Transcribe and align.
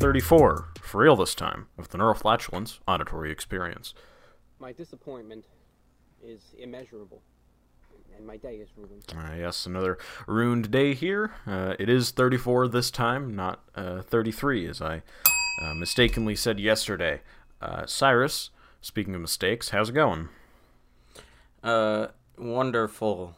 34, 0.00 0.68
for 0.80 1.02
real 1.02 1.14
this 1.14 1.34
time, 1.34 1.66
of 1.76 1.90
the 1.90 1.98
Neuroflatulence 1.98 2.78
Auditory 2.88 3.30
Experience. 3.30 3.92
My 4.58 4.72
disappointment 4.72 5.44
is 6.24 6.40
immeasurable, 6.58 7.20
and 8.16 8.26
my 8.26 8.38
day 8.38 8.56
is 8.56 8.70
ruined. 8.78 9.04
Uh, 9.14 9.34
yes, 9.36 9.66
another 9.66 9.98
ruined 10.26 10.70
day 10.70 10.94
here. 10.94 11.34
Uh, 11.46 11.74
it 11.78 11.90
is 11.90 12.12
34 12.12 12.68
this 12.68 12.90
time, 12.90 13.36
not 13.36 13.60
uh, 13.74 14.00
33, 14.00 14.68
as 14.68 14.80
I 14.80 15.02
uh, 15.62 15.74
mistakenly 15.74 16.34
said 16.34 16.58
yesterday. 16.58 17.20
Uh, 17.60 17.84
Cyrus, 17.84 18.48
speaking 18.80 19.14
of 19.14 19.20
mistakes, 19.20 19.68
how's 19.68 19.90
it 19.90 19.94
going? 19.94 20.30
Uh, 21.62 22.06
wonderful. 22.38 23.36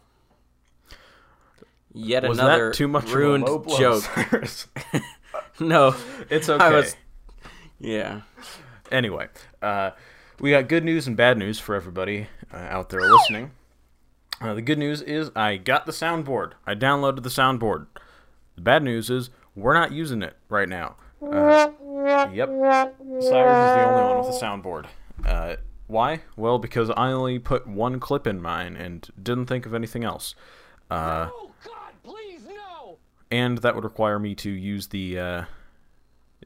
Yet 1.92 2.22
Was 2.22 2.38
another 2.38 2.68
that 2.68 2.76
too 2.76 2.86
much 2.86 3.06
of 3.06 3.14
a 3.14 3.16
ruined 3.16 3.44
low 3.46 3.58
blow, 3.58 3.78
joke. 3.78 4.04
Cyrus? 5.54 5.60
no, 5.60 5.94
it's 6.30 6.48
I 6.48 6.54
okay. 6.54 6.74
was. 6.74 6.96
Yeah. 7.78 8.22
Anyway, 8.90 9.28
uh, 9.60 9.90
we 10.40 10.50
got 10.50 10.68
good 10.68 10.84
news 10.84 11.06
and 11.06 11.16
bad 11.16 11.38
news 11.38 11.58
for 11.58 11.74
everybody 11.74 12.28
uh, 12.52 12.56
out 12.56 12.90
there 12.90 13.00
listening. 13.00 13.50
Uh, 14.40 14.54
the 14.54 14.62
good 14.62 14.78
news 14.78 15.02
is 15.02 15.30
I 15.36 15.56
got 15.56 15.86
the 15.86 15.92
soundboard. 15.92 16.52
I 16.66 16.74
downloaded 16.74 17.22
the 17.22 17.28
soundboard. 17.30 17.86
The 18.56 18.60
bad 18.62 18.82
news 18.82 19.08
is 19.08 19.30
we're 19.54 19.74
not 19.74 19.92
using 19.92 20.22
it 20.22 20.36
right 20.48 20.68
now. 20.68 20.96
Uh, 21.22 21.70
yep, 22.32 22.48
Cyrus 22.48 23.20
is 23.20 23.30
the 23.30 23.84
only 23.86 24.02
one 24.04 24.18
with 24.18 24.26
the 24.26 24.38
soundboard. 24.44 24.86
Uh, 25.24 25.56
why? 25.86 26.22
Well, 26.36 26.58
because 26.58 26.90
I 26.90 27.12
only 27.12 27.38
put 27.38 27.66
one 27.66 28.00
clip 28.00 28.26
in 28.26 28.42
mine 28.42 28.76
and 28.76 29.08
didn't 29.22 29.46
think 29.46 29.64
of 29.66 29.74
anything 29.74 30.02
else. 30.04 30.34
Uh, 30.90 31.28
Oh 31.32 31.52
God, 31.64 31.92
please 32.02 32.40
no! 32.48 32.98
And 33.32 33.58
that 33.58 33.74
would 33.74 33.82
require 33.82 34.18
me 34.18 34.34
to 34.36 34.50
use 34.50 34.88
the 34.88 35.18
uh, 35.18 35.44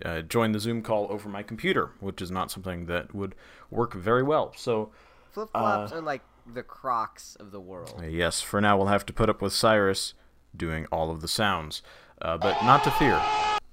uh, 0.05 0.23
join 0.23 0.53
the 0.53 0.61
Zoom 0.61 0.83
call 0.83 1.09
over 1.11 1.29
my 1.29 1.43
computer, 1.43 1.91
which 2.01 2.23
is 2.23 2.31
not 2.31 2.51
something 2.51 2.87
that 2.87 3.15
would 3.15 3.35
work 3.71 3.93
very 3.93 4.23
well. 4.23 4.55
So, 4.57 4.91
Flip 5.33 5.51
flops 5.51 5.93
are 5.93 6.01
like 6.01 6.23
the 6.47 6.63
Crocs 6.63 7.37
of 7.37 7.51
the 7.51 7.61
world. 7.61 7.95
uh, 8.01 8.07
yes, 8.07 8.41
for 8.41 8.61
now 8.61 8.79
we'll 8.79 8.87
have 8.87 9.05
to 9.07 9.13
put 9.13 9.29
up 9.29 9.43
with 9.43 9.53
Cyrus 9.53 10.15
doing 10.57 10.87
all 10.93 11.11
of 11.11 11.21
the 11.21 11.29
sounds, 11.29 11.83
uh, 12.23 12.39
but 12.39 12.63
not 12.63 12.85
to 12.85 12.91
fear. 12.93 13.21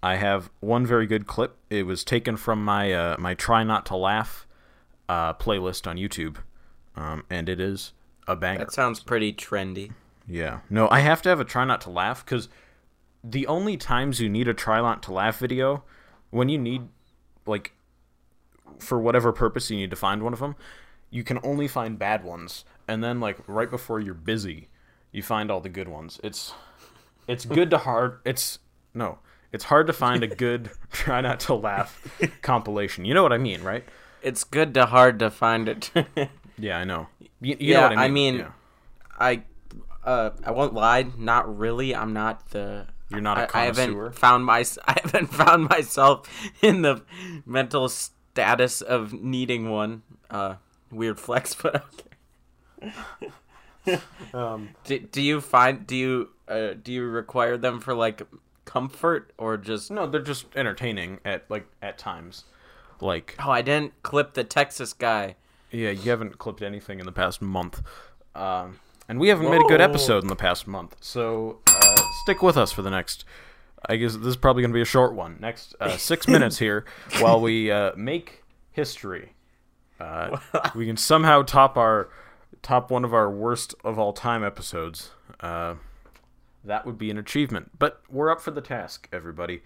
I 0.02 0.16
have 0.16 0.50
one 0.59 0.86
very 0.86 1.05
good 1.05 1.27
clip. 1.27 1.55
It 1.70 1.83
was 1.83 2.03
taken 2.03 2.36
from 2.36 2.66
my 2.66 2.92
uh, 2.92 3.16
my 3.20 3.36
Try 3.36 3.64
Not 3.64 3.86
to 3.88 3.95
Laugh 3.95 4.48
uh, 5.08 5.33
playlist 5.33 5.88
on 5.88 5.98
YouTube, 5.98 6.38
um, 6.95 7.23
and 7.30 7.48
it 7.48 7.59
is 7.59 7.94
a 8.27 8.36
banger. 8.36 8.59
That 8.59 8.73
sounds 8.73 9.00
pretty 9.00 9.31
trendy. 9.31 9.92
Yeah. 10.27 10.59
No, 10.70 10.89
I 10.89 11.02
have 11.02 11.22
to 11.23 11.30
have 11.30 11.39
a 11.39 11.45
try 11.45 11.66
not 11.66 11.81
to 11.81 11.89
laugh 11.89 12.25
because 12.25 12.50
the 13.23 13.47
only 13.47 13.77
times 13.77 14.19
you 14.19 14.29
need 14.29 14.47
a 14.47 14.53
try 14.53 14.79
not 14.81 15.02
to 15.03 15.13
laugh 15.13 15.39
video, 15.39 15.83
when 16.29 16.49
you 16.49 16.57
need, 16.57 16.83
like, 17.45 17.73
for 18.80 18.99
whatever 18.99 19.31
purpose 19.31 19.69
you 19.69 19.77
need 19.77 19.89
to 19.89 19.95
find 19.95 20.23
one 20.23 20.33
of 20.33 20.39
them, 20.39 20.55
you 21.09 21.23
can 21.23 21.39
only 21.43 21.67
find 21.67 21.97
bad 21.99 22.23
ones. 22.23 22.65
And 22.88 23.03
then, 23.03 23.19
like, 23.19 23.38
right 23.47 23.69
before 23.69 23.99
you're 23.99 24.13
busy, 24.13 24.67
you 25.11 25.23
find 25.23 25.49
all 25.52 25.61
the 25.61 25.69
good 25.69 25.88
ones. 25.88 26.19
It's, 26.23 26.53
it's 27.27 27.45
good 27.45 27.69
to 27.69 27.77
hard, 27.77 28.19
it's, 28.25 28.59
no, 28.93 29.19
it's 29.52 29.65
hard 29.65 29.87
to 29.87 29.93
find 29.93 30.23
a 30.23 30.27
good 30.35 30.71
try 30.91 31.21
not 31.21 31.39
to 31.41 31.53
laugh 31.53 32.02
compilation. 32.41 33.05
You 33.05 33.13
know 33.13 33.23
what 33.23 33.31
I 33.33 33.37
mean, 33.37 33.61
right? 33.63 33.85
It's 34.21 34.43
good 34.43 34.73
to 34.73 34.85
hard 34.87 35.19
to 35.19 35.30
find 35.31 35.67
it. 35.69 35.91
Yeah, 36.55 36.77
I 36.77 36.83
know. 36.83 37.08
You, 37.41 37.58
you 37.59 37.71
yeah, 37.71 37.77
know 37.77 37.81
what 37.89 37.97
I 37.97 38.03
I 38.05 38.08
mean. 38.09 38.35
mean, 38.35 38.45
Yeah. 38.45 38.52
I, 39.19 39.41
uh, 40.05 40.30
I 40.43 40.52
won't 40.52 40.75
lie. 40.75 41.08
Not 41.17 41.58
really. 41.58 41.95
I'm 41.95 42.14
not 42.14 42.49
the. 42.52 42.86
You're 43.13 43.21
not 43.21 43.37
a 43.37 43.41
I, 43.41 43.43
I 43.43 43.47
connoisseur? 43.47 43.81
haven't 44.03 44.15
found 44.15 44.45
my. 44.45 44.59
I 44.87 44.99
haven't 45.03 45.27
found 45.27 45.69
myself 45.69 46.27
in 46.61 46.81
the 46.81 47.03
mental 47.45 47.87
status 47.89 48.81
of 48.81 49.13
needing 49.13 49.69
one. 49.69 50.01
Uh, 50.29 50.55
weird 50.91 51.19
flex, 51.19 51.55
but 51.61 51.85
okay. 52.83 52.91
Um, 54.33 54.69
Do, 54.85 54.97
do 54.99 55.21
you 55.21 55.41
find 55.41 55.85
do 55.85 55.95
you 55.95 56.29
uh, 56.47 56.69
do 56.81 56.91
you 56.93 57.03
require 57.03 57.57
them 57.57 57.79
for 57.81 57.93
like 57.93 58.21
comfort 58.65 59.33
or 59.37 59.57
just 59.57 59.91
No, 59.91 60.07
they're 60.07 60.21
just 60.21 60.45
entertaining 60.55 61.19
at 61.25 61.43
like 61.49 61.67
at 61.81 61.97
times. 61.97 62.45
Like 63.01 63.35
oh 63.45 63.51
I 63.51 63.61
didn't 63.61 64.01
clip 64.03 64.33
the 64.35 64.45
Texas 64.45 64.93
guy. 64.93 65.35
yeah, 65.69 65.89
you 65.89 66.09
haven't 66.11 66.37
clipped 66.37 66.61
anything 66.61 66.99
in 66.99 67.05
the 67.05 67.11
past 67.11 67.41
month, 67.41 67.81
um, 68.35 68.80
and 69.09 69.19
we 69.19 69.27
haven't 69.27 69.49
made 69.51 69.59
a 69.61 69.67
good 69.67 69.81
episode 69.81 70.23
in 70.23 70.30
the 70.30 70.35
past 70.37 70.65
month. 70.65 70.95
So 71.01 71.59
stick 72.23 72.42
with 72.42 72.58
us 72.58 72.72
for 72.72 72.82
the 72.82 72.89
next. 72.89 73.26
I 73.86 73.98
guess 73.98 74.16
this 74.16 74.28
is 74.28 74.38
probably 74.38 74.61
going 74.61 74.72
to 74.72 74.76
be 74.76 74.82
a 74.82 74.86
short 74.86 75.14
one. 75.14 75.38
Next 75.42 75.76
uh, 75.80 75.98
six 75.98 76.28
minutes 76.30 76.58
here 76.58 76.86
while 77.20 77.39
we 77.39 77.70
uh, 77.70 77.92
make 77.98 78.44
history. 78.72 79.34
Uh, 80.00 80.38
we 80.73 80.86
can 80.86 80.98
somehow 80.98 81.44
top 81.44 81.78
our 81.78 82.10
top 82.61 82.89
one 82.89 83.04
of 83.04 83.14
our 83.14 83.30
worst 83.30 83.76
of 83.84 84.00
all 84.00 84.14
time 84.14 84.44
episodes. 84.44 85.11
Uh, 85.42 85.76
that 86.64 86.86
would 86.86 86.98
be 86.98 87.11
an 87.11 87.17
achievement. 87.17 87.72
But 87.78 88.02
we're 88.10 88.32
up 88.32 88.40
for 88.40 88.52
the 88.52 88.61
task, 88.61 89.10
everybody. 89.11 89.61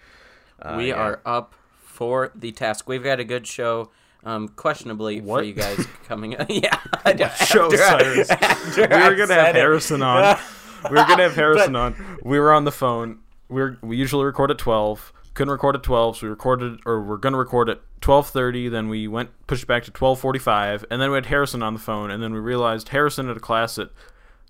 Uh, 0.60 0.76
we 0.78 0.90
yeah. 0.90 0.96
are 0.96 1.22
up 1.24 1.54
for 1.84 2.32
the 2.34 2.52
task. 2.52 2.90
We've 2.90 3.04
got 3.04 3.20
a 3.20 3.24
good 3.24 3.46
show. 3.46 3.92
Um, 4.24 4.48
questionably 4.50 5.22
What? 5.22 5.40
for 5.42 5.44
you 5.44 5.54
guys 5.54 5.86
coming. 6.08 6.36
Up. 6.36 6.50
Yeah, 6.50 7.34
show, 7.36 7.70
Cyrus? 7.70 8.30
we 8.76 8.82
were 8.82 9.16
gonna 9.16 9.36
have 9.36 9.56
it. 9.56 9.60
Harrison 9.60 10.02
on. 10.02 10.38
We 10.84 10.90
were 10.92 11.06
gonna 11.06 11.24
have 11.24 11.36
Harrison 11.36 11.76
on. 11.76 12.18
We 12.24 12.40
were 12.40 12.54
on 12.54 12.66
the 12.66 12.72
phone. 12.72 13.20
We 13.50 13.62
are 13.62 13.78
we 13.82 13.98
usually 13.98 14.26
record 14.26 14.52
at 14.52 14.58
twelve. 14.58 15.14
Couldn't 15.34 15.52
record 15.52 15.76
at 15.76 15.84
twelve, 15.84 16.18
so 16.18 16.26
we 16.28 16.30
recorded 16.30 16.80
or 16.86 17.02
we're 17.02 17.18
gonna 17.18 17.38
record 17.38 17.70
at 17.70 17.82
twelve 18.02 18.30
thirty. 18.30 18.70
Then 18.70 18.90
we 18.90 19.08
went 19.08 19.30
pushed 19.48 19.68
back 19.68 19.84
to 19.86 19.92
twelve 19.92 20.20
forty 20.20 20.40
five, 20.40 20.86
and 20.90 21.02
then 21.02 21.12
we 21.12 21.16
had 21.16 21.28
Harrison 21.28 21.62
on 21.64 21.74
the 21.74 21.80
phone, 21.80 22.12
and 22.12 22.22
then 22.22 22.34
we 22.34 22.40
realized 22.40 22.90
Harrison 22.90 23.28
had 23.28 23.38
a 23.38 23.42
class 23.42 23.78
at 23.78 23.90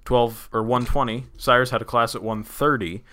twelve 0.05 0.49
or 0.51 0.63
one 0.63 0.85
twenty. 0.85 1.25
Cyrus 1.37 1.69
had 1.71 1.81
a 1.81 1.85
class 1.85 2.15
at 2.15 2.23
one 2.23 2.43
thirty. 2.43 3.03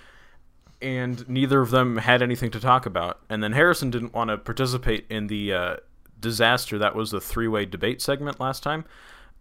And 0.82 1.26
neither 1.28 1.62
of 1.62 1.70
them 1.70 1.96
had 1.96 2.20
anything 2.20 2.50
to 2.50 2.60
talk 2.60 2.84
about. 2.84 3.20
And 3.30 3.42
then 3.42 3.52
Harrison 3.52 3.90
didn't 3.90 4.12
want 4.12 4.28
to 4.28 4.36
participate 4.36 5.06
in 5.08 5.28
the 5.28 5.50
uh, 5.50 5.76
disaster 6.20 6.76
that 6.78 6.94
was 6.94 7.10
the 7.10 7.22
three-way 7.22 7.64
debate 7.64 8.02
segment 8.02 8.38
last 8.38 8.62
time. 8.62 8.84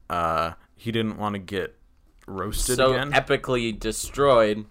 Uh, 0.10 0.52
he 0.78 0.90
didn't 0.90 1.18
want 1.18 1.34
to 1.34 1.40
get 1.40 1.76
roasted 2.28 2.78
So 2.78 2.94
again, 2.94 3.12
epically 3.12 3.78
destroyed 3.78 4.66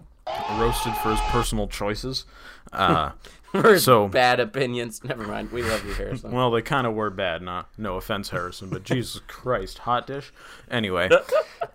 roasted 0.59 0.95
for 0.97 1.11
his 1.11 1.21
personal 1.21 1.69
choices. 1.69 2.25
Uh, 2.73 3.11
for 3.53 3.79
So- 3.79 4.09
bad 4.09 4.41
opinions. 4.41 5.03
Never 5.05 5.27
mind. 5.27 5.53
We 5.53 5.63
love 5.63 5.85
you, 5.85 5.93
Harrison. 5.93 6.33
well, 6.33 6.51
they 6.51 6.63
kind 6.63 6.87
of 6.87 6.95
were 6.95 7.11
bad. 7.11 7.43
Not 7.43 7.69
no 7.77 7.97
offense, 7.97 8.31
Harrison, 8.31 8.71
but 8.71 8.85
Jesus 8.85 9.21
Christ, 9.29 9.79
hot 9.79 10.07
dish. 10.07 10.33
Anyway, 10.71 11.11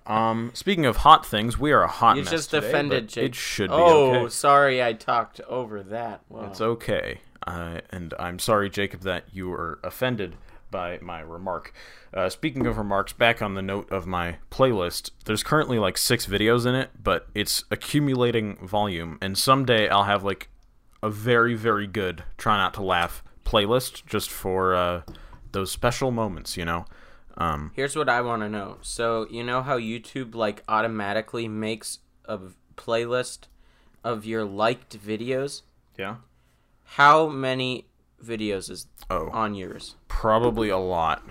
um, 0.06 0.52
speaking 0.54 0.86
of 0.86 0.98
hot 0.98 1.26
things, 1.26 1.58
we 1.58 1.72
are 1.72 1.84
a 1.84 1.88
hot 1.88 2.18
you 2.18 2.24
mess 2.24 2.32
just 2.32 2.50
today, 2.52 2.68
offended 2.68 3.10
Jake. 3.10 3.26
It 3.26 3.36
should 3.36 3.70
be 3.70 3.76
oh, 3.76 4.16
okay. 4.16 4.30
sorry, 4.30 4.84
I 4.84 4.94
talked 4.94 5.40
over 5.42 5.84
that. 5.84 6.22
Wow. 6.30 6.48
It's 6.50 6.62
okay. 6.62 7.20
Uh, 7.46 7.82
and 7.92 8.14
I'm 8.20 8.40
sorry, 8.40 8.70
Jacob, 8.70 9.02
that 9.02 9.26
you 9.32 9.48
were 9.50 9.80
offended 9.84 10.36
by 10.72 11.00
my 11.02 11.20
remark. 11.20 11.74
Uh, 12.14 12.30
speaking 12.30 12.66
of 12.66 12.78
remarks, 12.78 13.14
back 13.14 13.42
on 13.42 13.54
the 13.56 13.62
note 13.62 13.92
of 13.92 14.06
my 14.06 14.38
playlist, 14.52 15.12
there's 15.26 15.44
currently 15.44 15.80
like 15.80 15.98
six 15.98 16.26
videos 16.26 16.66
in 16.66 16.76
it, 16.76 16.92
but 17.02 17.28
it's 17.34 17.64
accumulating 17.72 18.56
volume. 18.66 19.18
And 19.22 19.38
someday 19.38 19.88
I'll 19.90 20.06
have 20.06 20.24
like 20.24 20.50
a 21.04 21.10
very, 21.10 21.56
very 21.56 21.88
good 21.88 22.24
Try 22.38 22.58
Not 22.58 22.74
to 22.76 22.84
Laugh 22.84 23.24
playlist 23.46 24.06
just 24.06 24.30
for 24.30 24.76
uh, 24.76 25.02
those 25.52 25.72
special 25.72 26.12
moments, 26.12 26.58
you 26.58 26.66
know? 26.66 26.86
Um, 27.38 27.72
Here's 27.76 27.96
what 27.96 28.10
I 28.10 28.22
want 28.22 28.42
to 28.42 28.50
know. 28.50 28.78
So, 28.82 29.28
you 29.30 29.44
know 29.44 29.62
how 29.62 29.78
YouTube 29.78 30.34
like 30.34 30.64
automatically 30.68 31.48
makes 31.48 32.00
a 32.26 32.38
v- 32.38 32.56
playlist 32.76 33.42
of 34.04 34.26
your 34.26 34.44
liked 34.44 35.00
videos? 35.00 35.62
yeah? 35.98 36.18
How 36.92 37.28
many 37.28 37.86
videos 38.24 38.70
is 38.70 38.88
Oh, 39.10 39.30
on 39.32 39.56
yours? 39.56 39.96
probably 40.08 40.70
a 40.70 40.78
lot. 40.78 41.24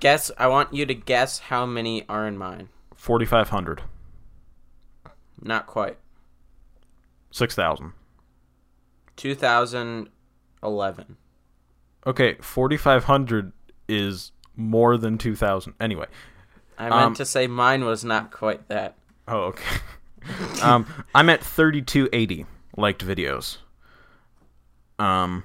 Guess 0.00 0.30
I 0.38 0.46
want 0.46 0.72
you 0.74 0.86
to 0.86 0.94
guess 0.94 1.38
how 1.38 1.66
many 1.66 2.06
are 2.08 2.26
in 2.26 2.38
mine. 2.38 2.68
4,500. 2.96 3.82
Not 5.42 5.66
quite. 5.66 5.98
6,000. 7.30 7.92
2011. 9.16 11.16
Okay, 12.06 12.34
4,500 12.40 13.52
is 13.88 14.32
more 14.56 14.96
than 14.96 15.18
2,000. 15.18 15.74
Anyway. 15.80 16.06
I 16.78 16.88
meant 16.90 16.94
Um, 17.02 17.14
to 17.14 17.24
say 17.24 17.46
mine 17.46 17.84
was 17.84 18.04
not 18.04 18.30
quite 18.30 18.68
that. 18.68 18.96
Oh, 19.28 19.52
okay. 19.52 19.76
um, 20.62 20.86
I'm 21.14 21.30
at 21.30 21.42
3280 21.42 22.46
liked 22.76 23.04
videos. 23.04 23.58
Um, 24.98 25.44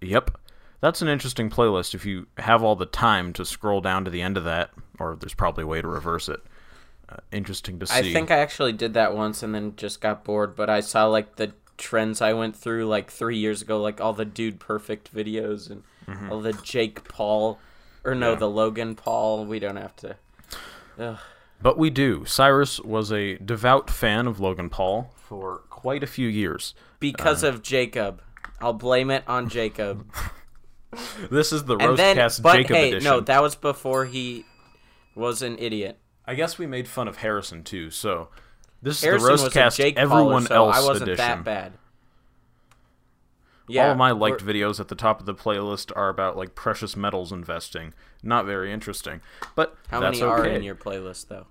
yep. 0.00 0.38
That's 0.80 1.02
an 1.02 1.08
interesting 1.08 1.50
playlist 1.50 1.94
if 1.94 2.06
you 2.06 2.26
have 2.38 2.62
all 2.62 2.76
the 2.76 2.86
time 2.86 3.32
to 3.32 3.44
scroll 3.44 3.80
down 3.80 4.04
to 4.04 4.10
the 4.10 4.22
end 4.22 4.36
of 4.36 4.44
that, 4.44 4.70
or 5.00 5.16
there's 5.16 5.34
probably 5.34 5.64
a 5.64 5.66
way 5.66 5.82
to 5.82 5.88
reverse 5.88 6.28
it. 6.28 6.40
Uh, 7.08 7.16
interesting 7.32 7.78
to 7.80 7.86
see. 7.86 7.94
I 7.98 8.02
think 8.12 8.30
I 8.30 8.38
actually 8.38 8.72
did 8.74 8.94
that 8.94 9.14
once 9.14 9.42
and 9.42 9.54
then 9.54 9.74
just 9.76 10.00
got 10.00 10.22
bored, 10.24 10.54
but 10.54 10.70
I 10.70 10.80
saw 10.80 11.06
like 11.06 11.34
the 11.36 11.52
trends 11.78 12.20
I 12.20 12.32
went 12.32 12.54
through 12.54 12.86
like 12.86 13.10
three 13.10 13.38
years 13.38 13.60
ago, 13.62 13.80
like 13.80 14.00
all 14.00 14.12
the 14.12 14.24
dude 14.24 14.60
perfect 14.60 15.12
videos 15.14 15.68
and 15.70 15.82
all 16.30 16.40
the 16.40 16.52
Jake 16.52 17.08
Paul, 17.08 17.58
or 18.04 18.14
no, 18.14 18.26
Mm-hmm. 18.28 18.34
Yeah. 18.34 18.38
the 18.38 18.48
Logan 18.50 18.94
Paul. 18.94 19.46
We 19.46 19.58
don't 19.58 19.76
have 19.76 19.96
to. 19.96 20.16
Ugh. 20.98 21.18
But 21.60 21.76
we 21.76 21.90
do. 21.90 22.24
Cyrus 22.24 22.78
was 22.80 23.10
a 23.12 23.36
devout 23.38 23.90
fan 23.90 24.26
of 24.28 24.38
Logan 24.38 24.70
Paul 24.70 25.12
for 25.16 25.62
quite 25.70 26.02
a 26.04 26.06
few 26.06 26.28
years. 26.28 26.74
Because 27.00 27.42
Uh. 27.42 27.48
of 27.48 27.62
Jacob, 27.62 28.22
I'll 28.60 28.72
blame 28.72 29.10
it 29.10 29.24
on 29.26 29.48
Jacob. 29.48 30.10
This 31.30 31.52
is 31.52 31.64
the 31.64 31.76
and 31.76 31.98
then, 31.98 32.16
Roastcast 32.16 32.40
but 32.42 32.56
Jacob 32.56 32.76
hey, 32.76 32.88
edition. 32.88 33.04
no, 33.04 33.20
that 33.20 33.42
was 33.42 33.54
before 33.54 34.06
he 34.06 34.46
was 35.14 35.42
an 35.42 35.58
idiot. 35.58 35.98
I 36.26 36.34
guess 36.34 36.56
we 36.56 36.66
made 36.66 36.88
fun 36.88 37.06
of 37.08 37.18
Harrison 37.18 37.62
too. 37.62 37.90
So 37.90 38.30
this 38.80 39.02
Harrison 39.02 39.32
is 39.34 39.52
the 39.52 39.60
roast 39.60 39.76
Jake 39.76 39.98
everyone 39.98 40.44
Pauler, 40.44 40.48
so 40.48 40.54
else 40.54 40.76
I 40.76 40.80
wasn't 40.80 41.10
edition. 41.10 41.26
that 41.26 41.44
bad. 41.44 41.72
Yeah, 43.68 43.84
All 43.86 43.90
of 43.92 43.98
my 43.98 44.12
liked 44.12 44.42
we're- 44.42 44.60
videos 44.60 44.80
at 44.80 44.88
the 44.88 44.94
top 44.94 45.20
of 45.20 45.26
the 45.26 45.34
playlist 45.34 45.92
are 45.94 46.08
about 46.08 46.38
like 46.38 46.54
precious 46.54 46.96
metals 46.96 47.32
investing. 47.32 47.92
Not 48.22 48.46
very 48.46 48.72
interesting, 48.72 49.20
but 49.54 49.76
How 49.88 50.00
that's 50.00 50.20
many 50.20 50.30
are 50.30 50.40
okay. 50.40 50.56
in 50.56 50.62
your 50.62 50.74
playlist 50.74 51.28
though? 51.28 51.48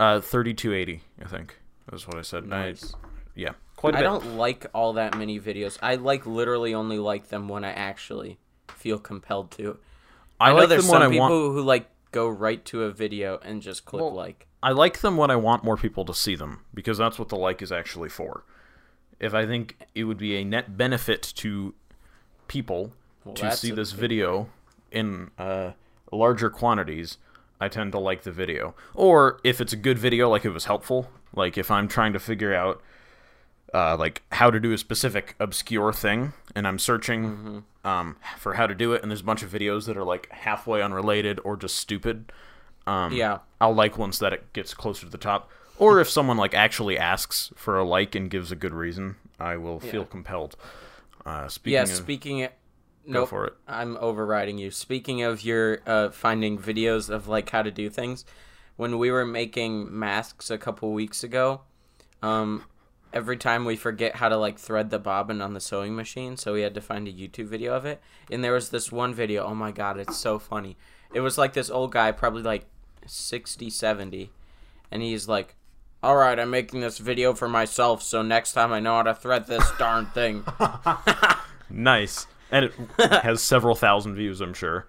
Uh, 0.00 0.20
thirty-two 0.22 0.72
eighty, 0.72 1.02
I 1.22 1.28
think. 1.28 1.60
That's 1.90 2.06
what 2.08 2.16
I 2.16 2.22
said. 2.22 2.44
I- 2.44 2.46
Nice. 2.46 2.94
yeah, 3.34 3.52
quite 3.84 3.94
a 3.94 3.98
I 3.98 4.00
bit. 4.00 4.04
don't 4.04 4.36
like 4.36 4.66
all 4.74 4.92
that 4.94 5.16
many 5.16 5.38
videos. 5.40 5.78
I 5.82 5.94
like 5.96 6.26
literally 6.26 6.74
only 6.74 6.98
like 6.98 7.28
them 7.28 7.48
when 7.48 7.64
I 7.64 7.72
actually 7.72 8.38
feel 8.68 8.98
compelled 8.98 9.50
to. 9.52 9.78
I, 10.40 10.50
know 10.50 10.56
like 10.56 10.68
there's 10.68 10.84
them 10.84 10.92
when 10.92 11.00
some 11.02 11.08
I 11.10 11.12
people 11.12 11.20
want. 11.28 11.54
who 11.54 11.62
like 11.62 11.88
go 12.10 12.28
right 12.28 12.64
to 12.66 12.84
a 12.84 12.90
video 12.90 13.38
and 13.42 13.62
just 13.62 13.84
click 13.84 14.02
Well, 14.02 14.12
like. 14.12 14.46
I 14.62 14.70
like 14.72 15.00
them 15.00 15.16
when 15.16 15.30
I 15.30 15.36
want 15.36 15.62
more 15.64 15.76
people 15.76 16.04
to 16.06 16.14
see 16.14 16.34
them 16.34 16.60
because 16.72 16.96
that's 16.98 17.18
what 17.18 17.28
the 17.28 17.36
like 17.36 17.60
is 17.60 17.70
actually 17.70 18.08
for. 18.08 18.44
If 19.20 19.34
I 19.34 19.46
think 19.46 19.76
it 19.94 20.04
would 20.04 20.18
be 20.18 20.36
a 20.36 20.44
net 20.44 20.76
benefit 20.76 21.22
to 21.36 21.74
people 22.48 22.92
Well, 23.24 23.34
to 23.36 23.52
see 23.52 23.70
this 23.70 23.90
thing. 23.92 24.00
video 24.00 24.48
in 24.90 25.30
uh, 25.38 25.72
larger 26.10 26.50
quantities, 26.50 27.18
I 27.60 27.68
tend 27.68 27.92
to 27.92 27.98
like 27.98 28.22
the 28.22 28.32
video. 28.32 28.74
Or 28.94 29.38
if 29.44 29.60
it's 29.60 29.72
a 29.72 29.76
good 29.76 29.98
video, 29.98 30.28
like 30.30 30.44
it 30.44 30.50
was 30.50 30.64
helpful, 30.64 31.10
like 31.34 31.56
if 31.58 31.70
I'm 31.70 31.86
trying 31.86 32.12
to 32.14 32.18
figure 32.18 32.54
out 32.54 32.82
uh, 33.74 33.96
like 33.98 34.22
how 34.32 34.50
to 34.50 34.58
do 34.60 34.72
a 34.72 34.78
specific 34.78 35.34
obscure 35.40 35.92
thing, 35.92 36.32
and 36.54 36.66
I'm 36.66 36.78
searching 36.78 37.24
Mm-hmm. 37.24 37.86
um, 37.86 38.16
for 38.38 38.54
how 38.54 38.66
to 38.66 38.74
do 38.74 38.92
it, 38.94 39.02
and 39.02 39.10
there's 39.10 39.20
a 39.20 39.24
bunch 39.24 39.42
of 39.42 39.50
videos 39.50 39.86
that 39.86 39.96
are 39.96 40.04
like 40.04 40.30
halfway 40.30 40.80
unrelated 40.82 41.40
or 41.44 41.56
just 41.56 41.76
stupid. 41.76 42.32
Um, 42.86 43.12
Yeah. 43.12 43.38
I'll 43.60 43.74
like 43.74 43.98
ones 43.98 44.18
that 44.20 44.32
it 44.32 44.52
gets 44.52 44.72
closer 44.74 45.04
to 45.06 45.10
the 45.12 45.18
top. 45.18 45.50
Or 45.76 46.00
if 46.00 46.08
someone 46.08 46.36
like 46.36 46.54
actually 46.54 46.96
asks 46.96 47.50
for 47.56 47.76
a 47.78 47.84
like 47.84 48.14
and 48.14 48.30
gives 48.30 48.52
a 48.52 48.56
good 48.56 48.72
reason, 48.72 49.16
I 49.40 49.56
will 49.56 49.80
feel 49.80 50.04
compelled. 50.04 50.54
Uh, 51.26 51.48
speaking 51.48 51.72
Yeah, 51.74 51.82
of, 51.82 51.88
speaking 51.88 52.42
of. 52.44 52.50
go 53.06 53.20
Nope, 53.20 53.28
for 53.28 53.46
it. 53.46 53.54
I'm 53.66 53.96
overriding 53.96 54.56
you. 54.58 54.70
Speaking 54.70 55.22
of 55.22 55.42
your 55.42 55.80
uh, 55.86 56.10
finding 56.10 56.58
videos 56.58 57.10
of 57.10 57.26
like 57.26 57.50
how 57.50 57.62
to 57.62 57.72
do 57.72 57.90
things, 57.90 58.24
when 58.76 58.98
we 58.98 59.10
were 59.10 59.26
making 59.26 59.98
masks 59.98 60.48
a 60.50 60.58
couple 60.58 60.92
weeks 60.92 61.24
ago, 61.24 61.62
um, 62.22 62.64
every 63.14 63.38
time 63.38 63.64
we 63.64 63.76
forget 63.76 64.16
how 64.16 64.28
to 64.28 64.36
like 64.36 64.58
thread 64.58 64.90
the 64.90 64.98
bobbin 64.98 65.40
on 65.40 65.54
the 65.54 65.60
sewing 65.60 65.96
machine, 65.96 66.36
so 66.36 66.52
we 66.52 66.60
had 66.60 66.74
to 66.74 66.82
find 66.82 67.08
a 67.08 67.12
YouTube 67.12 67.46
video 67.46 67.74
of 67.74 67.86
it. 67.86 68.02
And 68.30 68.44
there 68.44 68.52
was 68.52 68.68
this 68.68 68.92
one 68.92 69.14
video. 69.14 69.44
Oh 69.46 69.54
my 69.54 69.70
god, 69.70 69.98
it's 69.98 70.18
so 70.18 70.38
funny. 70.38 70.76
It 71.14 71.20
was 71.20 71.38
like 71.38 71.54
this 71.54 71.70
old 71.70 71.92
guy, 71.92 72.12
probably 72.12 72.42
like 72.42 72.66
60, 73.06 73.70
70, 73.70 74.30
and 74.90 75.00
he's 75.00 75.28
like. 75.28 75.56
All 76.02 76.16
right, 76.16 76.38
I'm 76.38 76.50
making 76.50 76.80
this 76.80 76.98
video 76.98 77.32
for 77.32 77.48
myself, 77.48 78.02
so 78.02 78.20
next 78.20 78.52
time 78.52 78.74
I 78.74 78.78
know 78.78 78.96
how 78.96 79.04
to 79.04 79.14
thread 79.14 79.46
this 79.46 79.66
darn 79.78 80.04
thing. 80.04 80.44
Nice, 81.70 82.26
and 82.50 82.66
it 82.66 82.74
has 83.22 83.42
several 83.42 83.74
thousand 83.74 84.14
views, 84.14 84.40
I'm 84.40 84.54
sure. 84.54 84.86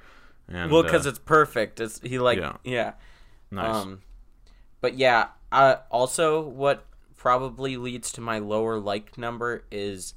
And, 0.48 0.72
Well, 0.72 0.84
because 0.84 1.06
uh, 1.06 1.10
it's 1.10 1.20
perfect. 1.20 1.80
It's 1.80 2.00
he 2.02 2.20
like 2.20 2.38
Yeah. 2.38 2.58
yeah. 2.64 2.94
nice. 3.52 3.76
Um, 3.76 4.02
but 4.82 4.96
yeah. 4.96 5.30
Uh, 5.52 5.78
also, 5.90 6.42
what 6.42 6.86
probably 7.26 7.76
leads 7.76 8.12
to 8.12 8.22
my 8.22 8.38
lower 8.38 8.78
like 8.78 9.18
number 9.18 9.64
is 9.72 10.14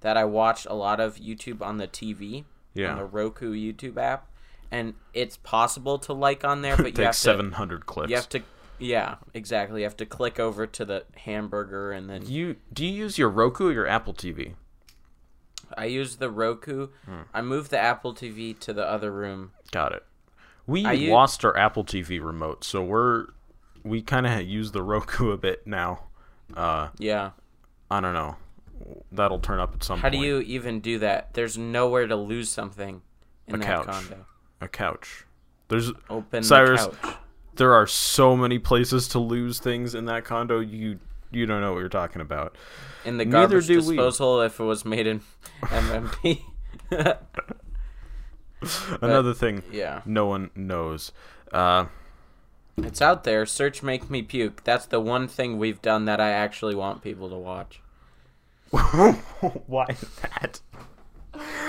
that 0.00 0.16
I 0.16 0.24
watch 0.24 0.64
a 0.64 0.72
lot 0.72 1.00
of 1.00 1.16
YouTube 1.16 1.60
on 1.60 1.76
the 1.76 1.86
TV 1.86 2.44
Yeah. 2.72 2.92
on 2.92 2.96
the 2.96 3.04
Roku 3.04 3.52
YouTube 3.52 3.98
app, 3.98 4.30
and 4.70 4.94
it's 5.12 5.36
possible 5.36 5.98
to 5.98 6.14
like 6.14 6.44
on 6.46 6.62
there, 6.62 6.74
but 6.78 6.96
you 6.96 7.04
have 7.04 7.12
to 7.12 7.20
700 7.20 7.84
clips. 7.84 8.08
you 8.08 8.16
have 8.16 8.28
to 8.30 8.42
yeah 8.78 9.16
exactly 9.34 9.80
you 9.80 9.84
have 9.84 9.96
to 9.98 10.06
click 10.06 10.38
over 10.40 10.66
to 10.66 10.84
the 10.86 11.04
hamburger 11.16 11.92
and 11.92 12.08
then 12.08 12.26
You 12.26 12.56
do 12.72 12.86
you 12.86 12.92
use 13.04 13.18
your 13.18 13.28
Roku 13.28 13.68
or 13.68 13.72
your 13.72 13.86
Apple 13.86 14.14
TV? 14.14 14.54
I 15.76 15.84
use 15.86 16.16
the 16.16 16.30
Roku. 16.30 16.88
Hmm. 17.04 17.22
I 17.34 17.42
moved 17.42 17.70
the 17.70 17.78
Apple 17.78 18.14
TV 18.14 18.58
to 18.60 18.72
the 18.72 18.86
other 18.88 19.12
room. 19.12 19.52
Got 19.72 19.92
it. 19.92 20.04
We 20.66 20.86
I 20.86 20.94
lost 21.12 21.44
our 21.44 21.54
Apple 21.56 21.84
TV 21.84 22.18
remote, 22.24 22.64
so 22.64 22.82
we're 22.82 23.26
we 23.82 24.00
kind 24.00 24.26
of 24.26 24.40
use 24.42 24.72
the 24.72 24.82
Roku 24.82 25.30
a 25.32 25.36
bit 25.36 25.66
now. 25.66 26.00
Uh, 26.54 26.88
Yeah. 26.98 27.30
I 27.90 28.00
don't 28.00 28.14
know. 28.14 28.36
That'll 29.12 29.38
turn 29.38 29.58
up 29.58 29.74
at 29.74 29.82
some 29.84 29.98
How 30.00 30.10
point. 30.10 30.20
do 30.22 30.26
you 30.26 30.40
even 30.40 30.80
do 30.80 30.98
that? 30.98 31.32
There's 31.34 31.56
nowhere 31.56 32.06
to 32.06 32.16
lose 32.16 32.50
something 32.50 33.02
in 33.46 33.54
A 33.54 33.58
that 33.58 33.64
couch. 33.66 33.86
condo. 33.86 34.26
a 34.60 34.68
couch? 34.68 35.24
There's 35.68 35.92
Open 36.10 36.42
Cyrus, 36.42 36.86
the 36.86 36.90
couch. 36.96 37.16
there 37.56 37.72
are 37.74 37.86
so 37.86 38.36
many 38.36 38.58
places 38.58 39.08
to 39.08 39.18
lose 39.18 39.58
things 39.58 39.94
in 39.94 40.04
that 40.06 40.24
condo. 40.24 40.60
You 40.60 40.98
you 41.32 41.44
don't 41.46 41.60
know 41.60 41.72
what 41.72 41.80
you're 41.80 41.88
talking 41.88 42.20
about. 42.22 42.54
In 43.04 43.16
the 43.16 43.24
garbage 43.24 43.66
do 43.66 43.74
we. 43.82 43.96
disposal 43.96 44.40
if 44.42 44.60
it 44.60 44.64
was 44.64 44.84
made 44.84 45.06
in 45.06 45.22
MMP. 45.62 46.42
Another 49.02 49.34
thing 49.34 49.62
yeah. 49.72 50.02
no 50.06 50.26
one 50.26 50.50
knows. 50.54 51.12
Uh, 51.52 51.86
It's 52.78 53.00
out 53.00 53.24
there. 53.24 53.46
Search 53.46 53.82
make 53.82 54.10
me 54.10 54.22
puke. 54.22 54.62
That's 54.64 54.86
the 54.86 55.00
one 55.00 55.28
thing 55.28 55.58
we've 55.58 55.80
done 55.80 56.04
that 56.04 56.20
I 56.20 56.30
actually 56.30 56.74
want 56.74 57.02
people 57.02 57.30
to 57.30 57.36
watch. 57.36 57.80
why 58.70 59.86
that? 60.22 60.60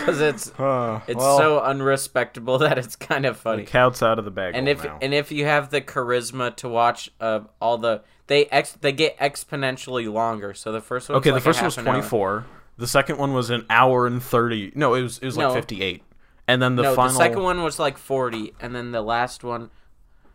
Cuz 0.06 0.20
it's 0.20 0.52
Uh, 0.60 1.02
it's 1.08 1.18
well, 1.18 1.38
so 1.38 1.60
unrespectable 1.60 2.58
that 2.60 2.78
it's 2.78 2.96
kind 2.96 3.26
of 3.26 3.38
funny. 3.38 3.64
the 3.64 3.72
cat's 3.72 4.02
out 4.02 4.20
of 4.20 4.26
the 4.26 4.32
bag. 4.32 4.56
And 4.56 4.68
if 4.68 4.84
now. 4.84 4.98
and 5.02 5.14
if 5.14 5.32
you 5.32 5.46
have 5.46 5.70
the 5.70 5.82
charisma 5.82 6.56
to 6.58 6.68
watch 6.68 7.12
uh, 7.22 7.42
all 7.62 7.78
the 7.78 8.02
they 8.28 8.46
ex 8.48 8.72
they 8.74 8.92
get 8.92 9.18
exponentially 9.20 10.12
longer. 10.12 10.54
So 10.54 10.72
the 10.72 10.82
first 10.82 11.10
one 11.10 11.16
was. 11.16 11.22
okay, 11.22 11.30
the 11.30 11.36
like 11.36 11.42
a 11.42 11.46
first 11.46 11.60
one 11.60 11.66
was 11.66 11.76
24. 11.76 12.46
The 12.78 12.88
second 12.88 13.18
one 13.18 13.34
was 13.34 13.50
an 13.50 13.66
hour 13.70 14.06
and 14.08 14.22
30. 14.22 14.74
No, 14.76 14.94
it 14.94 15.02
was 15.02 15.20
it 15.20 15.26
was 15.26 15.38
like 15.38 15.48
No. 15.48 15.54
58. 15.54 16.04
And 16.50 16.62
then 16.62 16.76
the 16.76 16.84
no, 16.84 16.96
final 16.96 17.14
the 17.14 17.18
second 17.18 17.44
one 17.44 17.62
was 17.64 17.78
like 17.80 17.98
40 17.98 18.54
and 18.60 18.74
then 18.76 18.92
the 18.92 19.02
last 19.02 19.44
one 19.44 19.70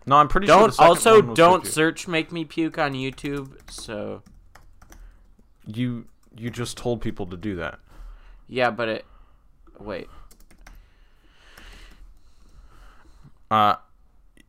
No, 0.07 0.17
I'm 0.17 0.29
pretty 0.29 0.47
sure 0.49 0.59
Don't 0.59 0.77
the 0.77 0.83
also 0.83 1.23
don't 1.23 1.61
50. 1.61 1.73
search 1.73 2.09
make 2.09 2.33
me 2.33 2.45
puke 2.45 2.77
on 2.79 2.93
YouTube. 2.93 3.53
So 3.71 4.23
You 5.67 6.07
you 6.37 6.51
just 6.51 6.77
told 6.77 7.01
people 7.01 7.27
to 7.27 7.37
do 7.37 7.55
that. 7.57 7.79
yeah, 8.49 8.71
but 8.71 8.89
it 8.89 9.05
wait. 9.79 10.09
Uh 13.51 13.77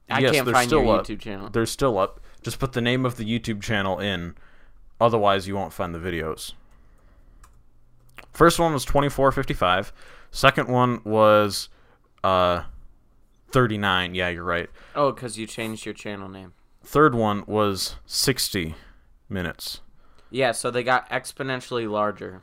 I 0.10 0.19
yes, 0.19 0.31
can't 0.36 0.50
find 0.50 0.69
your 0.72 1.00
up. 1.00 1.05
YouTube 1.05 1.19
channel. 1.19 1.50
They're 1.50 1.65
still 1.65 1.98
up. 1.98 2.19
Just 2.41 2.60
put 2.60 2.74
the 2.74 2.81
name 2.81 3.05
of 3.05 3.17
the 3.17 3.24
YouTube 3.25 3.62
channel 3.62 4.00
in. 4.00 4.36
Otherwise, 5.00 5.48
you 5.48 5.55
won't 5.55 5.74
find 5.74 5.93
the 5.95 6.00
videos. 6.00 6.53
First 8.31 8.60
one 8.60 8.74
was 8.74 8.86
2455. 8.86 9.93
Second 10.31 10.67
one 10.67 11.01
was 11.03 11.69
uh 12.24 12.63
39. 13.53 14.15
Yeah, 14.15 14.29
you're 14.29 14.43
right. 14.43 14.69
Oh, 14.95 15.12
because 15.12 15.38
you 15.38 15.48
changed 15.48 15.86
your 15.86 15.93
channel 15.93 16.27
name. 16.27 16.53
Third 16.83 17.15
one 17.15 17.43
was 17.48 17.95
60 18.05 18.75
minutes. 19.29 19.79
Yeah, 20.29 20.51
so 20.51 20.69
they 20.72 20.83
got 20.83 21.07
exponentially 21.10 21.89
larger. 21.89 22.41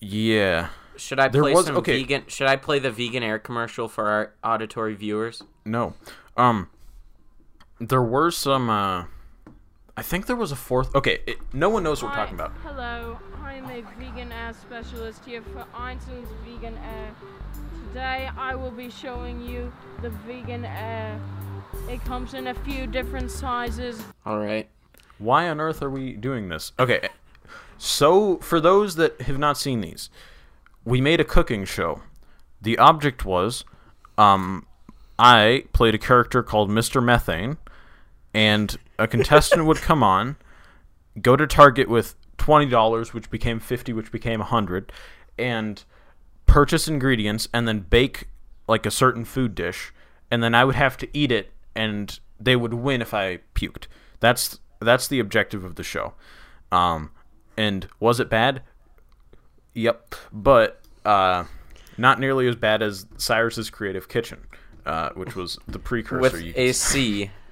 Yeah. 0.00 0.68
Should 0.96 1.20
I 1.20 1.28
There 1.28 1.42
play 1.42 1.52
was- 1.54 1.66
some 1.66 1.76
okay. 1.76 2.00
vegan? 2.02 2.24
Should 2.26 2.48
I 2.48 2.56
play 2.56 2.78
the 2.78 2.90
vegan 2.90 3.22
air 3.22 3.38
commercial 3.38 3.88
for 3.88 4.08
our 4.08 4.34
auditory 4.42 4.94
viewers? 4.94 5.42
No. 5.64 5.94
Um 6.36 6.70
there 7.80 8.02
were 8.02 8.30
some 8.32 8.68
uh 8.70 9.04
I 9.98 10.02
think 10.02 10.26
there 10.26 10.36
was 10.36 10.52
a 10.52 10.56
fourth 10.56 10.94
Okay, 10.94 11.18
it, 11.26 11.38
no 11.52 11.68
one 11.68 11.82
knows 11.82 12.04
what 12.04 12.12
we're 12.12 12.18
talking 12.18 12.36
about. 12.36 12.52
Hello, 12.62 13.18
I'm 13.42 13.64
a 13.64 13.82
vegan 13.98 14.30
air 14.30 14.52
specialist 14.54 15.24
here 15.24 15.42
for 15.42 15.66
Einstein's 15.74 16.28
Vegan 16.46 16.78
Air. 16.78 17.12
Today 17.88 18.30
I 18.38 18.54
will 18.54 18.70
be 18.70 18.90
showing 18.90 19.42
you 19.42 19.72
the 20.00 20.10
vegan 20.10 20.64
air. 20.64 21.20
It 21.88 22.04
comes 22.04 22.34
in 22.34 22.46
a 22.46 22.54
few 22.54 22.86
different 22.86 23.28
sizes. 23.28 24.00
All 24.24 24.38
right. 24.38 24.68
Why 25.18 25.48
on 25.48 25.60
earth 25.60 25.82
are 25.82 25.90
we 25.90 26.12
doing 26.12 26.48
this? 26.48 26.70
Okay. 26.78 27.08
So, 27.76 28.36
for 28.36 28.60
those 28.60 28.94
that 28.94 29.20
have 29.22 29.38
not 29.38 29.58
seen 29.58 29.80
these, 29.80 30.10
we 30.84 31.00
made 31.00 31.18
a 31.18 31.24
cooking 31.24 31.64
show. 31.64 32.02
The 32.62 32.78
object 32.78 33.24
was 33.24 33.64
um 34.16 34.64
I 35.18 35.64
played 35.72 35.96
a 35.96 35.98
character 35.98 36.44
called 36.44 36.70
Mr. 36.70 37.02
Methane 37.02 37.56
and 38.34 38.76
a 38.98 39.06
contestant 39.06 39.64
would 39.64 39.78
come 39.78 40.02
on, 40.02 40.36
go 41.20 41.36
to 41.36 41.46
Target 41.46 41.88
with 41.88 42.14
twenty 42.36 42.66
dollars, 42.66 43.12
which 43.14 43.30
became 43.30 43.60
fifty, 43.60 43.92
which 43.92 44.12
became 44.12 44.40
a 44.40 44.44
hundred, 44.44 44.92
and 45.38 45.84
purchase 46.46 46.88
ingredients 46.88 47.46
and 47.52 47.68
then 47.68 47.80
bake 47.80 48.28
like 48.66 48.86
a 48.86 48.90
certain 48.90 49.24
food 49.24 49.54
dish, 49.54 49.92
and 50.30 50.42
then 50.42 50.54
I 50.54 50.64
would 50.64 50.74
have 50.74 50.96
to 50.98 51.08
eat 51.12 51.32
it, 51.32 51.52
and 51.74 52.18
they 52.40 52.56
would 52.56 52.74
win 52.74 53.00
if 53.00 53.14
I 53.14 53.38
puked. 53.54 53.86
That's 54.20 54.60
that's 54.80 55.08
the 55.08 55.20
objective 55.20 55.64
of 55.64 55.76
the 55.76 55.82
show. 55.82 56.14
Um, 56.70 57.10
and 57.56 57.88
was 57.98 58.20
it 58.20 58.28
bad? 58.28 58.62
Yep, 59.74 60.14
but 60.32 60.80
uh, 61.04 61.44
not 61.96 62.20
nearly 62.20 62.46
as 62.48 62.56
bad 62.56 62.82
as 62.82 63.06
Cyrus's 63.16 63.70
Creative 63.70 64.08
Kitchen, 64.08 64.40
uh, 64.84 65.10
which 65.10 65.34
was 65.34 65.58
the 65.66 65.78
precursor. 65.78 66.20
with 66.20 66.42
you 66.42 66.52
a 66.56 66.72
C. 66.72 67.30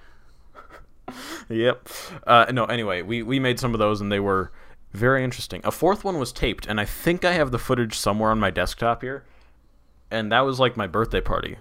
Yep. 1.49 1.89
Uh, 2.27 2.47
no, 2.53 2.65
anyway, 2.65 3.03
we, 3.03 3.23
we 3.23 3.39
made 3.39 3.61
some 3.61 3.75
of 3.75 3.79
those 3.79 4.01
and 4.01 4.11
they 4.11 4.21
were 4.21 4.51
very 4.93 5.23
interesting. 5.23 5.61
A 5.65 5.71
fourth 5.71 6.05
one 6.05 6.19
was 6.19 6.33
taped, 6.33 6.67
and 6.67 6.81
I 6.81 6.85
think 6.85 7.25
I 7.25 7.33
have 7.33 7.51
the 7.51 7.59
footage 7.59 7.99
somewhere 7.99 8.31
on 8.31 8.41
my 8.41 8.51
desktop 8.51 9.03
here. 9.03 9.25
And 10.11 10.33
that 10.33 10.41
was 10.41 10.59
like 10.59 10.77
my 10.77 10.87
birthday 10.87 11.21
party. 11.21 11.59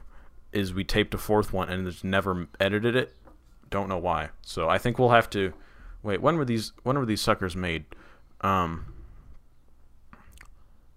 Is 0.53 0.73
we 0.73 0.85
taped 0.85 1.13
a 1.13 1.17
fourth 1.17 1.51
one 1.51 1.69
and 1.69 1.85
just 1.85 2.03
never 2.03 2.47
edited 2.59 2.95
it. 2.95 3.13
Don't 3.69 3.89
know 3.89 3.97
why. 3.97 4.29
So 4.41 4.69
I 4.69 4.77
think 4.77 4.97
we'll 4.97 5.09
have 5.09 5.29
to 5.31 5.51
wait. 6.01 6.21
When 6.21 6.37
were 6.37 6.45
these? 6.45 6.71
When 6.83 6.97
were 6.97 7.05
these 7.05 7.19
suckers 7.19 7.57
made? 7.57 7.83
Um, 8.39 8.93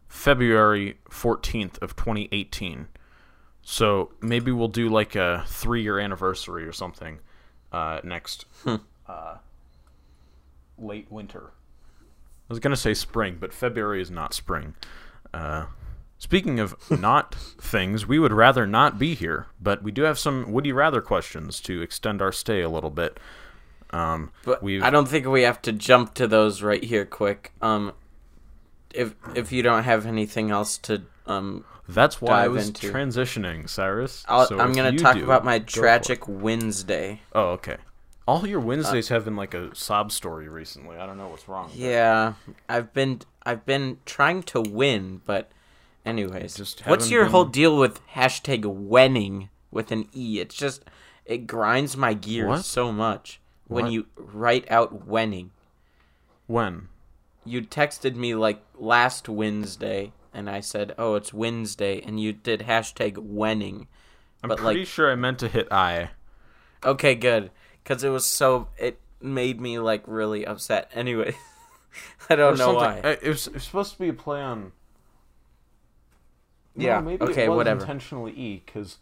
February 0.06 0.98
fourteenth 1.10 1.76
of 1.82 1.96
twenty 1.96 2.28
eighteen. 2.30 2.86
So 3.62 4.12
maybe 4.20 4.52
we'll 4.52 4.68
do 4.68 4.88
like 4.88 5.16
a 5.16 5.44
three 5.48 5.82
year 5.82 5.98
anniversary 5.98 6.64
or 6.64 6.72
something 6.72 7.18
uh, 7.72 8.00
next 8.04 8.46
uh, 9.08 9.36
late 10.78 11.10
winter. 11.10 11.50
I 12.48 12.52
was 12.52 12.60
gonna 12.60 12.76
say 12.76 12.94
spring, 12.94 13.36
but 13.40 13.52
February 13.52 14.00
is 14.00 14.10
not 14.10 14.32
spring. 14.34 14.74
Uh, 15.34 15.66
speaking 16.18 16.58
of 16.58 16.74
not 16.90 17.34
things, 17.34 18.06
we 18.06 18.18
would 18.18 18.32
rather 18.32 18.66
not 18.66 18.98
be 18.98 19.14
here, 19.14 19.46
but 19.60 19.82
we 19.82 19.92
do 19.92 20.02
have 20.02 20.18
some 20.18 20.52
would 20.52 20.66
you 20.66 20.74
rather 20.74 21.00
questions 21.00 21.60
to 21.60 21.82
extend 21.82 22.22
our 22.22 22.32
stay 22.32 22.62
a 22.62 22.68
little 22.70 22.90
bit. 22.90 23.18
Um, 23.90 24.32
But 24.44 24.62
we've 24.62 24.82
I 24.82 24.90
don't 24.90 25.08
think 25.08 25.26
we 25.26 25.42
have 25.42 25.62
to 25.62 25.72
jump 25.72 26.14
to 26.14 26.26
those 26.26 26.62
right 26.62 26.82
here 26.82 27.04
quick. 27.04 27.52
Um, 27.62 27.92
if 28.94 29.14
if 29.34 29.52
you 29.52 29.62
don't 29.62 29.84
have 29.84 30.06
anything 30.06 30.50
else 30.50 30.78
to 30.78 31.02
um, 31.26 31.64
that's 31.88 32.20
why 32.20 32.44
I 32.44 32.48
was 32.48 32.68
into. 32.68 32.90
transitioning, 32.92 33.68
Cyrus. 33.68 34.24
I'll, 34.28 34.46
So 34.46 34.58
I'm 34.60 34.72
gonna 34.72 34.96
talk 34.98 35.16
do, 35.16 35.24
about 35.24 35.44
my 35.44 35.58
go 35.58 35.64
for 35.64 35.66
it. 35.66 35.80
tragic 35.80 36.28
Wednesday. 36.28 37.22
Oh, 37.34 37.50
okay. 37.50 37.76
All 38.26 38.46
your 38.46 38.60
Uh, 38.60 38.64
Wednesdays 38.64 39.08
have 39.08 39.24
been 39.24 39.36
like 39.36 39.54
a 39.54 39.74
sob 39.74 40.12
story 40.12 40.48
recently. 40.48 40.96
I 40.98 41.06
don't 41.06 41.16
know 41.16 41.28
what's 41.28 41.48
wrong. 41.48 41.70
Yeah, 41.74 42.34
I've 42.68 42.92
been 42.92 43.22
I've 43.46 43.64
been 43.64 43.98
trying 44.04 44.42
to 44.44 44.60
win, 44.60 45.22
but 45.24 45.50
anyways, 46.04 46.54
Just 46.56 46.80
what's 46.86 47.10
your 47.10 47.26
whole 47.26 47.46
deal 47.46 47.76
with 47.78 48.06
hashtag 48.08 48.64
winning 48.66 49.48
with 49.70 49.90
an 49.90 50.08
e? 50.12 50.40
It's 50.40 50.54
just 50.54 50.82
it 51.24 51.46
grinds 51.46 51.96
my 51.96 52.12
gears 52.14 52.48
What? 52.48 52.64
so 52.66 52.92
much 52.92 53.40
when 53.66 53.84
What? 53.84 53.92
you 53.92 54.06
write 54.16 54.70
out 54.70 55.06
winning. 55.06 55.50
When? 56.46 56.88
You 57.44 57.62
texted 57.62 58.14
me 58.14 58.34
like 58.34 58.62
last 58.74 59.28
Wednesday, 59.28 60.12
and 60.34 60.48
I 60.50 60.60
said, 60.60 60.94
"Oh, 60.98 61.14
it's 61.14 61.32
Wednesday," 61.32 62.00
and 62.00 62.18
you 62.20 62.32
did 62.32 62.60
hashtag 62.60 63.16
winning. 63.18 63.86
I'm 64.42 64.48
But, 64.48 64.58
pretty 64.58 64.80
like- 64.80 64.88
sure 64.88 65.10
I 65.10 65.14
meant 65.16 65.38
to 65.40 65.48
hit 65.48 65.68
I. 65.72 66.10
Okay, 66.84 67.14
good, 67.14 67.50
because 67.82 68.04
it 68.04 68.10
was 68.10 68.24
so 68.24 68.68
it 68.78 69.00
made 69.20 69.60
me 69.60 69.78
like 69.78 70.04
really 70.06 70.46
upset. 70.46 70.90
Anyway, 70.94 71.34
I 72.30 72.36
don't 72.36 72.56
know 72.58 72.74
why. 72.74 73.00
Uh, 73.00 73.16
It 73.20 73.28
was, 73.28 73.46
it 73.48 73.54
was 73.54 73.64
supposed 73.64 73.92
to 73.94 73.98
be 73.98 74.08
a 74.08 74.12
play 74.12 74.40
on. 74.40 74.72
No, 76.76 76.84
Yeah, 76.86 77.00
maybe 77.00 77.22
okay, 77.24 77.44
it 77.44 77.48
was 77.48 77.56
whatever. 77.56 77.80
intentionally 77.80 78.32
E 78.32 78.62
because 78.64 78.98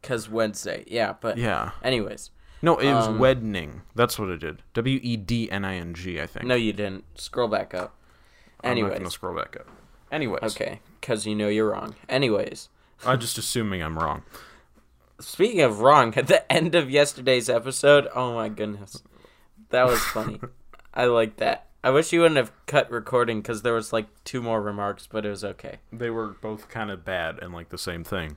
Because 0.00 0.28
Wednesday, 0.28 0.84
yeah, 0.86 1.14
but 1.20 1.36
yeah, 1.38 1.72
anyways. 1.82 2.30
no, 2.62 2.76
it 2.78 2.92
was 2.92 3.08
Um, 3.08 3.18
wedding. 3.18 3.82
That's 3.96 4.16
what 4.20 4.28
it 4.28 4.38
did. 4.38 4.62
W 4.74 5.00
e 5.02 5.16
d 5.16 5.50
n 5.50 5.64
i 5.64 5.74
n 5.74 5.94
g. 5.94 6.20
I 6.20 6.26
think. 6.28 6.44
No, 6.46 6.54
you 6.54 6.72
didn't. 6.72 7.04
Scroll 7.18 7.48
back 7.48 7.74
up. 7.74 7.96
I'm 8.62 8.78
not 8.80 8.92
gonna 8.92 9.10
scroll 9.10 9.34
back 9.34 9.56
up. 9.56 9.66
Anyways, 10.10 10.42
Okay, 10.56 10.80
because 11.00 11.26
you 11.26 11.34
know 11.34 11.48
you're 11.48 11.70
wrong. 11.70 11.94
Anyways, 12.08 12.68
I'm 13.04 13.20
just 13.20 13.38
assuming 13.38 13.82
I'm 13.82 13.98
wrong. 13.98 14.22
speaking 15.20 15.60
of 15.60 15.80
wrong, 15.80 16.14
at 16.16 16.28
the 16.28 16.50
end 16.52 16.74
of 16.74 16.90
yesterday's 16.90 17.48
episode, 17.50 18.08
oh 18.14 18.34
my 18.34 18.48
goodness, 18.48 19.02
that 19.70 19.86
was 19.86 20.00
funny. 20.00 20.40
I 20.94 21.06
like 21.06 21.36
that. 21.36 21.66
I 21.84 21.90
wish 21.90 22.12
you 22.12 22.20
wouldn't 22.20 22.38
have 22.38 22.50
cut 22.66 22.90
recording 22.90 23.40
because 23.42 23.62
there 23.62 23.74
was 23.74 23.92
like 23.92 24.06
two 24.24 24.42
more 24.42 24.60
remarks, 24.60 25.06
but 25.06 25.24
it 25.26 25.30
was 25.30 25.44
okay. 25.44 25.76
They 25.92 26.10
were 26.10 26.28
both 26.28 26.68
kind 26.68 26.90
of 26.90 27.04
bad 27.04 27.38
and 27.40 27.52
like 27.52 27.68
the 27.68 27.78
same 27.78 28.02
thing. 28.02 28.36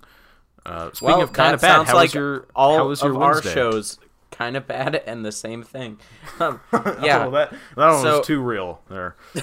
Uh, 0.65 0.91
speaking 0.91 1.07
well, 1.07 1.21
of 1.21 1.33
kind 1.33 1.55
of 1.55 1.61
bad, 1.61 1.75
sounds 1.75 1.87
how 1.89 1.95
like 1.95 2.07
was 2.09 2.13
your 2.15 2.47
all 2.55 2.77
how 2.77 2.87
was 2.87 3.01
your 3.01 3.15
of 3.15 3.21
our 3.21 3.41
shows 3.41 3.97
kind 4.31 4.55
of 4.57 4.67
bad 4.67 4.95
and 5.07 5.25
the 5.25 5.31
same 5.31 5.63
thing. 5.63 5.97
Um, 6.39 6.59
yeah, 7.01 7.25
oh, 7.25 7.31
that 7.31 7.51
that 7.51 7.89
one 7.89 8.01
So- 8.01 8.17
was 8.19 8.27
too 8.27 8.41
real. 8.41 8.81
There. 8.89 9.15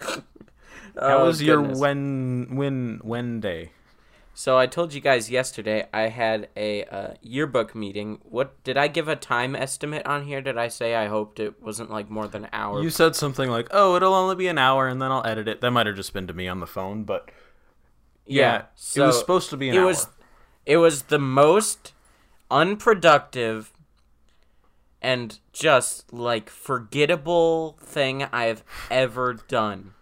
How 0.00 0.22
Oh, 0.98 1.26
was 1.26 1.42
your 1.42 1.58
goodness. 1.60 1.78
when 1.78 2.48
when 2.56 3.00
when 3.02 3.40
day? 3.40 3.72
So 4.38 4.58
I 4.58 4.66
told 4.66 4.92
you 4.92 5.00
guys 5.00 5.30
yesterday 5.30 5.86
I 5.94 6.08
had 6.08 6.48
a 6.56 6.84
uh, 6.84 7.14
yearbook 7.22 7.74
meeting. 7.74 8.18
What 8.22 8.62
did 8.64 8.76
I 8.76 8.86
give 8.88 9.08
a 9.08 9.16
time 9.16 9.56
estimate 9.56 10.04
on 10.06 10.24
here? 10.24 10.42
Did 10.42 10.58
I 10.58 10.68
say 10.68 10.94
I 10.94 11.06
hoped 11.06 11.40
it 11.40 11.62
wasn't 11.62 11.90
like 11.90 12.10
more 12.10 12.28
than 12.28 12.44
an 12.44 12.50
hour? 12.52 12.82
You 12.82 12.90
said 12.90 13.16
something 13.16 13.50
like, 13.50 13.68
"Oh, 13.70 13.96
it'll 13.96 14.12
only 14.14 14.34
be 14.36 14.46
an 14.48 14.58
hour, 14.58 14.88
and 14.88 15.00
then 15.00 15.10
I'll 15.10 15.26
edit 15.26 15.48
it." 15.48 15.60
That 15.62 15.70
might 15.70 15.86
have 15.86 15.96
just 15.96 16.12
been 16.12 16.26
to 16.26 16.34
me 16.34 16.48
on 16.48 16.60
the 16.60 16.66
phone, 16.66 17.04
but 17.04 17.30
yeah, 18.26 18.64
it 18.94 19.00
was 19.00 19.18
supposed 19.18 19.48
to 19.50 19.56
be 19.56 19.70
an 19.70 19.76
it 19.76 19.78
hour. 19.78 19.86
was 19.86 20.08
it 20.66 20.76
was 20.78 21.02
the 21.04 21.18
most 21.18 21.92
unproductive 22.50 23.72
and 25.06 25.38
just 25.52 26.12
like 26.12 26.50
forgettable 26.50 27.78
thing 27.80 28.24
I've 28.24 28.64
ever 28.90 29.34
done. 29.34 29.92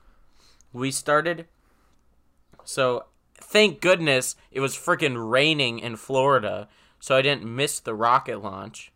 We 0.73 0.91
started 0.91 1.47
so 2.65 3.05
thank 3.35 3.83
goodness 3.83 4.35
it 4.51 4.61
was 4.61 4.75
freaking 4.75 5.31
raining 5.31 5.79
in 5.79 5.97
Florida, 5.97 6.69
so 7.01 7.15
I 7.17 7.21
didn't 7.21 7.45
miss 7.45 7.81
the 7.81 7.95
rocket 7.95 8.43
launch. 8.43 8.93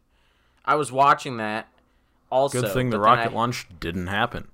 I 0.64 0.76
was 0.76 0.90
watching 0.90 1.36
that 1.36 1.68
also. 2.30 2.62
Good 2.62 2.72
thing 2.72 2.88
the 2.88 2.98
rocket 2.98 3.32
I- 3.32 3.34
launch 3.34 3.66
didn't 3.78 4.06
happen. 4.06 4.48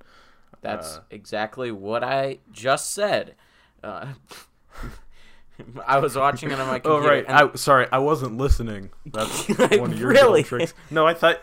That's 0.61 0.97
Uh, 0.97 1.01
exactly 1.09 1.71
what 1.71 2.03
I 2.03 2.39
just 2.51 2.91
said. 2.91 3.37
Uh, 3.81 4.15
I 5.87 5.99
was 5.99 6.17
watching 6.17 6.51
it 6.51 6.59
on 6.59 6.67
my 6.67 6.81
Oh 6.85 7.01
right, 7.01 7.25
I, 7.29 7.55
sorry, 7.55 7.87
I 7.93 7.99
wasn't 7.99 8.37
listening. 8.39 8.91
That's 9.07 9.49
one 9.79 9.93
of 9.93 9.99
your 9.99 10.09
Really? 10.11 10.43
tricks. 10.43 10.75
No, 10.91 11.07
I 11.07 11.15
thought, 11.15 11.41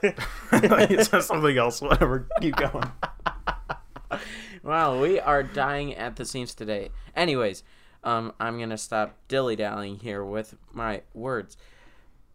I 0.52 0.60
thought 0.60 0.92
you 0.92 1.04
said 1.04 1.22
something 1.24 1.58
else. 1.58 1.82
Whatever, 1.82 2.28
keep 2.42 2.56
going. 2.56 2.92
Wow, 4.64 5.00
we 5.02 5.20
are 5.20 5.42
dying 5.42 5.96
at 5.96 6.18
the 6.18 6.26
seams 6.26 6.54
today. 6.54 6.90
Anyways, 7.16 7.64
um, 8.04 8.34
I'm 8.40 8.60
gonna 8.60 8.78
stop 8.78 9.18
dilly 9.28 9.56
dallying 9.56 9.98
here 9.98 10.24
with 10.24 10.56
my 10.72 11.02
words. 11.14 11.58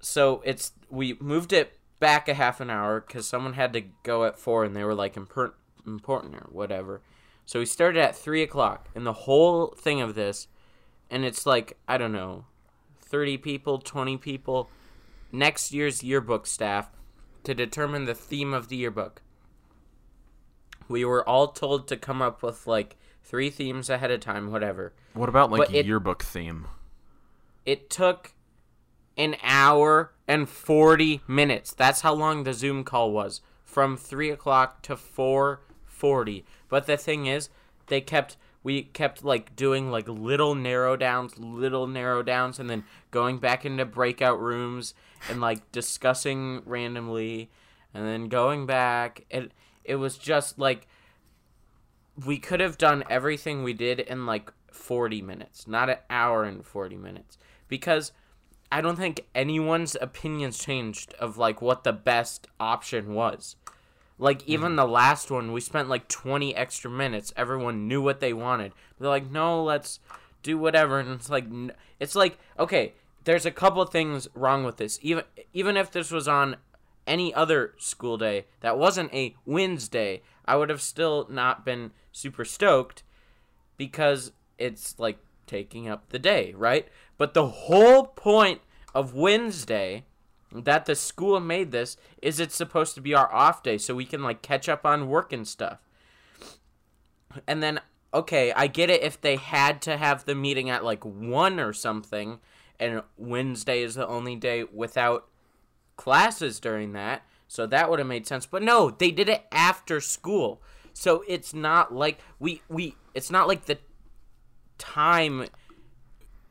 So 0.01 0.43
it's 0.45 0.73
we 0.91 1.17
moved 1.21 1.53
it 1.53 1.79
back 2.01 2.29
a 2.29 2.35
half 2.35 2.61
an 2.61 2.69
hour 2.71 3.01
because 3.01 3.29
someone 3.29 3.53
had 3.53 3.73
to 3.75 3.83
go 4.03 4.25
at 4.25 4.39
four 4.39 4.65
and 4.65 4.75
they 4.75 4.85
were 4.85 4.95
like 4.95 5.15
impor- 5.15 5.53
important 5.87 6.35
or 6.35 6.49
whatever. 6.51 7.01
So 7.45 7.61
we 7.61 7.67
started 7.67 8.01
at 8.01 8.17
three 8.17 8.43
o'clock, 8.43 8.89
and 8.95 9.07
the 9.07 9.13
whole 9.13 9.69
thing 9.79 10.01
of 10.01 10.17
this, 10.17 10.49
and 11.11 11.25
it's 11.25 11.47
like 11.47 11.77
I 11.89 11.99
don't 11.99 12.13
know, 12.13 12.45
thirty 13.01 13.37
people, 13.37 13.79
twenty 13.79 14.17
people, 14.17 14.71
next 15.33 15.73
year's 15.73 16.03
yearbook 16.03 16.47
staff 16.47 16.89
to 17.45 17.55
determine 17.55 18.05
the 18.05 18.15
theme 18.15 18.53
of 18.53 18.69
the 18.69 18.77
yearbook 18.77 19.23
we 20.89 21.05
were 21.05 21.27
all 21.29 21.49
told 21.49 21.89
to 21.89 21.97
come 21.97 22.23
up 22.23 22.43
with 22.43 22.67
like 22.67 22.97
three 23.25 23.51
themes 23.51 23.91
ahead 23.91 24.11
of 24.11 24.21
time, 24.21 24.51
whatever. 24.51 24.93
What 25.15 25.29
about 25.29 25.51
like 25.51 25.73
it- 25.73 25.87
yearbook 25.87 26.23
theme? 26.23 26.67
It 27.65 27.91
took 27.91 28.33
an 29.17 29.37
hour 29.43 30.13
and 30.29 30.49
40 30.49 31.23
minutes. 31.27 31.73
That's 31.73 32.03
how 32.03 32.15
long 32.15 32.45
the 32.45 32.55
Zoom 32.55 32.85
call 32.85 33.11
was 33.11 33.41
from 33.65 33.97
3 33.97 34.31
o'clock 34.31 34.83
to 34.83 34.95
4.40. 34.95 36.45
But 36.69 36.87
the 36.87 36.97
thing 36.97 37.27
is, 37.27 37.49
they 37.89 38.01
kept, 38.01 38.37
we 38.67 38.83
kept 38.83 39.23
like 39.23 39.55
doing 39.55 39.93
like 39.93 40.09
little 40.09 40.57
narrow 40.57 40.97
downs, 40.97 41.39
little 41.39 41.87
narrow 41.87 42.21
downs, 42.21 42.59
and 42.59 42.69
then 42.69 42.83
going 43.13 43.39
back 43.39 43.65
into 43.65 43.85
breakout 43.85 44.41
rooms 44.41 44.93
and 45.31 45.41
like 45.41 45.71
discussing 45.71 46.63
randomly 46.67 47.49
and 47.95 48.05
then 48.05 48.27
going 48.27 48.67
back. 48.67 49.25
It, 49.31 49.53
it 49.85 49.95
was 49.95 50.19
just 50.19 50.59
like, 50.59 50.89
we 52.27 52.39
could 52.39 52.59
have 52.59 52.77
done 52.77 53.05
everything 53.09 53.63
we 53.63 53.73
did 53.73 54.01
in 54.01 54.27
like 54.27 54.53
40 54.73 55.23
minutes, 55.23 55.69
not 55.69 55.89
an 55.89 55.99
hour 56.11 56.43
and 56.43 56.67
40 56.67 56.97
minutes. 56.97 57.39
Because 57.69 58.11
I 58.73 58.81
don't 58.81 58.97
think 58.97 59.27
anyone's 59.33 59.97
opinions 60.01 60.59
changed 60.59 61.15
of 61.21 61.39
like 61.39 61.63
what 61.63 61.85
the 61.85 61.93
best 61.93 62.49
option 62.59 63.15
was. 63.15 63.55
Like 64.19 64.43
hmm. 64.43 64.53
even 64.53 64.77
the 64.77 64.87
last 64.87 65.31
one, 65.31 65.53
we 65.53 65.61
spent 65.61 65.89
like 65.89 66.09
20 66.09 66.55
extra 66.55 66.91
minutes. 66.91 67.33
Everyone 67.37 67.89
knew 67.89 68.03
what 68.03 68.21
they 68.21 68.33
wanted. 68.33 68.73
They're 68.99 69.09
like, 69.09 69.31
"No, 69.31 69.63
let's 69.63 70.01
do 70.43 70.59
whatever." 70.59 70.99
And 70.99 71.11
it's 71.11 71.31
like 71.31 71.45
it's 72.01 72.15
like, 72.15 72.39
okay, 72.59 72.95
there's 73.25 73.47
a 73.47 73.51
couple 73.51 73.83
of 73.83 73.91
things 73.91 74.29
wrong 74.35 74.65
with 74.65 74.77
this. 74.79 74.99
Even 75.03 75.25
even 75.53 75.77
if 75.77 75.91
this 75.91 76.11
was 76.11 76.29
on 76.29 76.57
any 77.07 77.33
other 77.35 77.75
school 77.79 78.19
day 78.19 78.47
that 78.61 78.79
wasn't 78.79 79.13
a 79.15 79.35
Wednesday, 79.45 80.23
I 80.45 80.57
would 80.57 80.71
have 80.71 80.83
still 80.83 81.27
not 81.31 81.65
been 81.65 81.93
super 82.13 82.45
stoked 82.45 83.03
because 83.77 84.33
it's 84.59 84.99
like 84.99 85.19
taking 85.47 85.89
up 85.89 86.09
the 86.09 86.19
day, 86.19 86.55
right? 86.57 86.89
But 87.19 87.35
the 87.35 87.47
whole 87.47 88.07
point 88.07 88.61
of 88.95 89.15
Wednesday 89.15 90.05
that 90.65 90.87
the 90.87 90.95
school 90.95 91.41
made 91.41 91.71
this 91.71 91.97
is 92.23 92.41
it's 92.41 92.55
supposed 92.55 92.95
to 92.95 93.01
be 93.01 93.15
our 93.15 93.33
off 93.33 93.63
day 93.63 93.79
so 93.79 93.95
we 93.95 94.05
can 94.05 94.23
like 94.23 94.43
catch 94.43 94.69
up 94.69 94.85
on 94.85 95.09
work 95.09 95.33
and 95.33 95.47
stuff. 95.47 95.79
And 97.47 97.63
then 97.63 97.81
okay, 98.15 98.53
I 98.53 98.67
get 98.67 98.89
it 98.89 99.03
if 99.03 99.21
they 99.21 99.37
had 99.37 99.83
to 99.83 99.97
have 99.97 100.25
the 100.25 100.35
meeting 100.35 100.71
at 100.71 100.85
like 100.85 101.05
1 101.05 101.61
or 101.61 101.73
something 101.73 102.41
and 102.79 103.03
Wednesday 103.17 103.83
is 103.83 103.95
the 103.95 104.07
only 104.07 104.37
day 104.37 104.65
without 104.65 105.29
classes 105.97 106.61
during 106.61 106.93
that. 106.93 107.23
So 107.49 107.67
that 107.67 107.91
would 107.91 107.99
have 107.99 108.09
made 108.09 108.27
sense. 108.27 108.47
But 108.47 108.63
no, 108.63 108.91
they 108.91 109.11
did 109.11 109.29
it 109.29 109.45
after 109.53 110.01
school. 110.01 110.63
So 110.93 111.25
it's 111.29 111.55
not 111.55 111.95
like 111.95 112.19
we 112.39 112.63
we 112.69 112.97
it's 113.15 113.31
not 113.31 113.49
like 113.49 113.67
the 113.67 113.79
time 114.79 115.47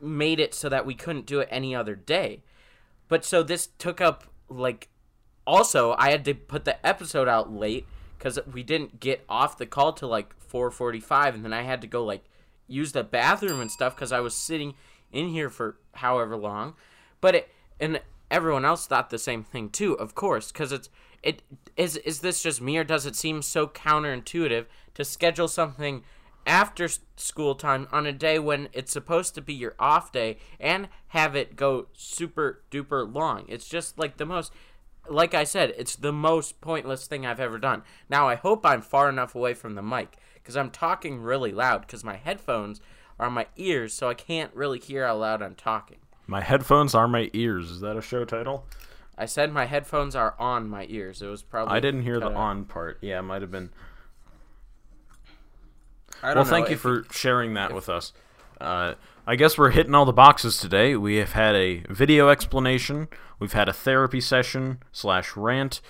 made 0.02 0.40
it 0.40 0.54
so 0.54 0.70
that 0.70 0.86
we 0.86 0.94
couldn't 0.94 1.26
do 1.26 1.40
it 1.40 1.48
any 1.52 1.76
other 1.76 1.96
day. 1.96 2.44
But 3.08 3.26
so 3.26 3.44
this 3.44 3.68
took 3.78 4.02
up 4.02 4.26
like 4.50 4.90
also 5.46 5.96
I 5.98 6.12
had 6.12 6.26
to 6.26 6.34
put 6.34 6.66
the 6.66 6.86
episode 6.86 7.28
out 7.28 7.52
late 7.52 7.86
cuz 8.20 8.40
we 8.52 8.64
didn't 8.64 9.00
get 9.00 9.24
off 9.30 9.58
the 9.58 9.66
call 9.66 9.94
till 9.94 10.10
like 10.10 10.34
4:45 10.40 11.36
and 11.36 11.46
then 11.46 11.54
I 11.54 11.62
had 11.62 11.82
to 11.82 11.88
go 11.88 12.04
like 12.04 12.26
use 12.68 12.92
the 12.92 13.04
bathroom 13.04 13.62
and 13.62 13.72
stuff 13.72 13.96
cuz 13.96 14.12
I 14.12 14.20
was 14.20 14.36
sitting 14.36 14.74
in 15.12 15.30
here 15.30 15.50
for 15.50 15.78
however 15.96 16.36
long. 16.36 16.76
But 17.22 17.36
it 17.36 17.50
and 17.80 18.02
everyone 18.32 18.66
else 18.66 18.88
thought 18.88 19.10
the 19.10 19.20
same 19.20 19.44
thing 19.44 19.70
too, 19.70 19.94
of 19.94 20.16
course, 20.16 20.52
cuz 20.52 20.72
it's 20.72 20.90
it 21.22 21.42
is 21.76 21.98
is 21.98 22.22
this 22.22 22.42
just 22.42 22.62
me 22.62 22.78
or 22.78 22.84
does 22.84 23.06
it 23.06 23.16
seem 23.16 23.42
so 23.42 23.68
counterintuitive 23.68 24.66
to 24.94 25.04
schedule 25.04 25.48
something 25.48 26.04
after 26.46 26.88
school 27.18 27.56
time 27.56 27.88
on 27.92 28.06
a 28.06 28.12
day 28.12 28.40
when 28.40 28.70
it's 28.74 28.92
supposed 28.92 29.36
to 29.36 29.42
be 29.42 29.54
your 29.54 29.76
off 29.80 30.12
day 30.12 30.38
and 30.60 30.88
have 31.10 31.36
it 31.36 31.56
go 31.56 31.88
super 31.94 32.62
duper 32.72 33.12
long. 33.12 33.46
It's 33.48 33.68
just 33.68 33.98
like 33.98 34.18
the 34.18 34.26
most 34.26 34.52
like 35.08 35.36
I 35.36 35.44
said, 35.44 35.74
it's 35.78 35.96
the 35.96 36.12
most 36.12 36.62
pointless 36.62 37.06
thing 37.06 37.28
I've 37.28 37.40
ever 37.40 37.60
done. 37.60 37.84
Now 38.10 38.28
I 38.28 38.36
hope 38.36 38.66
I'm 38.66 38.82
far 38.82 39.08
enough 39.10 39.36
away 39.36 39.54
from 39.54 39.76
the 39.76 39.84
mic 39.84 40.18
cuz 40.44 40.56
I'm 40.58 40.70
talking 40.70 41.22
really 41.22 41.52
loud 41.52 41.88
cuz 41.88 42.04
my 42.04 42.16
headphones 42.18 42.82
are 43.20 43.28
on 43.28 43.34
my 43.34 43.48
ears 43.56 43.94
so 43.94 44.10
I 44.10 44.14
can't 44.14 44.54
really 44.54 44.80
hear 44.80 45.08
how 45.08 45.18
loud 45.18 45.42
I'm 45.42 45.56
talking. 45.56 45.98
My 46.28 46.42
headphones 46.42 46.96
are 46.96 47.08
my 47.08 47.30
ears. 47.34 47.70
Is 47.70 47.82
that 47.82 47.98
a 47.98 48.02
show 48.02 48.26
title? 48.26 48.66
I 49.18 49.26
said 49.26 49.54
my 49.54 49.66
headphones 49.66 50.16
are 50.16 50.36
on 50.40 50.68
my 50.70 50.86
ears. 50.90 51.22
It 51.22 51.28
was 51.28 51.42
probably 51.42 51.76
I 51.76 51.80
didn't 51.80 52.04
hear 52.04 52.20
the 52.20 52.28
out. 52.28 52.36
on 52.36 52.66
part. 52.66 52.98
Yeah, 53.02 53.20
it 53.20 53.24
might 53.24 53.42
have 53.42 53.52
been. 53.52 53.70
Well, 56.24 56.36
know 56.36 56.44
thank 56.44 56.70
you 56.70 56.76
if 56.76 56.82
for 56.82 57.06
sharing 57.12 57.54
that 57.56 57.74
with 57.74 57.90
us. 57.90 58.14
Uh, 58.60 58.96
I 59.28 59.36
guess 59.36 59.58
we're 59.58 59.72
hitting 59.72 59.96
all 59.96 60.06
the 60.06 60.14
boxes 60.14 60.58
today. 60.58 60.96
We 60.96 61.16
have 61.16 61.34
had 61.34 61.56
a 61.56 61.84
video 61.90 62.30
explanation. 62.30 63.08
We've 63.40 63.54
had 63.54 63.68
a 63.68 63.74
therapy 63.74 64.22
session 64.22 64.84
slash 64.92 65.36
rant, 65.36 65.82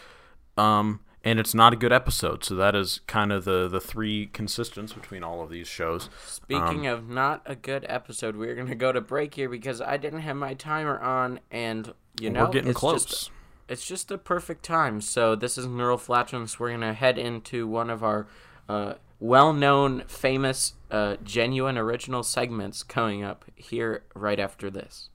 um, 0.57 1.01
and 1.23 1.39
it's 1.39 1.53
not 1.53 1.73
a 1.73 1.75
good 1.75 1.91
episode. 1.91 2.43
So 2.43 2.55
that 2.55 2.75
is 2.75 3.01
kind 3.07 3.31
of 3.31 3.43
the 3.43 3.67
the 3.67 3.81
three 3.81 4.27
consistents 4.27 4.93
between 4.93 5.21
all 5.21 5.43
of 5.43 5.49
these 5.49 5.67
shows. 5.67 6.09
Speaking 6.25 6.87
of 6.87 7.09
not 7.09 7.41
a 7.45 7.55
good 7.55 7.85
episode, 7.89 8.35
we're 8.37 8.55
gonna 8.55 8.75
go 8.75 8.91
to 8.91 9.01
break 9.01 9.35
here 9.35 9.49
because 9.49 9.81
I 9.81 9.97
didn't 9.97 10.21
have 10.21 10.37
my 10.37 10.53
timer 10.53 10.99
on, 10.99 11.41
and 11.51 11.93
you 12.19 12.29
know 12.29 12.45
we're 12.45 12.51
getting 12.51 12.71
it's 12.71 12.79
close. 12.79 13.05
Just, 13.05 13.31
it's 13.67 13.85
just 13.85 14.11
a 14.11 14.17
perfect 14.17 14.63
time. 14.63 15.01
So 15.01 15.35
this 15.35 15.57
is 15.57 15.67
neural 15.67 15.97
flatulence. 15.97 16.57
We're 16.57 16.71
gonna 16.71 16.93
head 16.93 17.17
into 17.17 17.67
one 17.67 17.89
of 17.89 18.01
our 18.01 18.27
uh, 18.69 18.93
well-known, 19.19 20.03
famous, 20.07 20.73
uh, 20.91 21.15
genuine, 21.23 21.77
original 21.77 22.23
segments 22.23 22.83
coming 22.83 23.23
up 23.23 23.45
here 23.55 24.03
right 24.13 24.39
after 24.39 24.69
this. 24.69 25.09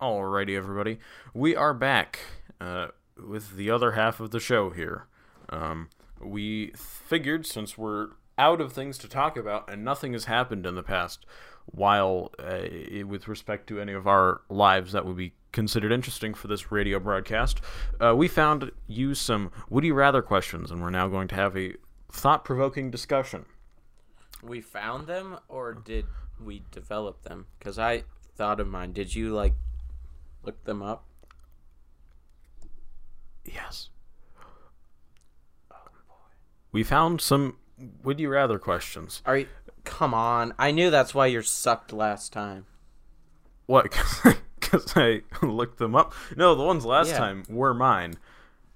Alrighty, 0.00 0.56
everybody. 0.56 0.98
We 1.32 1.56
are 1.56 1.72
back 1.72 2.20
uh, 2.60 2.88
with 3.16 3.56
the 3.56 3.70
other 3.70 3.92
half 3.92 4.20
of 4.20 4.30
the 4.30 4.40
show 4.40 4.70
here. 4.70 5.06
Um, 5.48 5.88
we 6.20 6.72
figured 6.76 7.46
since 7.46 7.78
we're 7.78 8.08
out 8.38 8.60
of 8.60 8.72
things 8.72 8.98
to 8.98 9.08
talk 9.08 9.36
about 9.36 9.70
and 9.70 9.84
nothing 9.84 10.12
has 10.12 10.26
happened 10.26 10.66
in 10.66 10.74
the 10.74 10.82
past 10.82 11.24
while 11.66 12.32
uh, 12.38 12.60
with 13.06 13.26
respect 13.28 13.66
to 13.68 13.80
any 13.80 13.92
of 13.92 14.06
our 14.06 14.42
lives 14.48 14.92
that 14.92 15.04
would 15.04 15.16
be 15.16 15.32
considered 15.52 15.90
interesting 15.90 16.34
for 16.34 16.48
this 16.48 16.70
radio 16.70 17.00
broadcast, 17.00 17.60
uh, 18.00 18.14
we 18.14 18.28
found 18.28 18.70
you 18.86 19.14
some 19.14 19.50
would 19.68 19.84
you 19.84 19.94
rather 19.94 20.22
questions, 20.22 20.70
and 20.70 20.80
we're 20.82 20.90
now 20.90 21.08
going 21.08 21.26
to 21.28 21.34
have 21.34 21.56
a 21.56 21.74
thought 22.10 22.44
provoking 22.44 22.90
discussion. 22.90 23.46
We 24.42 24.60
found 24.60 25.06
them, 25.06 25.38
or 25.48 25.74
did 25.74 26.06
we 26.42 26.62
develop 26.70 27.22
them? 27.22 27.46
Because 27.58 27.78
I 27.78 28.04
thought 28.36 28.60
of 28.60 28.68
mine. 28.68 28.92
Did 28.92 29.14
you 29.14 29.32
like 29.34 29.54
look 30.42 30.64
them 30.64 30.82
up? 30.82 31.04
Yes. 33.44 33.90
Oh 35.70 35.76
boy. 36.08 36.14
We 36.72 36.82
found 36.82 37.20
some 37.20 37.56
would 38.02 38.20
you 38.20 38.28
rather 38.28 38.58
questions. 38.58 39.22
Are 39.26 39.38
you? 39.38 39.48
Come 39.84 40.14
on! 40.14 40.52
I 40.58 40.72
knew 40.72 40.90
that's 40.90 41.14
why 41.14 41.26
you're 41.26 41.42
sucked 41.42 41.92
last 41.92 42.32
time. 42.32 42.66
What? 43.66 43.94
Because 44.58 44.96
I 44.96 45.22
looked 45.42 45.78
them 45.78 45.94
up. 45.94 46.12
No, 46.34 46.56
the 46.56 46.64
ones 46.64 46.84
last 46.84 47.10
Yeah. 47.10 47.18
time 47.18 47.44
were 47.48 47.72
mine, 47.72 48.14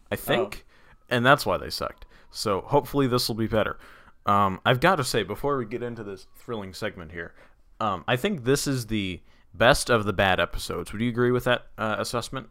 I 0.08 0.14
think, 0.14 0.64
oh. 0.64 1.14
and 1.16 1.26
that's 1.26 1.44
why 1.44 1.56
they 1.56 1.68
sucked. 1.68 2.06
So 2.30 2.60
hopefully 2.62 3.06
this 3.06 3.28
will 3.28 3.34
be 3.34 3.46
better. 3.46 3.78
Um, 4.26 4.60
I've 4.64 4.80
got 4.80 4.96
to 4.96 5.04
say 5.04 5.22
before 5.22 5.56
we 5.56 5.64
get 5.64 5.82
into 5.82 6.04
this 6.04 6.26
thrilling 6.36 6.74
segment 6.74 7.12
here, 7.12 7.34
um, 7.80 8.04
I 8.06 8.16
think 8.16 8.44
this 8.44 8.66
is 8.66 8.86
the 8.86 9.20
best 9.54 9.90
of 9.90 10.04
the 10.04 10.12
bad 10.12 10.38
episodes. 10.38 10.92
Would 10.92 11.00
you 11.00 11.08
agree 11.08 11.30
with 11.30 11.44
that 11.44 11.66
uh, 11.78 11.96
assessment? 11.98 12.48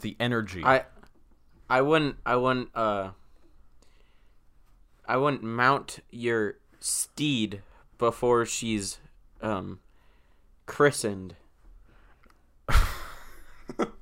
The 0.00 0.16
energy. 0.20 0.62
I, 0.64 0.84
I 1.68 1.80
wouldn't. 1.80 2.16
I 2.24 2.36
wouldn't. 2.36 2.68
Uh. 2.74 3.10
I 5.06 5.16
wouldn't 5.16 5.42
mount 5.42 6.00
your 6.10 6.56
steed 6.80 7.62
before 7.96 8.44
she's, 8.44 8.98
um, 9.40 9.80
christened. 10.66 11.34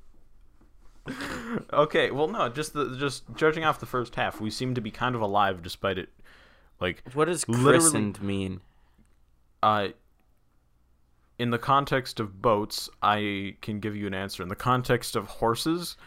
okay, 1.73 2.11
well, 2.11 2.27
no, 2.27 2.49
just 2.49 2.73
the 2.73 2.95
just 2.97 3.23
judging 3.35 3.63
off 3.63 3.79
the 3.79 3.85
first 3.85 4.15
half, 4.15 4.39
we 4.41 4.49
seem 4.49 4.75
to 4.75 4.81
be 4.81 4.91
kind 4.91 5.15
of 5.15 5.21
alive 5.21 5.61
despite 5.61 5.97
it. 5.97 6.09
Like 6.79 7.03
What 7.13 7.25
does 7.25 7.43
christened 7.45 8.21
mean? 8.21 8.61
uh, 9.63 9.89
in 11.39 11.51
the 11.51 11.57
context 11.57 12.19
of 12.19 12.41
boats, 12.41 12.89
I 13.01 13.55
can 13.61 13.79
give 13.79 13.95
you 13.95 14.07
an 14.07 14.13
answer. 14.13 14.43
In 14.43 14.49
the 14.49 14.55
context 14.55 15.15
of 15.15 15.27
horses, 15.27 15.97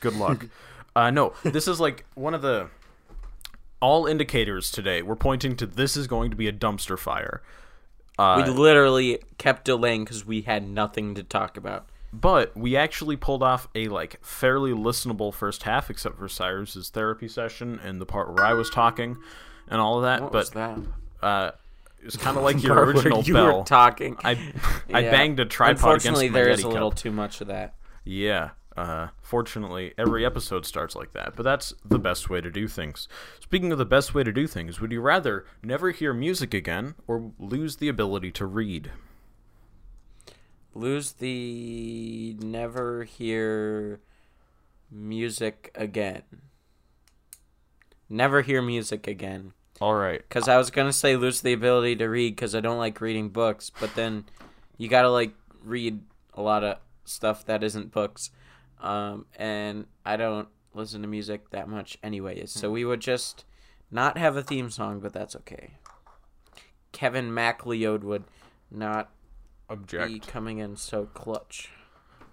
good 0.00 0.16
luck. 0.16 0.46
uh, 0.96 1.10
no, 1.10 1.34
this 1.42 1.68
is 1.68 1.80
like 1.80 2.04
one 2.14 2.34
of 2.34 2.42
the 2.42 2.68
all 3.80 4.06
indicators 4.06 4.70
today. 4.70 5.02
We're 5.02 5.16
pointing 5.16 5.56
to 5.56 5.66
this 5.66 5.96
is 5.96 6.06
going 6.06 6.30
to 6.30 6.36
be 6.36 6.48
a 6.48 6.52
dumpster 6.52 6.98
fire. 6.98 7.42
Uh, 8.18 8.42
we 8.44 8.50
literally 8.50 9.20
kept 9.38 9.64
delaying 9.64 10.04
because 10.04 10.26
we 10.26 10.42
had 10.42 10.68
nothing 10.68 11.14
to 11.14 11.22
talk 11.22 11.56
about. 11.56 11.88
But 12.12 12.56
we 12.56 12.76
actually 12.76 13.16
pulled 13.16 13.42
off 13.42 13.68
a 13.74 13.88
like 13.88 14.18
fairly 14.24 14.72
listenable 14.72 15.32
first 15.32 15.64
half, 15.64 15.90
except 15.90 16.18
for 16.18 16.28
Cyrus's 16.28 16.88
therapy 16.90 17.28
session 17.28 17.78
and 17.82 18.00
the 18.00 18.06
part 18.06 18.32
where 18.34 18.44
I 18.44 18.54
was 18.54 18.70
talking 18.70 19.16
and 19.68 19.80
all 19.80 19.96
of 19.98 20.02
that. 20.04 20.22
What 20.22 20.32
but 20.32 20.38
was 20.38 20.50
that? 20.50 20.78
uh, 21.22 21.50
it 22.00 22.04
was 22.06 22.16
kind 22.16 22.36
of 22.36 22.42
like 22.48 22.62
your 22.62 22.78
original 22.84 23.22
you 23.22 23.34
bell. 23.34 23.58
were 23.58 23.64
talking. 23.64 24.16
I 24.24 24.32
I 24.92 25.00
Yeah. 25.00 25.10
banged 25.10 25.40
a 25.40 25.44
tripod 25.44 25.76
Unfortunately, 25.76 26.28
there 26.28 26.48
is 26.48 26.62
a 26.62 26.68
little 26.68 26.90
cup. 26.90 26.98
too 26.98 27.10
much 27.12 27.40
of 27.40 27.48
that. 27.48 27.74
Yeah. 28.04 28.50
Uh, 28.76 29.08
fortunately, 29.20 29.92
every 29.98 30.24
episode 30.24 30.64
starts 30.64 30.94
like 30.94 31.12
that, 31.12 31.34
but 31.34 31.42
that's 31.42 31.74
the 31.84 31.98
best 31.98 32.30
way 32.30 32.40
to 32.40 32.48
do 32.48 32.68
things. 32.68 33.08
Speaking 33.40 33.72
of 33.72 33.78
the 33.78 33.84
best 33.84 34.14
way 34.14 34.22
to 34.22 34.30
do 34.32 34.46
things, 34.46 34.80
would 34.80 34.92
you 34.92 35.00
rather 35.00 35.44
never 35.64 35.90
hear 35.90 36.14
music 36.14 36.54
again 36.54 36.94
or 37.08 37.32
lose 37.40 37.78
the 37.78 37.88
ability 37.88 38.30
to 38.30 38.46
read? 38.46 38.92
Lose 40.78 41.10
the 41.14 42.36
never 42.40 43.02
hear 43.02 43.98
music 44.92 45.72
again. 45.74 46.22
Never 48.08 48.42
hear 48.42 48.62
music 48.62 49.08
again. 49.08 49.54
All 49.80 49.96
right. 49.96 50.20
Because 50.20 50.46
I 50.46 50.56
was 50.56 50.70
gonna 50.70 50.92
say 50.92 51.16
lose 51.16 51.40
the 51.40 51.52
ability 51.52 51.96
to 51.96 52.06
read 52.06 52.36
because 52.36 52.54
I 52.54 52.60
don't 52.60 52.78
like 52.78 53.00
reading 53.00 53.28
books, 53.30 53.72
but 53.80 53.96
then 53.96 54.26
you 54.76 54.88
gotta 54.88 55.10
like 55.10 55.34
read 55.64 55.98
a 56.34 56.42
lot 56.42 56.62
of 56.62 56.78
stuff 57.04 57.44
that 57.46 57.64
isn't 57.64 57.90
books, 57.90 58.30
um, 58.80 59.26
and 59.34 59.84
I 60.04 60.16
don't 60.16 60.46
listen 60.74 61.02
to 61.02 61.08
music 61.08 61.50
that 61.50 61.68
much 61.68 61.98
anyways. 62.04 62.52
So 62.52 62.70
we 62.70 62.84
would 62.84 63.00
just 63.00 63.44
not 63.90 64.16
have 64.16 64.36
a 64.36 64.44
theme 64.44 64.70
song, 64.70 65.00
but 65.00 65.12
that's 65.12 65.34
okay. 65.34 65.72
Kevin 66.92 67.34
MacLeod 67.34 68.04
would 68.04 68.24
not 68.70 69.10
be 69.68 69.74
Object. 69.74 70.26
coming 70.28 70.58
in 70.58 70.76
so 70.76 71.06
clutch. 71.14 71.68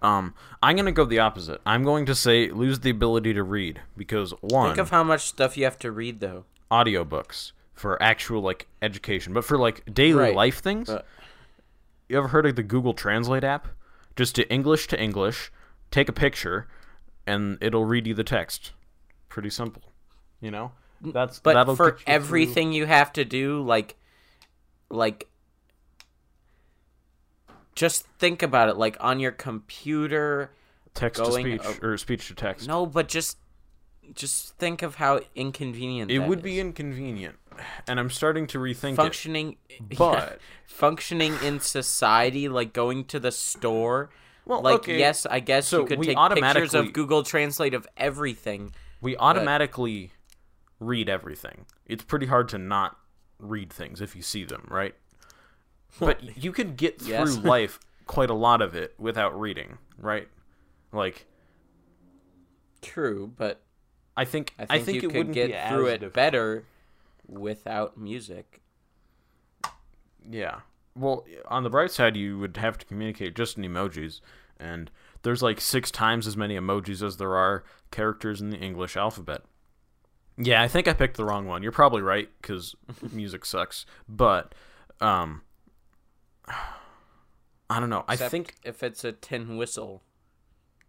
Um, 0.01 0.33
I'm 0.61 0.75
gonna 0.75 0.91
go 0.91 1.05
the 1.05 1.19
opposite. 1.19 1.61
I'm 1.65 1.83
going 1.83 2.05
to 2.05 2.15
say 2.15 2.49
lose 2.51 2.79
the 2.81 2.89
ability 2.91 3.33
to 3.33 3.43
read 3.43 3.81
because 3.97 4.31
one 4.41 4.69
Think 4.69 4.79
of 4.79 4.89
how 4.91 5.03
much 5.03 5.21
stuff 5.27 5.57
you 5.57 5.63
have 5.63 5.79
to 5.79 5.91
read, 5.91 6.19
though. 6.19 6.45
audiobooks 6.71 7.51
for 7.73 8.01
actual 8.01 8.41
like 8.41 8.67
education, 8.81 9.33
but 9.33 9.43
for 9.45 9.57
like 9.57 9.83
daily 9.93 10.19
Right, 10.19 10.35
life 10.35 10.59
things. 10.61 10.87
but- 10.87 11.05
you 12.07 12.17
ever 12.19 12.27
heard 12.27 12.45
of 12.45 12.55
the 12.55 12.61
Google 12.63 12.93
Translate 12.93 13.43
app? 13.43 13.67
Just 14.15 14.35
to 14.35 14.47
English 14.53 14.87
to 14.89 15.01
English, 15.01 15.51
take 15.89 16.07
a 16.07 16.13
picture, 16.13 16.67
and 17.25 17.57
it'll 17.61 17.83
read 17.85 18.05
you 18.05 18.13
the 18.13 18.23
text. 18.23 18.73
Pretty 19.27 19.49
simple, 19.49 19.81
you 20.39 20.51
know. 20.51 20.71
That's 21.01 21.39
But 21.39 21.65
for 21.75 21.85
you 21.85 21.91
through 21.97 21.97
everything 22.05 22.71
you 22.73 22.85
have 22.85 23.11
to 23.13 23.25
do, 23.25 23.61
like, 23.63 23.95
like, 24.89 25.27
just 27.75 28.05
think 28.19 28.41
about 28.41 28.69
it. 28.69 28.77
Like 28.77 28.97
on 28.99 29.19
your 29.19 29.31
computer. 29.31 30.51
text 30.93 31.23
to 31.23 31.31
speech 31.31 31.61
a- 31.63 31.85
or 31.85 31.97
speech 31.97 32.27
to 32.29 32.35
text. 32.35 32.67
No, 32.67 32.85
but 32.85 33.07
just, 33.07 33.37
just 34.13 34.55
think 34.57 34.81
of 34.81 34.95
how 34.95 35.19
inconvenient 35.35 36.09
it 36.11 36.19
that 36.19 36.27
would 36.29 36.41
be 36.41 36.59
inconvenient, 36.59 37.35
and 37.87 37.99
I'm 37.99 38.09
starting 38.09 38.47
to 38.47 38.59
rethink 38.59 38.93
it. 38.93 38.95
functioning, 38.95 39.57
But- 39.97 40.39
functioning 40.65 41.33
in 41.43 41.59
society, 41.59 42.47
like 42.49 42.71
going 42.73 43.05
to 43.05 43.19
the 43.19 43.31
store. 43.31 44.09
Well, 44.45 44.61
like 44.61 44.75
okay, 44.75 44.99
yes, 44.99 45.25
I 45.25 45.39
guess 45.39 45.67
so 45.67 45.81
you 45.81 45.85
could 45.87 45.99
we 45.99 46.05
take 46.05 46.15
pictures 46.17 46.31
automatically- 46.31 46.79
of 46.79 46.93
Google 46.93 47.23
Translate 47.23 47.73
of 47.73 47.87
everything. 47.97 48.73
We 49.01 49.17
automatically 49.17 50.11
read 50.79 51.09
everything. 51.09 51.65
It's 51.85 52.03
pretty 52.03 52.27
hard 52.27 52.47
to 52.49 52.57
not 52.57 52.97
read 53.39 53.71
things 53.73 54.01
if 54.01 54.15
you 54.15 54.21
see 54.21 54.43
them, 54.45 54.67
right? 54.69 54.95
But 55.99 56.37
you 56.43 56.51
could 56.51 56.77
get 56.77 56.99
through 57.01 57.09
Yes. 57.13 57.37
life 57.43 57.79
quite 58.05 58.29
a 58.29 58.33
lot 58.33 58.61
of 58.61 58.75
it 58.75 58.93
without 58.99 59.39
reading, 59.39 59.77
right? 59.97 60.27
Like 60.91 61.25
True, 62.81 63.31
but 63.35 63.61
I 64.15 64.25
think 64.25 64.53
I 64.59 64.63
I 64.63 64.65
think, 64.79 64.85
think 64.85 65.03
you 65.03 65.09
it 65.09 65.13
could 65.13 65.33
get 65.33 65.69
through 65.69 65.87
it 65.87 65.91
difficult. 65.99 66.13
better 66.13 66.65
without 67.27 67.97
music. 67.97 68.61
Yeah. 70.29 70.59
Well, 70.95 71.25
on 71.47 71.63
the 71.63 71.69
bright 71.69 71.91
side, 71.91 72.15
you 72.15 72.37
would 72.39 72.57
have 72.57 72.77
to 72.77 72.85
communicate 72.85 73.35
just 73.35 73.57
in 73.57 73.63
emojis, 73.63 74.21
and 74.59 74.89
there's 75.23 75.41
like 75.43 75.59
six 75.59 75.91
times 75.91 76.25
as 76.27 76.37
many 76.37 76.55
emojis 76.55 77.05
as 77.05 77.17
there 77.17 77.35
are 77.35 77.63
characters 77.91 78.39
in 78.39 78.49
the 78.49 78.57
English 78.57 78.95
alphabet. 78.95 79.41
Yeah, 80.37 80.61
I 80.61 80.67
think 80.67 80.87
I 80.87 80.93
picked 80.93 81.17
the 81.17 81.25
wrong 81.25 81.45
one. 81.47 81.63
You're 81.63 81.71
probably 81.71 82.01
right 82.01 82.29
because 82.41 82.75
music 83.11 83.43
sucks, 83.45 83.85
but 84.07 84.53
um, 85.01 85.41
I 87.69 87.79
don't 87.79 87.89
know. 87.89 88.05
I 88.07 88.13
Except 88.13 88.31
think 88.31 88.55
if 88.63 88.83
it's 88.83 89.03
a 89.03 89.11
tin 89.11 89.57
whistle. 89.57 90.03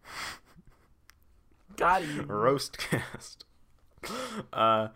Got 1.75 2.07
you. 2.07 2.21
roast 2.23 2.77
cast. 2.77 3.45
uh, 4.53 4.89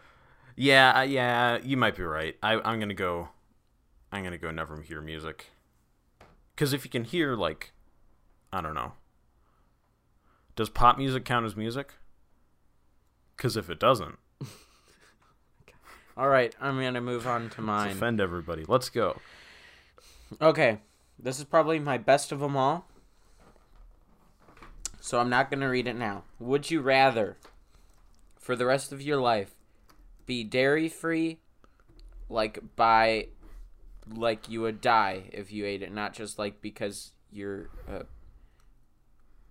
yeah, 0.55 1.03
yeah, 1.03 1.57
you 1.63 1.77
might 1.77 1.95
be 1.95 2.03
right. 2.03 2.35
I, 2.41 2.53
I'm 2.53 2.79
gonna 2.79 2.93
go. 2.93 3.29
I'm 4.11 4.23
gonna 4.23 4.37
go 4.37 4.51
never 4.51 4.81
hear 4.81 5.01
music. 5.01 5.47
Because 6.55 6.73
if 6.73 6.83
you 6.85 6.91
can 6.91 7.03
hear 7.03 7.35
like, 7.35 7.71
I 8.53 8.61
don't 8.61 8.73
know. 8.75 8.93
Does 10.55 10.69
pop 10.69 10.97
music 10.97 11.25
count 11.25 11.45
as 11.45 11.55
music? 11.55 11.93
Because 13.35 13.57
if 13.57 13.69
it 13.69 13.79
doesn't, 13.79 14.17
All 16.17 16.27
right, 16.27 16.53
I'm 16.59 16.79
gonna 16.79 17.01
move 17.01 17.25
on 17.25 17.43
to 17.51 17.61
let's 17.61 17.65
mine. 17.65 17.91
offend 17.91 18.19
everybody. 18.21 18.65
Let's 18.67 18.89
go. 18.89 19.19
Okay, 20.39 20.79
this 21.17 21.39
is 21.39 21.45
probably 21.45 21.79
my 21.79 21.97
best 21.97 22.31
of 22.31 22.39
them 22.39 22.55
all. 22.55 22.87
So 24.99 25.19
I'm 25.19 25.29
not 25.29 25.49
going 25.49 25.61
to 25.61 25.67
read 25.67 25.87
it 25.87 25.95
now. 25.95 26.23
Would 26.39 26.69
you 26.69 26.79
rather, 26.81 27.37
for 28.37 28.55
the 28.55 28.65
rest 28.65 28.91
of 28.91 29.01
your 29.01 29.19
life, 29.19 29.55
be 30.25 30.43
dairy 30.43 30.87
free, 30.87 31.39
like 32.29 32.59
by, 32.75 33.27
like 34.07 34.47
you 34.47 34.61
would 34.61 34.79
die 34.79 35.23
if 35.33 35.51
you 35.51 35.65
ate 35.65 35.81
it, 35.81 35.91
not 35.91 36.13
just 36.13 36.37
like 36.37 36.61
because 36.61 37.13
you're 37.31 37.69
a 37.87 38.05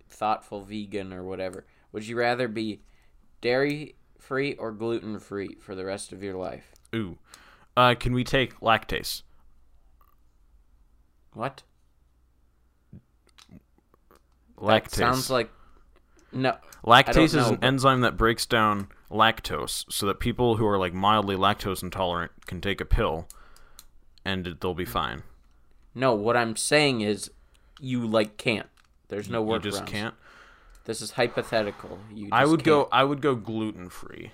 thoughtful 0.09 0.61
vegan 0.61 1.11
or 1.11 1.23
whatever? 1.23 1.65
Would 1.91 2.07
you 2.07 2.17
rather 2.17 2.47
be 2.47 2.81
dairy 3.41 3.95
free 4.17 4.53
or 4.53 4.71
gluten 4.71 5.19
free 5.19 5.57
for 5.59 5.75
the 5.75 5.85
rest 5.85 6.13
of 6.13 6.23
your 6.23 6.35
life? 6.35 6.71
Ooh, 6.95 7.17
uh, 7.75 7.95
can 7.95 8.13
we 8.13 8.23
take 8.23 8.59
lactase? 8.61 9.23
What? 11.33 11.63
Lactase 14.57 14.83
That 14.83 14.95
sounds 14.95 15.29
like 15.29 15.49
no. 16.31 16.57
Lactase 16.85 17.23
is 17.23 17.33
an 17.35 17.55
but- 17.55 17.63
enzyme 17.65 18.01
that 18.01 18.17
breaks 18.17 18.45
down 18.45 18.89
lactose 19.09 19.85
so 19.91 20.05
that 20.05 20.19
people 20.19 20.55
who 20.57 20.65
are 20.65 20.77
like 20.77 20.93
mildly 20.93 21.35
lactose 21.35 21.83
intolerant 21.83 22.31
can 22.45 22.61
take 22.61 22.79
a 22.79 22.85
pill 22.85 23.27
and 24.23 24.57
they'll 24.59 24.73
be 24.73 24.85
mm. 24.85 24.89
fine. 24.89 25.23
No, 25.93 26.13
what 26.13 26.37
I'm 26.37 26.55
saying 26.55 27.01
is, 27.01 27.31
you 27.79 28.05
like 28.07 28.37
can't. 28.37 28.69
There's 29.09 29.29
no 29.29 29.41
work. 29.41 29.65
you 29.65 29.71
just 29.71 29.85
can't. 29.85 30.15
This 30.85 31.01
is 31.01 31.11
hypothetical. 31.11 31.99
You. 32.13 32.25
Just 32.25 32.33
I 32.33 32.45
would 32.45 32.63
go 32.63 32.83
can't. 32.83 32.93
I 32.93 33.03
would 33.03 33.21
go 33.21 33.35
gluten 33.35 33.89
free. 33.89 34.31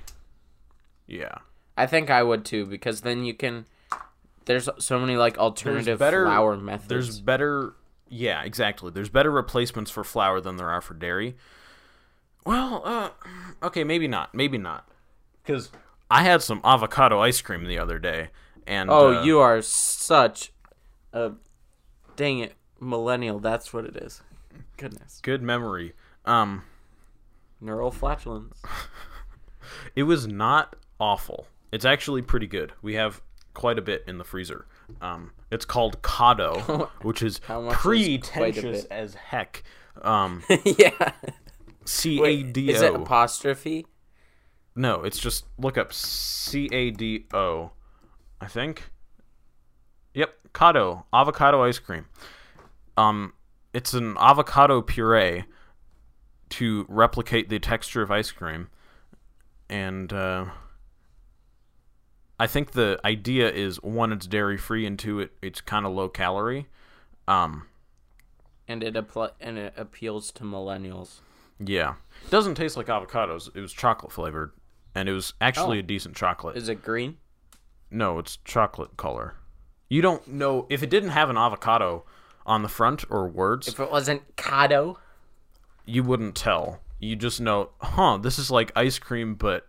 Yeah. 1.07 1.39
I 1.75 1.87
think 1.87 2.09
I 2.09 2.23
would 2.23 2.45
too 2.45 2.65
because 2.65 3.01
then 3.01 3.23
you 3.23 3.33
can. 3.33 3.65
There's 4.47 4.67
so 4.79 4.99
many 4.99 5.15
like 5.17 5.37
alternative 5.37 5.99
better- 5.99 6.25
flour 6.25 6.57
methods. 6.57 6.87
There's 6.87 7.19
better 7.21 7.75
yeah, 8.09 8.43
exactly. 8.43 8.89
There's 8.91 9.09
better 9.09 9.29
replacements 9.29 9.91
for 9.91 10.03
flour 10.03 10.39
than 10.41 10.55
there 10.55 10.69
are 10.69 10.81
for 10.81 10.93
dairy. 10.93 11.35
Well, 12.45 12.81
uh 12.85 13.09
okay, 13.61 13.83
maybe 13.83 14.07
not. 14.07 14.33
Maybe 14.33 14.57
not. 14.57 14.87
Cuz 15.45 15.69
I 16.09 16.23
had 16.23 16.41
some 16.41 16.61
avocado 16.63 17.19
ice 17.19 17.41
cream 17.41 17.65
the 17.65 17.77
other 17.77 17.99
day 17.99 18.29
and 18.65 18.89
oh, 18.89 19.19
uh, 19.19 19.23
you 19.23 19.39
are 19.39 19.61
such 19.61 20.53
a 21.13 21.33
dang 22.15 22.39
it 22.39 22.55
millennial. 22.79 23.39
That's 23.39 23.73
what 23.73 23.85
it 23.85 23.95
is. 23.97 24.21
Goodness, 24.77 25.19
good 25.21 25.43
memory. 25.43 25.93
Um 26.25 26.63
neural 27.59 27.91
flatulence. 27.91 28.61
It 29.95 30.03
was 30.03 30.27
not 30.27 30.75
awful. 30.99 31.47
It's 31.71 31.85
actually 31.85 32.21
pretty 32.21 32.47
good. 32.47 32.71
We 32.81 32.93
have 32.95 33.21
quite 33.57 33.79
a 33.79 33.81
bit 33.81 34.03
in 34.07 34.19
the 34.19 34.23
freezer. 34.23 34.67
Um, 35.01 35.31
it's 35.51 35.65
called 35.65 36.01
Cado, 36.03 36.89
which 37.01 37.23
is 37.23 37.41
is 37.49 37.73
pretentious 37.73 38.83
bit? 38.83 38.91
as 38.91 39.15
heck. 39.15 39.63
Um, 40.03 40.43
yeah. 40.63 41.13
C 41.83 42.23
A 42.23 42.43
D 42.43 42.69
is 42.69 42.81
it 42.83 42.93
apostrophe? 42.93 43.87
No, 44.75 45.01
it's 45.01 45.17
just 45.17 45.45
look 45.57 45.75
up 45.75 45.91
C 45.91 46.69
A 46.71 46.91
D 46.91 47.25
O. 47.33 47.71
I 48.39 48.45
think. 48.45 48.91
Yep, 50.13 50.35
Cado 50.53 51.05
avocado 51.11 51.63
ice 51.63 51.79
cream. 51.79 52.05
Um, 52.95 53.33
it's 53.73 53.95
an 53.95 54.15
avocado 54.19 54.83
puree 54.83 55.45
to 56.49 56.85
replicate 56.87 57.49
the 57.49 57.57
texture 57.57 58.03
of 58.03 58.11
ice 58.11 58.29
cream, 58.29 58.69
and 59.67 60.13
uh, 60.13 60.45
I 62.39 62.47
think 62.47 62.71
the 62.71 62.99
idea 63.03 63.49
is 63.51 63.81
one, 63.81 64.11
it's 64.11 64.27
dairy 64.27 64.57
free, 64.57 64.85
and 64.85 64.97
two, 64.99 65.19
it 65.19 65.31
it's 65.41 65.61
kind 65.61 65.85
of 65.85 65.91
low 65.93 66.07
calorie. 66.09 66.67
Um, 67.27 67.65
And 68.67 68.83
it 68.83 68.93
appl- 68.95 69.31
and 69.39 69.57
it 69.57 69.73
appeals 69.77 70.31
to 70.33 70.43
millennials. 70.43 71.21
yeah, 71.59 71.95
it 72.23 72.29
doesn't 72.31 72.55
taste 72.55 72.77
like 72.77 72.87
avocados. 72.87 73.49
It 73.55 73.61
was 73.61 73.73
chocolate 73.73 74.11
flavored, 74.11 74.51
and 74.93 75.09
it 75.09 75.13
was 75.13 75.33
actually 75.41 75.77
Oh. 75.77 75.79
a 75.79 75.83
decent 75.83 76.15
chocolate. 76.15 76.55
Is 76.57 76.69
it 76.69 76.83
green? 76.83 77.17
No, 77.89 78.19
it's 78.19 78.37
chocolate 78.45 78.97
color. 78.97 79.35
You 79.89 80.01
don't 80.01 80.27
know 80.27 80.65
if 80.69 80.83
it 80.83 80.89
didn't 80.89 81.09
have 81.11 81.29
an 81.29 81.37
avocado 81.37 82.03
on 82.45 82.61
the 82.61 82.69
front 82.69 83.03
or 83.09 83.27
words, 83.27 83.67
If 83.67 83.79
it 83.79 83.89
wasn't 83.89 84.35
Cado. 84.35 84.97
you 85.85 86.03
wouldn't 86.03 86.35
tell. 86.35 86.81
You 86.99 87.15
just 87.15 87.39
know, 87.39 87.69
huh, 87.81 88.17
this 88.17 88.37
is 88.37 88.51
like 88.51 88.71
ice 88.75 88.99
cream, 88.99 89.35
but 89.35 89.65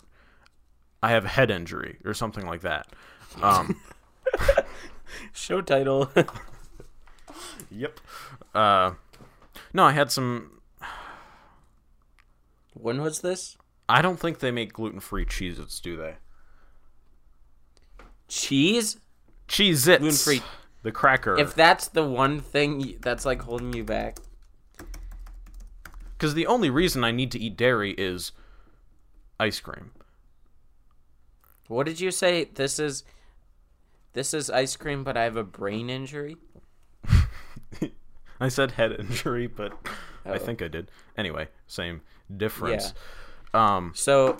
I 1.03 1.11
have 1.11 1.25
a 1.25 1.29
head 1.29 1.51
injury 1.51 1.99
or 2.05 2.15
something 2.15 2.47
like 2.47 2.63
that. 2.63 2.89
Um, 3.43 3.81
Show 5.33 5.61
title. 5.61 6.11
yep. 7.71 8.01
Uh, 8.55 8.93
no, 9.73 9.85
I 9.85 9.93
had 9.93 10.11
some. 10.11 10.61
when 12.75 13.01
was 13.01 13.21
this? 13.21 13.57
I 13.89 14.03
don't 14.03 14.21
think 14.21 14.41
they 14.41 14.51
make 14.51 14.73
gluten 14.73 15.01
free 15.01 15.25
Cheez-Its, 15.25 15.81
do 15.81 15.97
they? 15.97 16.17
Cheese? 18.29 18.99
Cheez-Its. 19.49 20.01
Gluten-free. 20.01 20.43
The 20.83 20.93
cracker. 20.93 21.39
If 21.39 21.55
that's 21.55 21.89
the 21.89 22.05
one 22.05 22.41
thing 22.41 22.97
that's 23.01 23.25
like 23.25 23.43
holding 23.43 23.73
you 23.73 23.85
back. 23.85 24.19
Because 26.13 26.35
the 26.35 26.47
only 26.47 26.69
reason 26.69 27.05
I 27.05 27.13
need 27.13 27.31
to 27.33 27.39
eat 27.39 27.57
dairy 27.57 27.95
is 27.97 28.33
ice 29.41 29.61
cream. 29.61 29.93
What 31.69 31.87
did 31.87 32.01
you 32.01 32.11
say? 32.11 32.45
This 32.45 32.79
is 32.79 33.05
this 34.15 34.35
is 34.35 34.51
ice 34.51 34.75
cream, 34.77 35.05
but 35.05 35.17
I 35.17 35.25
have 35.25 35.37
a 35.37 35.45
brain 35.45 35.89
injury. 35.91 36.37
I 38.41 38.49
said 38.49 38.73
head 38.73 38.93
injury, 38.99 39.47
but 39.47 39.73
I 40.25 40.31
Oh. 40.33 40.39
think 40.39 40.63
I 40.63 40.69
did. 40.69 40.91
Anyway, 41.17 41.49
same 41.67 42.03
difference. 42.35 42.95
Um, 43.53 43.93
So 43.95 44.39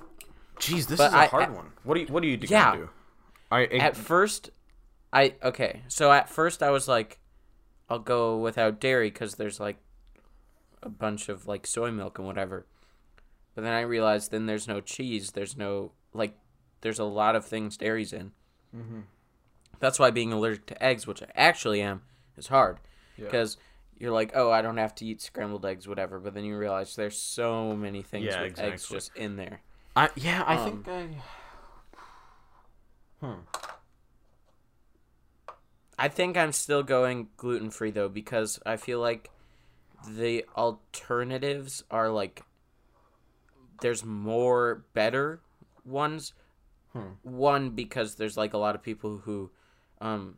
geez, 0.59 0.87
this 0.87 1.01
is 1.01 1.13
a 1.13 1.17
I- 1.17 1.27
hard 1.27 1.49
I- 1.49 1.51
one. 1.51 1.73
What 1.83 1.95
do 1.95 2.01
you 2.01 2.07
What 2.07 2.23
do 2.23 2.29
you 2.29 2.39
Yeah. 2.43 2.73
gonna 2.73 2.85
do? 2.87 2.91
I, 3.51 3.61
I 3.61 3.65
at 3.79 3.97
first, 3.97 4.51
I 5.13 5.35
okay. 5.43 5.83
So 5.89 6.13
at 6.13 6.29
first 6.29 6.63
I 6.63 6.71
was 6.71 6.87
like, 6.89 7.19
I'll 7.89 7.99
go 7.99 8.37
without 8.39 8.81
dairy 8.81 9.11
because 9.11 9.35
there's 9.37 9.59
like 9.59 9.79
a 10.83 10.89
bunch 10.89 11.29
of 11.29 11.47
like 11.47 11.67
soy 11.67 11.91
milk 11.91 12.19
and 12.19 12.27
whatever. 12.27 12.67
But 13.55 13.63
then 13.65 13.73
I 13.73 13.81
realized 13.81 14.31
then 14.31 14.47
there's 14.47 14.69
no 14.69 14.81
cheese. 14.81 15.33
There's 15.33 15.57
no 15.57 15.93
like. 16.13 16.37
There's 16.81 16.99
a 16.99 17.05
lot 17.05 17.37
of 17.37 17.45
things 17.45 17.77
dairy's 17.77 18.13
in. 18.13 18.33
Mm-hmm. 18.77 19.01
That's 19.81 19.99
why 19.99 20.11
being 20.11 20.33
allergic 20.33 20.67
to 20.67 20.83
eggs, 20.83 21.07
which 21.07 21.23
I 21.23 21.27
actually 21.35 21.81
am, 21.81 22.03
is 22.37 22.49
hard 22.49 22.79
because 23.17 23.57
you're 23.99 24.13
like, 24.13 24.33
oh, 24.35 24.51
I 24.51 24.63
don't 24.63 24.77
have 24.77 24.95
to 24.97 25.05
eat 25.05 25.21
scrambled 25.21 25.65
eggs, 25.67 25.87
whatever. 25.89 26.19
But 26.19 26.35
then 26.35 26.45
you 26.45 26.57
realize 26.57 26.95
there's 26.97 27.19
so 27.19 27.75
many 27.77 28.03
things 28.03 28.27
Yeah, 28.27 28.43
with 28.43 28.59
eggs 28.59 28.89
just 28.89 29.17
in 29.17 29.37
there. 29.37 29.61
I 29.97 30.11
yeah, 30.17 30.43
I 30.47 30.57
Um, 30.57 30.85
think 30.85 30.89
I. 30.89 31.09
Hmm. 33.21 33.41
I 35.99 36.09
think 36.09 36.37
I'm 36.37 36.53
still 36.53 36.85
going 36.85 37.29
gluten 37.37 37.71
free 37.71 37.91
though 37.91 38.09
because 38.09 38.61
I 38.65 38.77
feel 38.77 39.01
like 39.01 39.31
the 40.09 40.45
alternatives 40.57 41.83
are 41.91 42.09
like 42.09 42.43
there's 43.81 44.05
more 44.05 44.85
better 44.95 45.41
ones. 45.85 46.33
One 47.23 47.71
because 47.71 48.15
there's 48.17 48.37
like 48.37 48.55
a 48.55 48.59
lot 48.59 48.75
of 48.75 48.83
people 48.83 49.19
who 49.19 49.51
um 50.01 50.37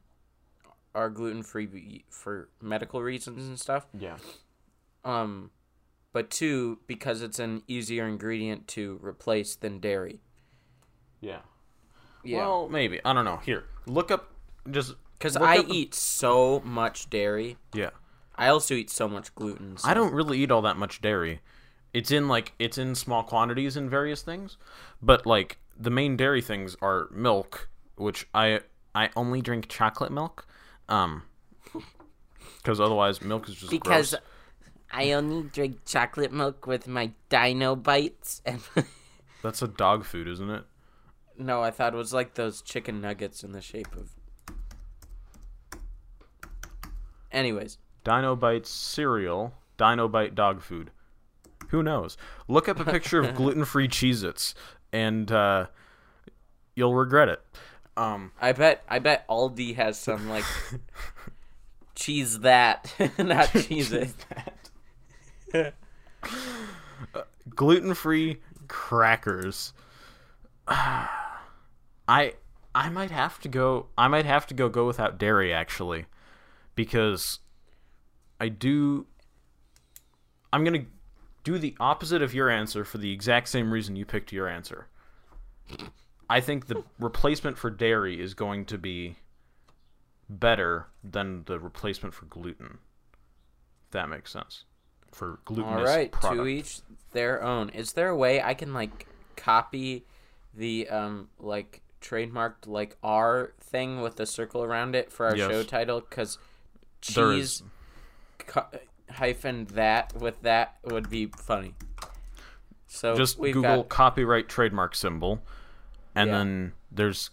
are 0.95 1.11
gluten 1.11 1.43
free 1.43 2.05
for 2.11 2.49
medical 2.61 3.03
reasons 3.03 3.47
and 3.47 3.59
stuff. 3.59 3.87
Yeah. 3.99 4.17
Um 5.05 5.51
but 6.13 6.31
two 6.31 6.79
because 6.87 7.23
it's 7.23 7.39
an 7.39 7.63
easier 7.69 8.07
ingredient 8.07 8.67
to 8.69 8.99
replace 9.03 9.55
than 9.57 9.79
dairy. 9.79 10.21
Yeah. 11.21 11.41
Yeah. 12.25 12.39
Well, 12.39 12.69
maybe 12.69 13.01
I 13.05 13.13
don't 13.13 13.25
know. 13.25 13.37
Here, 13.39 13.65
look 13.87 14.11
up. 14.11 14.31
Just 14.71 14.95
Cuz 15.21 15.37
I 15.37 15.59
up- 15.59 15.67
eat 15.69 15.95
so 15.95 16.61
much 16.61 17.09
dairy. 17.11 17.57
Yeah. 17.73 17.91
I 18.35 18.49
also 18.49 18.75
eat 18.75 18.91
so 18.91 19.07
much 19.07 19.35
gluten. 19.35 19.77
so- 19.77 19.89
I 19.89 19.95
don't 19.95 20.13
really 20.15 20.39
eat 20.39 20.51
all 20.51 20.63
that 20.63 20.77
much 20.79 21.01
dairy. 21.01 21.41
It's 21.93 22.11
in 22.11 22.27
like 22.29 22.53
it's 22.59 22.79
in 22.79 22.95
small 22.95 23.23
quantities 23.23 23.77
in 23.77 23.89
various 23.91 24.23
things, 24.23 24.57
but 25.03 25.27
like 25.27 25.59
the 25.81 25.91
main 25.91 26.17
dairy 26.17 26.43
things 26.43 26.77
are 26.83 27.09
milk, 27.11 27.69
which 27.97 28.29
I 28.35 28.61
I 28.95 29.11
only 29.17 29.41
drink 29.41 29.69
chocolate 29.69 30.13
milk, 30.13 30.47
um, 30.89 31.23
because 32.59 32.81
otherwise 32.81 33.23
milk 33.23 33.49
is 33.49 33.57
just 33.57 33.71
because 33.71 34.11
gross. 34.11 34.23
I 34.93 35.13
only 35.13 35.49
drink 35.49 35.85
chocolate 35.87 36.33
milk 36.33 36.67
with 36.67 36.87
my 36.87 37.13
dino 37.29 37.75
bites 37.77 38.43
and 38.45 38.61
That's 39.43 39.63
a 39.63 39.69
dog 39.69 40.05
food, 40.05 40.29
isn't 40.29 40.51
it? 40.51 40.65
no 41.39 41.63
i 41.63 41.71
thought 41.71 41.95
it 41.95 41.97
was 41.97 42.13
like 42.13 42.35
those 42.35 42.61
chicken 42.61 43.01
nuggets 43.01 43.43
in 43.43 43.53
the 43.53 43.63
shape 43.63 43.97
of 43.97 44.11
anyways 47.33 47.79
Dino 48.05 48.35
Bites 48.35 48.71
cereal, 48.71 49.55
Dino 49.77 50.09
Bite 50.09 50.35
dog 50.35 50.63
food. 50.63 50.91
Who 51.69 51.83
knows? 51.83 52.17
Look 52.49 52.69
up 52.69 52.81
a 52.81 52.85
picture 52.85 53.21
of 53.21 53.35
gluten-free 53.37 53.89
Cheez-Its, 53.89 54.55
and 54.93 55.31
uh, 55.31 55.67
you'll 56.75 56.95
regret 56.95 57.29
it. 57.29 57.41
Um, 57.97 58.33
i 58.41 58.53
bet 58.53 58.83
i 58.89 58.99
bet 58.99 59.27
aldi 59.29 59.75
has 59.77 59.99
some 59.99 60.29
like 60.31 60.45
cheese 61.95 62.39
that 62.41 62.95
not 63.19 63.51
cheese 63.53 63.93
it 63.93 64.15
that 65.53 65.75
gluten-free 67.55 68.39
crackers. 68.69 69.73
I 70.69 72.35
I 72.75 72.89
might 72.89 73.11
have 73.11 73.41
to 73.41 73.49
go. 73.49 73.87
I 73.99 74.09
might 74.09 74.25
have 74.25 74.47
to 74.49 74.55
go 74.55 74.69
go 74.69 74.87
without 74.87 75.19
dairy 75.19 75.53
actually, 75.53 76.07
because 76.75 77.41
I 78.41 78.49
do. 78.49 79.07
I'm 80.53 80.65
gonna 80.65 80.87
do 81.53 81.59
the 81.59 81.77
opposite 81.81 82.23
of 82.23 82.35
your 82.35 82.49
answer 82.49 82.85
for 82.85 82.99
the 82.99 83.13
exact 83.13 83.49
same 83.49 83.73
reason 83.73 83.97
you 83.97 84.05
picked 84.05 84.33
your 84.33 84.49
answer. 84.49 84.89
I 86.29 86.41
think 86.41 86.67
the 86.67 86.85
replacement 86.99 87.59
for 87.59 87.71
dairy 87.71 88.21
is 88.21 88.35
going 88.35 88.65
to 88.67 88.79
be 88.79 89.17
better 90.29 90.87
than 91.03 91.45
the 91.47 91.59
replacement 91.59 92.15
for 92.15 92.27
gluten. 92.27 92.79
If 93.87 93.91
that 93.93 94.09
makes 94.09 94.31
sense. 94.33 94.65
For 95.13 95.41
glutinous 95.45 95.79
all 95.79 95.85
right 95.85 96.13
product. 96.13 96.41
to 96.43 96.47
each 96.47 96.81
their 97.13 97.43
own 97.43 97.71
is 97.71 97.95
there 97.95 98.11
a 98.11 98.17
way 98.17 98.41
i 98.41 98.55
can 98.55 98.73
like 98.73 99.09
copy 99.35 100.05
the 100.55 100.89
um 100.89 101.29
like 101.41 101.83
trademarked 102.01 102.69
like 102.69 102.97
r 103.03 103.53
thing 103.61 104.01
with 104.01 104.15
the 104.15 104.25
circle 104.25 104.63
around 104.63 104.95
it 104.95 105.11
for 105.11 105.27
our 105.27 105.35
Yes. 105.37 105.51
show 105.51 105.63
title 105.65 106.01
because 106.01 106.39
cheese 107.01 107.65
co- 108.39 108.69
hyphen 109.11 109.67
that 109.73 110.15
with 110.15 110.43
that 110.43 110.77
would 110.85 111.11
be 111.11 111.27
funny. 111.27 111.75
So 112.87 113.15
just 113.17 113.39
Google 113.41 113.63
got 113.63 113.89
copyright 113.89 114.49
trademark 114.49 114.95
symbol, 114.95 115.43
and 116.15 116.31
Yeah. 116.31 116.39
then 116.39 116.73
there's 116.91 117.31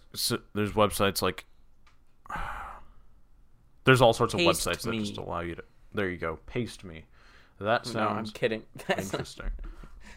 there's 0.54 0.72
websites 0.74 1.22
like 1.22 1.46
there's 3.86 4.02
all 4.02 4.14
sorts 4.14 4.34
of 4.34 4.40
Paste 4.40 4.68
websites 4.68 4.82
that 4.84 4.94
just 4.94 5.18
allow 5.18 5.40
you 5.42 5.56
to. 5.56 5.64
There 5.94 6.10
you 6.10 6.18
go, 6.18 6.40
paste 6.46 6.84
me. 6.84 7.06
That 7.60 7.92
no, 7.94 8.02
I'm 8.08 8.26
kidding. 8.26 8.64
That's 8.88 8.90
not- 9.14 9.20
interesting. 9.20 9.50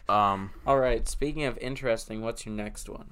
Um, 0.09 0.51
All 0.67 0.77
right. 0.79 1.07
Speaking 1.07 1.43
of 1.45 1.57
interesting, 1.59 2.21
what's 2.21 2.45
your 2.45 2.53
next 2.53 2.89
one? 2.89 3.11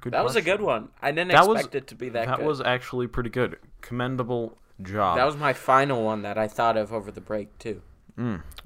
good 0.00 0.12
That 0.12 0.24
was 0.24 0.36
a 0.36 0.42
good 0.42 0.60
one. 0.60 0.88
I 1.00 1.10
didn't 1.12 1.30
That 1.32 1.46
was- 1.48 1.60
expect 1.60 1.74
it 1.76 1.86
to 1.88 1.94
be 1.94 2.08
that, 2.10 2.26
That 2.26 2.38
good. 2.38 2.46
was 2.46 2.60
actually 2.60 3.06
pretty 3.06 3.30
good. 3.30 3.58
Commendable 3.80 4.58
job. 4.84 5.16
that 5.16 5.24
was 5.24 5.36
my 5.36 5.52
final 5.52 6.02
one 6.04 6.22
that 6.22 6.38
I 6.38 6.48
thought 6.48 6.76
of 6.76 6.92
over 6.92 7.10
the 7.10 7.20
break 7.20 7.58
too. 7.58 7.82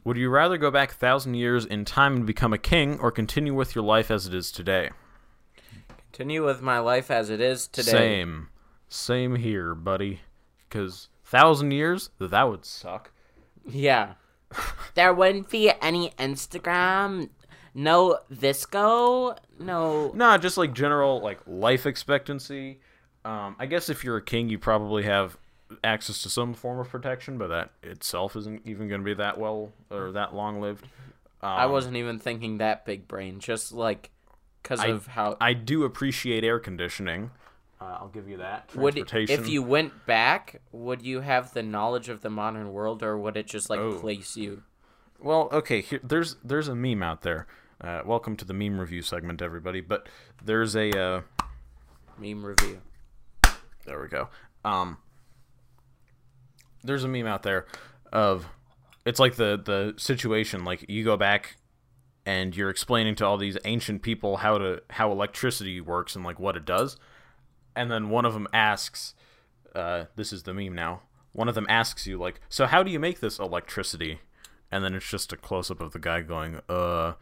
Would 0.05 0.17
you 0.19 0.29
rather 0.29 0.59
go 0.59 0.71
back 0.71 0.91
a 0.91 0.95
thousand 0.95 1.35
years 1.35 1.65
in 1.65 1.85
time 1.85 2.17
and 2.17 2.27
become 2.27 2.53
a 2.53 2.59
king, 2.59 2.99
or 3.01 3.11
continue 3.11 3.55
with 3.55 3.75
your 3.75 3.85
life 3.85 4.11
as 4.11 4.27
it 4.27 4.35
is 4.35 4.53
today? 4.53 4.91
Continue 6.13 6.45
with 6.45 6.61
my 6.61 6.79
life 6.79 7.11
as 7.11 7.31
it 7.31 7.41
is 7.41 7.67
today. 7.67 7.91
Same, 7.91 8.49
same 8.89 9.37
here, 9.37 9.75
buddy. 9.75 10.21
Because 10.69 11.09
thousand 11.25 11.71
years, 11.71 12.11
that 12.19 12.43
would 12.45 12.65
suck. 12.65 13.13
Yeah. 13.67 14.15
there 14.95 15.15
wouldn't 15.15 15.49
be 15.49 15.73
any 15.81 16.11
Instagram, 16.19 17.31
no 17.75 18.19
VSCO, 18.33 19.37
no. 19.59 20.13
Nah, 20.15 20.39
just 20.39 20.57
like 20.59 20.73
general 20.73 21.21
like 21.21 21.41
life 21.47 21.87
expectancy. 21.87 22.81
Um, 23.25 23.57
I 23.59 23.67
guess 23.67 23.89
if 23.89 24.05
you're 24.05 24.17
a 24.19 24.23
king, 24.23 24.49
you 24.49 24.59
probably 24.59 25.03
have 25.05 25.37
access 25.83 26.23
to 26.23 26.29
some 26.31 26.55
form 26.55 26.79
of 26.79 26.89
protection, 26.89 27.39
but 27.39 27.49
that 27.49 27.71
itself 27.83 28.37
isn't 28.37 28.63
even 28.67 28.89
going 28.89 29.01
to 29.01 29.05
be 29.05 29.15
that 29.15 29.39
well 29.39 29.73
or 29.91 30.13
that 30.13 30.35
long 30.35 30.61
lived. 30.61 30.85
Um, 31.43 31.51
I 31.51 31.67
wasn't 31.67 31.97
even 31.97 32.19
thinking 32.19 32.59
that 32.59 32.85
big 32.85 33.07
brain. 33.09 33.41
Just 33.41 33.73
like 33.73 34.11
because 34.63 34.83
of 34.85 35.07
how 35.07 35.37
I 35.41 35.53
do 35.53 35.85
appreciate 35.85 36.45
air 36.45 36.59
conditioning. 36.59 37.31
Uh, 37.81 37.99
I'll 38.01 38.09
give 38.09 38.27
you 38.29 38.39
that. 38.39 38.75
would 38.75 38.95
Transportation. 38.95 39.41
if 39.41 39.49
you 39.51 39.63
went 39.63 40.07
back, 40.07 40.63
would 40.73 41.03
you 41.03 41.21
have 41.21 41.53
the 41.53 41.63
knowledge 41.63 42.09
of 42.09 42.23
the 42.23 42.31
modern 42.31 42.73
world, 42.73 43.03
or 43.03 43.19
would 43.19 43.37
it 43.37 43.47
just 43.47 43.69
like 43.69 43.79
Oh. 43.79 43.99
place 43.99 44.35
you? 44.37 44.63
Well, 45.21 45.49
okay. 45.53 45.83
Here, 45.83 46.01
there's 46.03 46.37
there's 46.43 46.69
a 46.69 46.75
meme 46.75 47.03
out 47.03 47.23
there. 47.23 47.47
Uh, 47.81 48.01
welcome 48.07 48.35
to 48.37 48.45
the 48.47 48.55
meme 48.55 48.81
review 48.81 49.03
segment, 49.03 49.43
everybody. 49.43 49.83
But 49.83 50.09
there's 50.43 50.75
a 50.75 50.91
uh, 50.99 51.21
Meme 52.19 52.45
review. 52.47 52.81
There 53.85 54.01
we 54.01 54.09
go. 54.09 54.31
Um, 54.65 54.97
there's 56.87 57.05
a 57.05 57.09
meme 57.09 57.27
out 57.27 57.43
there 57.43 57.67
of 58.13 58.47
it's 59.05 59.21
like 59.21 59.37
the 59.37 59.61
the 59.63 59.95
situation 59.97 60.65
like 60.65 60.85
you 60.89 61.05
go 61.05 61.17
back 61.17 61.57
and 62.27 62.57
you're 62.57 62.71
explaining 62.71 63.15
to 63.15 63.25
all 63.25 63.39
these 63.39 63.57
ancient 63.65 64.03
people 64.03 64.39
how 64.39 64.59
to 64.59 64.83
how 64.91 65.13
electricity 65.13 65.81
works 65.81 66.17
and 66.17 66.25
like 66.25 66.41
what 66.41 66.57
it 66.57 66.65
does, 66.65 66.99
and 67.75 67.91
then 67.91 68.11
one 68.11 68.25
of 68.25 68.35
them 68.35 68.49
asks, 68.53 69.15
uh, 69.75 70.05
"This 70.17 70.33
is 70.33 70.43
the 70.43 70.53
meme 70.53 70.75
now." 70.75 71.03
One 71.33 71.49
of 71.49 71.55
them 71.55 71.67
asks 71.69 72.07
you 72.07 72.19
like, 72.19 72.41
"So 72.49 72.67
how 72.67 72.83
do 72.83 72.91
you 72.91 72.99
make 72.99 73.21
this 73.21 73.39
electricity?" 73.39 74.21
And 74.73 74.83
then 74.83 74.95
it's 74.95 75.09
just 75.09 75.33
a 75.33 75.37
close 75.37 75.71
up 75.71 75.81
of 75.81 75.93
the 75.93 76.01
guy 76.01 76.21
going, 76.23 76.61
"Uh." 76.69 77.15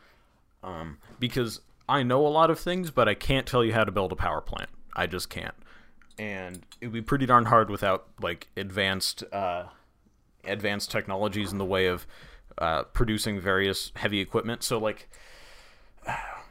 Um, 0.62 0.98
because 1.20 1.60
I 1.86 2.02
know 2.02 2.26
a 2.26 2.28
lot 2.28 2.50
of 2.50 2.58
things, 2.58 2.90
but 2.90 3.06
I 3.06 3.12
can't 3.14 3.46
tell 3.46 3.62
you 3.62 3.74
how 3.74 3.84
to 3.84 3.92
build 3.92 4.12
a 4.12 4.16
power 4.16 4.40
plant. 4.40 4.70
I 4.96 5.06
just 5.06 5.28
can't. 5.28 5.54
And 6.18 6.64
it'd 6.80 6.92
be 6.92 7.02
pretty 7.02 7.26
darn 7.26 7.46
hard 7.46 7.70
without 7.70 8.06
like 8.20 8.48
advanced 8.56 9.24
uh, 9.32 9.64
advanced 10.44 10.90
technologies 10.90 11.50
in 11.52 11.58
the 11.58 11.64
way 11.64 11.86
of 11.86 12.06
uh, 12.58 12.84
producing 12.84 13.40
various 13.40 13.90
heavy 13.96 14.20
equipment. 14.20 14.62
So 14.62 14.78
like, 14.78 15.08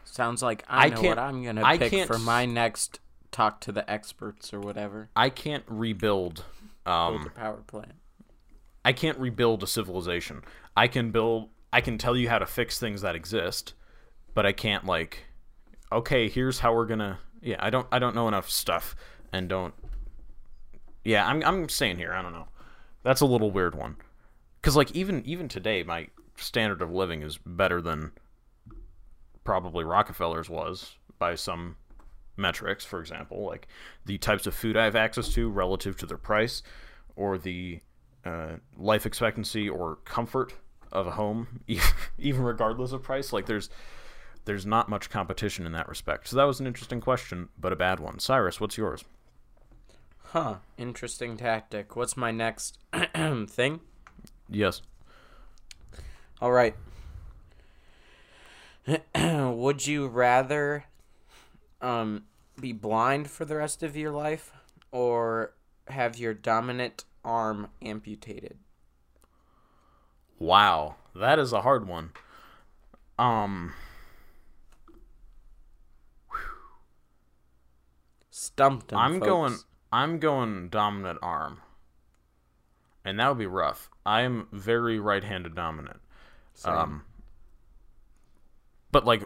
Sounds 0.05 0.43
like 0.43 0.63
I, 0.67 0.85
I 0.85 0.89
know 0.89 0.95
can't- 0.95 1.07
what 1.07 1.19
I'm 1.19 1.43
gonna 1.43 1.63
I 1.63 1.77
pick 1.77 2.07
for 2.07 2.19
my 2.19 2.45
next 2.45 2.99
talk 3.31 3.61
to 3.61 3.71
the 3.71 3.89
experts 3.89 4.53
or 4.53 4.59
whatever. 4.59 5.09
I 5.15 5.29
can't 5.29 5.63
rebuild. 5.67 6.45
Build 6.85 7.15
Um, 7.21 7.25
a 7.27 7.29
power 7.29 7.61
plant. 7.65 7.93
I 8.85 8.91
can't 8.93 9.17
rebuild 9.17 9.63
a 9.63 9.67
civilization. 9.67 10.43
I 10.75 10.87
can 10.87 11.11
build. 11.11 11.49
I 11.71 11.81
can 11.81 11.97
tell 11.97 12.15
you 12.17 12.29
how 12.29 12.37
to 12.37 12.45
fix 12.45 12.77
things 12.79 13.01
that 13.01 13.15
exist, 13.15 13.73
but 14.35 14.45
I 14.45 14.51
can't 14.51 14.85
like. 14.85 15.25
Okay, 15.91 16.27
here's 16.29 16.59
how 16.59 16.73
we're 16.75 16.85
gonna. 16.85 17.19
Yeah, 17.41 17.55
I 17.59 17.69
don't. 17.69 17.87
I 17.91 17.97
don't 17.99 18.13
know 18.13 18.27
enough 18.27 18.49
stuff, 18.49 18.95
and 19.33 19.49
don't. 19.49 19.73
Yeah, 21.03 21.27
I'm. 21.27 21.43
I'm 21.43 21.67
staying 21.67 21.97
here. 21.97 22.13
I 22.13 22.21
don't 22.21 22.31
know. 22.31 22.47
That's 23.03 23.19
a 23.19 23.25
little 23.25 23.51
weird 23.51 23.75
one, 23.75 23.97
because 24.61 24.77
like 24.77 24.91
even 24.91 25.21
even 25.25 25.49
today, 25.49 25.83
my 25.83 26.07
standard 26.37 26.81
of 26.81 26.91
living 26.91 27.21
is 27.21 27.37
better 27.45 27.81
than 27.81 28.11
probably 29.43 29.83
Rockefeller's 29.83 30.49
was 30.49 30.95
by 31.19 31.35
some 31.35 31.75
metrics. 32.37 32.85
For 32.85 33.01
example, 33.01 33.45
like 33.45 33.67
the 34.05 34.17
types 34.17 34.47
of 34.47 34.55
food 34.55 34.77
I 34.77 34.85
have 34.85 34.95
access 34.95 35.27
to 35.33 35.49
relative 35.49 35.97
to 35.97 36.05
their 36.05 36.17
price, 36.17 36.63
or 37.17 37.37
the 37.37 37.81
uh, 38.23 38.53
life 38.77 39.05
expectancy 39.05 39.67
or 39.67 39.97
comfort 40.05 40.53
of 40.93 41.07
a 41.07 41.11
home, 41.11 41.61
even 42.17 42.43
regardless 42.43 42.93
of 42.93 43.03
price. 43.03 43.33
Like 43.33 43.47
there's 43.47 43.69
there's 44.45 44.65
not 44.65 44.89
much 44.89 45.09
competition 45.09 45.65
in 45.65 45.71
that 45.73 45.89
respect. 45.89 46.27
So 46.27 46.37
that 46.37 46.43
was 46.43 46.59
an 46.59 46.67
interesting 46.67 47.01
question, 47.01 47.49
but 47.59 47.73
a 47.73 47.77
bad 47.77 47.99
one. 47.99 48.19
Cyrus, 48.19 48.61
what's 48.61 48.77
yours? 48.77 49.03
Huh. 50.33 50.55
Interesting 50.79 51.37
tactic. 51.37 51.95
What's 51.95 52.17
my 52.17 52.31
next 52.31 52.79
thing? 53.47 53.81
Yes. 54.49 54.81
All 56.41 56.51
right. 56.51 56.75
Would 59.15 59.85
you 59.85 60.07
rather 60.07 60.85
um 61.81 62.23
be 62.59 62.73
blind 62.73 63.29
for 63.29 63.45
the 63.45 63.57
rest 63.57 63.83
of 63.83 63.95
your 63.95 64.11
life 64.11 64.51
or 64.91 65.53
have 65.87 66.17
your 66.17 66.33
dominant 66.33 67.05
arm 67.23 67.67
amputated? 67.83 68.57
Wow, 70.39 70.95
that 71.15 71.37
is 71.37 71.53
a 71.53 71.61
hard 71.61 71.87
one. 71.87 72.09
Um, 73.19 73.73
Stumped 78.31 78.91
him, 78.91 78.97
I'm 78.97 79.19
folks. 79.19 79.27
going. 79.27 79.57
I'm 79.93 80.17
going 80.17 80.69
dominant 80.69 81.19
arm, 81.21 81.61
and 83.05 83.19
that 83.19 83.29
would 83.29 83.37
be 83.37 83.45
rough. 83.45 83.91
I 84.03 84.21
am 84.21 84.47
very 84.51 84.99
right-handed 84.99 85.53
dominant. 85.53 85.99
Same. 86.55 86.73
Um, 86.73 87.03
but 88.91 89.05
like, 89.05 89.25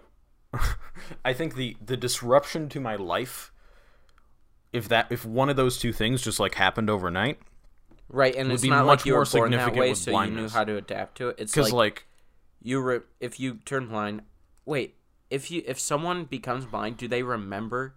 I 1.23 1.31
think 1.31 1.55
the 1.55 1.77
the 1.83 1.95
disruption 1.95 2.67
to 2.67 2.81
my 2.81 2.97
life, 2.97 3.53
if 4.73 4.89
that 4.89 5.07
if 5.09 5.23
one 5.23 5.47
of 5.47 5.55
those 5.55 5.77
two 5.77 5.93
things 5.93 6.21
just 6.21 6.37
like 6.37 6.55
happened 6.55 6.89
overnight, 6.89 7.39
right, 8.09 8.35
and 8.35 8.49
would 8.49 8.55
it's 8.55 8.63
be 8.63 8.69
not 8.69 8.85
much 8.85 8.99
like 8.99 9.05
you 9.05 9.13
were 9.13 9.19
more 9.19 9.25
born 9.25 9.51
that 9.51 9.57
significant 9.59 9.79
way, 9.79 9.93
so 9.93 10.21
you 10.21 10.31
knew 10.31 10.49
how 10.49 10.65
to 10.65 10.75
adapt 10.75 11.17
to 11.19 11.29
it. 11.29 11.37
It's 11.39 11.53
because 11.53 11.71
like, 11.71 11.95
like 11.95 12.07
you 12.61 12.81
re- 12.81 12.99
if 13.21 13.39
you 13.39 13.59
turn 13.63 13.87
blind. 13.87 14.23
Wait, 14.65 14.95
if 15.29 15.49
you 15.49 15.63
if 15.65 15.79
someone 15.79 16.25
becomes 16.25 16.65
blind, 16.65 16.97
do 16.97 17.07
they 17.07 17.23
remember 17.23 17.95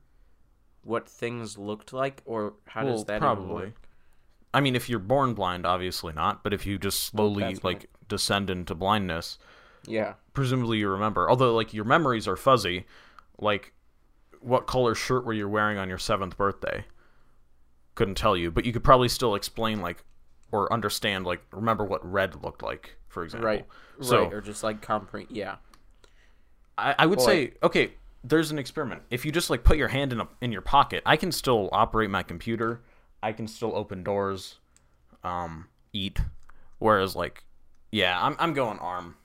what 0.82 1.08
things 1.08 1.58
looked 1.58 1.92
like, 1.92 2.22
or 2.24 2.54
how 2.66 2.84
well, 2.84 2.96
does 2.96 3.04
that 3.06 3.20
probably. 3.20 3.66
work? 3.66 3.74
I 4.52 4.60
mean, 4.60 4.74
if 4.74 4.88
you're 4.88 4.98
born 4.98 5.34
blind, 5.34 5.64
obviously 5.66 6.12
not. 6.12 6.42
But 6.42 6.52
if 6.52 6.66
you 6.66 6.78
just 6.78 7.04
slowly 7.04 7.44
That's 7.44 7.62
like 7.64 7.86
descend 8.08 8.50
into 8.50 8.74
blindness, 8.74 9.38
Yeah. 9.86 10.14
presumably 10.34 10.78
you 10.78 10.88
remember. 10.88 11.28
Although 11.30 11.54
like 11.54 11.72
your 11.72 11.84
memories 11.84 12.26
are 12.26 12.36
fuzzy, 12.36 12.86
like 13.38 13.72
what 14.40 14.66
color 14.66 14.94
shirt 14.94 15.24
were 15.24 15.32
you 15.32 15.48
wearing 15.48 15.78
on 15.78 15.88
your 15.88 15.98
seventh 15.98 16.36
birthday? 16.36 16.84
Couldn't 17.94 18.16
tell 18.16 18.36
you, 18.36 18.50
but 18.50 18.64
you 18.64 18.72
could 18.72 18.84
probably 18.84 19.08
still 19.08 19.34
explain 19.34 19.80
like 19.80 20.02
or 20.50 20.72
understand 20.72 21.24
like 21.26 21.42
remember 21.52 21.84
what 21.84 22.04
red 22.10 22.42
looked 22.42 22.62
like, 22.62 22.96
for 23.08 23.22
example. 23.22 23.46
Right. 23.46 23.66
So 24.00 24.22
right. 24.24 24.32
Or 24.32 24.40
just 24.40 24.62
like 24.64 24.80
comprehend. 24.82 25.30
Yeah. 25.36 25.56
I, 26.78 26.94
I 27.00 27.06
would 27.06 27.18
Boy. 27.18 27.24
say 27.24 27.52
okay. 27.62 27.92
There's 28.22 28.50
an 28.50 28.58
experiment. 28.58 29.02
If 29.10 29.24
you 29.24 29.32
just 29.32 29.48
like 29.50 29.64
put 29.64 29.76
your 29.78 29.88
hand 29.88 30.12
in 30.12 30.20
a, 30.20 30.28
in 30.40 30.52
your 30.52 30.60
pocket, 30.62 31.02
I 31.06 31.16
can 31.16 31.32
still 31.32 31.68
operate 31.72 32.10
my 32.10 32.22
computer. 32.22 32.82
I 33.22 33.32
can 33.32 33.46
still 33.48 33.74
open 33.74 34.02
doors, 34.02 34.58
um, 35.24 35.66
eat. 35.92 36.20
Whereas 36.78 37.16
like, 37.16 37.44
yeah, 37.92 38.18
I'm 38.22 38.36
I'm 38.38 38.52
going 38.52 38.78
arm. 38.78 39.16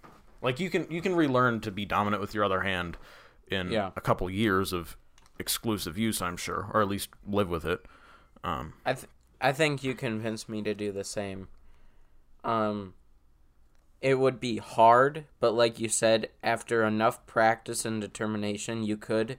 Like 0.42 0.60
you 0.60 0.70
can 0.70 0.88
you 0.90 1.02
can 1.02 1.16
relearn 1.16 1.60
to 1.62 1.72
be 1.72 1.86
dominant 1.86 2.22
with 2.22 2.34
your 2.34 2.44
other 2.44 2.62
hand 2.62 2.98
in 3.50 3.72
Yeah. 3.72 3.92
a 3.96 4.02
couple 4.02 4.30
years 4.30 4.72
of 4.74 4.96
exclusive 5.40 5.98
use, 5.98 6.22
I'm 6.22 6.38
sure, 6.38 6.70
or 6.74 6.82
at 6.82 6.88
least 6.88 7.10
live 7.28 7.50
with 7.50 7.66
it. 7.66 7.86
Um, 8.44 8.74
I 8.86 8.94
th- 8.94 9.08
I 9.42 9.52
think 9.52 9.84
you 9.84 9.94
convinced 9.94 10.48
me 10.50 10.62
to 10.62 10.74
do 10.74 10.92
the 10.92 11.04
same. 11.04 11.48
Um 12.44 12.94
it 14.02 14.16
would 14.16 14.40
be 14.40 14.58
hard, 14.58 15.26
but 15.40 15.54
like 15.54 15.80
you 15.80 15.90
said, 15.90 16.30
after 16.44 16.84
enough 16.84 17.26
practice 17.26 17.86
and 17.86 18.02
determination, 18.02 18.84
you 18.84 18.98
could 18.98 19.38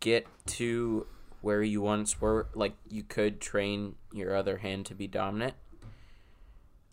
get 0.00 0.26
to 0.46 1.06
where 1.40 1.62
you 1.62 1.80
once 1.80 2.20
were. 2.20 2.48
Like 2.54 2.74
you 2.88 3.02
could 3.02 3.40
train 3.40 3.94
your 4.12 4.34
other 4.34 4.58
hand 4.58 4.86
to 4.86 4.94
be 4.94 5.06
dominant. 5.06 5.54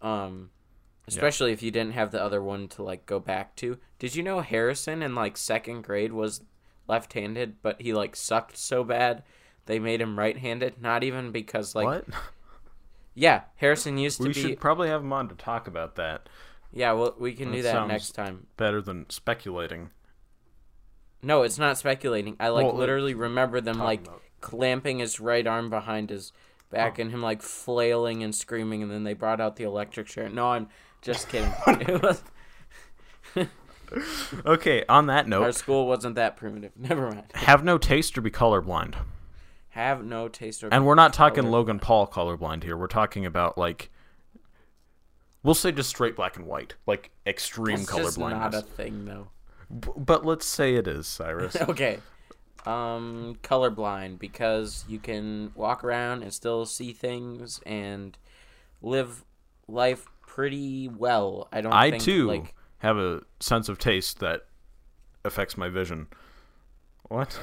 Um 0.01 0.49
especially 1.07 1.51
if 1.51 1.61
you 1.61 1.71
didn't 1.71 1.93
have 1.93 2.11
the 2.11 2.21
other 2.21 2.41
one 2.41 2.67
to 2.69 2.83
like 2.83 3.05
go 3.05 3.19
back 3.19 3.55
to. 3.57 3.77
Did 3.99 4.15
you 4.15 4.23
know 4.23 4.41
Harrison 4.41 5.01
in 5.03 5.15
like 5.15 5.37
second 5.37 5.81
grade 5.81 6.13
was 6.13 6.41
left-handed, 6.87 7.61
but 7.61 7.81
he 7.81 7.93
like 7.93 8.15
sucked 8.15 8.57
so 8.57 8.83
bad 8.83 9.23
they 9.65 9.79
made 9.79 10.01
him 10.01 10.17
right-handed? 10.17 10.81
Not 10.81 11.03
even 11.03 11.31
because 11.31 11.75
like 11.75 11.85
what? 11.85 12.05
Yeah, 13.13 13.41
Harrison 13.55 13.97
used 13.97 14.17
to 14.17 14.23
we 14.23 14.33
be 14.33 14.43
We 14.43 14.49
should 14.49 14.59
probably 14.59 14.89
have 14.89 15.01
him 15.01 15.13
on 15.13 15.29
to 15.29 15.35
talk 15.35 15.67
about 15.67 15.95
that. 15.95 16.27
yeah. 16.71 16.91
Well, 16.93 17.15
we 17.19 17.33
can 17.33 17.51
do 17.51 17.61
That 17.61 17.73
that 17.73 17.87
next 17.87 18.11
time. 18.11 18.47
Better 18.57 18.81
than 18.81 19.09
speculating. 19.09 19.91
No, 21.21 21.43
it's 21.43 21.57
not 21.57 21.77
speculating. 21.77 22.35
I 22.39 22.49
like 22.49 22.65
Well, 22.65 22.75
literally 22.75 23.13
remember 23.13 23.61
them 23.61 23.79
like 23.79 24.01
about- 24.07 24.21
clamping 24.41 24.99
his 24.99 25.19
right 25.19 25.47
arm 25.47 25.69
behind 25.69 26.09
his 26.09 26.33
back 26.69 26.95
oh. 26.97 27.01
and 27.03 27.11
him 27.11 27.21
like 27.21 27.41
flailing 27.41 28.23
and 28.23 28.35
screaming, 28.35 28.81
and 28.83 28.91
then 28.91 29.03
they 29.03 29.13
brought 29.13 29.39
out 29.39 29.55
the 29.55 29.63
electric 29.63 30.07
chair. 30.07 30.27
No, 30.27 30.47
I'm 30.51 30.67
just 31.01 31.29
kidding. 31.29 31.53
it 31.67 32.01
was 32.01 32.23
Okay, 34.45 34.83
on 34.89 35.05
that 35.07 35.27
note, 35.27 35.43
our 35.43 35.51
school 35.51 35.87
wasn't 35.87 36.15
that 36.15 36.35
primitive. 36.35 36.71
Never 36.77 37.11
mind. 37.11 37.25
have 37.35 37.63
no 37.63 37.77
taste 37.77 38.17
or 38.17 38.21
be 38.21 38.31
colorblind. 38.31 38.95
Have 39.73 40.05
no 40.05 40.27
taste 40.27 40.63
or 40.63 40.69
And 40.71 40.85
we're 40.85 40.93
not 40.93 41.13
talking 41.13 41.45
color. 41.45 41.51
Logan 41.51 41.79
Paul 41.79 42.05
colorblind 42.05 42.63
here. 42.63 42.77
We're 42.77 42.85
talking 42.85 43.25
about 43.25 43.57
like 43.57 43.89
we'll 45.41 45.55
say 45.55 45.71
just 45.71 45.89
straight 45.89 46.15
black 46.15 46.37
and 46.37 46.45
white, 46.45 46.75
like 46.85 47.09
extreme 47.25 47.79
It's 47.79 47.91
just 47.91 48.19
not 48.19 48.53
a 48.53 48.61
thing 48.61 49.05
though. 49.05 49.29
B- 49.79 49.89
but 49.97 50.23
let's 50.23 50.45
say 50.45 50.75
it 50.75 50.87
is, 50.87 51.07
Cyrus. 51.07 51.55
okay. 51.61 51.97
Um, 52.67 53.39
colorblind 53.41 54.19
because 54.19 54.85
you 54.87 54.99
can 54.99 55.51
walk 55.55 55.83
around 55.83 56.21
and 56.21 56.31
still 56.31 56.67
see 56.67 56.93
things 56.93 57.59
and 57.65 58.15
live 58.83 59.25
life 59.67 60.05
pretty 60.21 60.87
well. 60.87 61.47
I 61.51 61.61
don't. 61.61 61.73
I 61.73 61.89
think, 61.89 62.03
too 62.03 62.27
like 62.27 62.53
have 62.77 62.97
a 62.97 63.21
sense 63.39 63.69
of 63.69 63.79
taste 63.79 64.19
that 64.19 64.45
affects 65.25 65.57
my 65.57 65.67
vision. 65.67 66.05
What? 67.09 67.39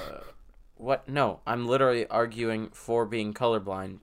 What? 0.80 1.08
No, 1.08 1.40
I'm 1.46 1.66
literally 1.66 2.06
arguing 2.06 2.70
for 2.72 3.04
being 3.06 3.32
colorblind 3.34 3.98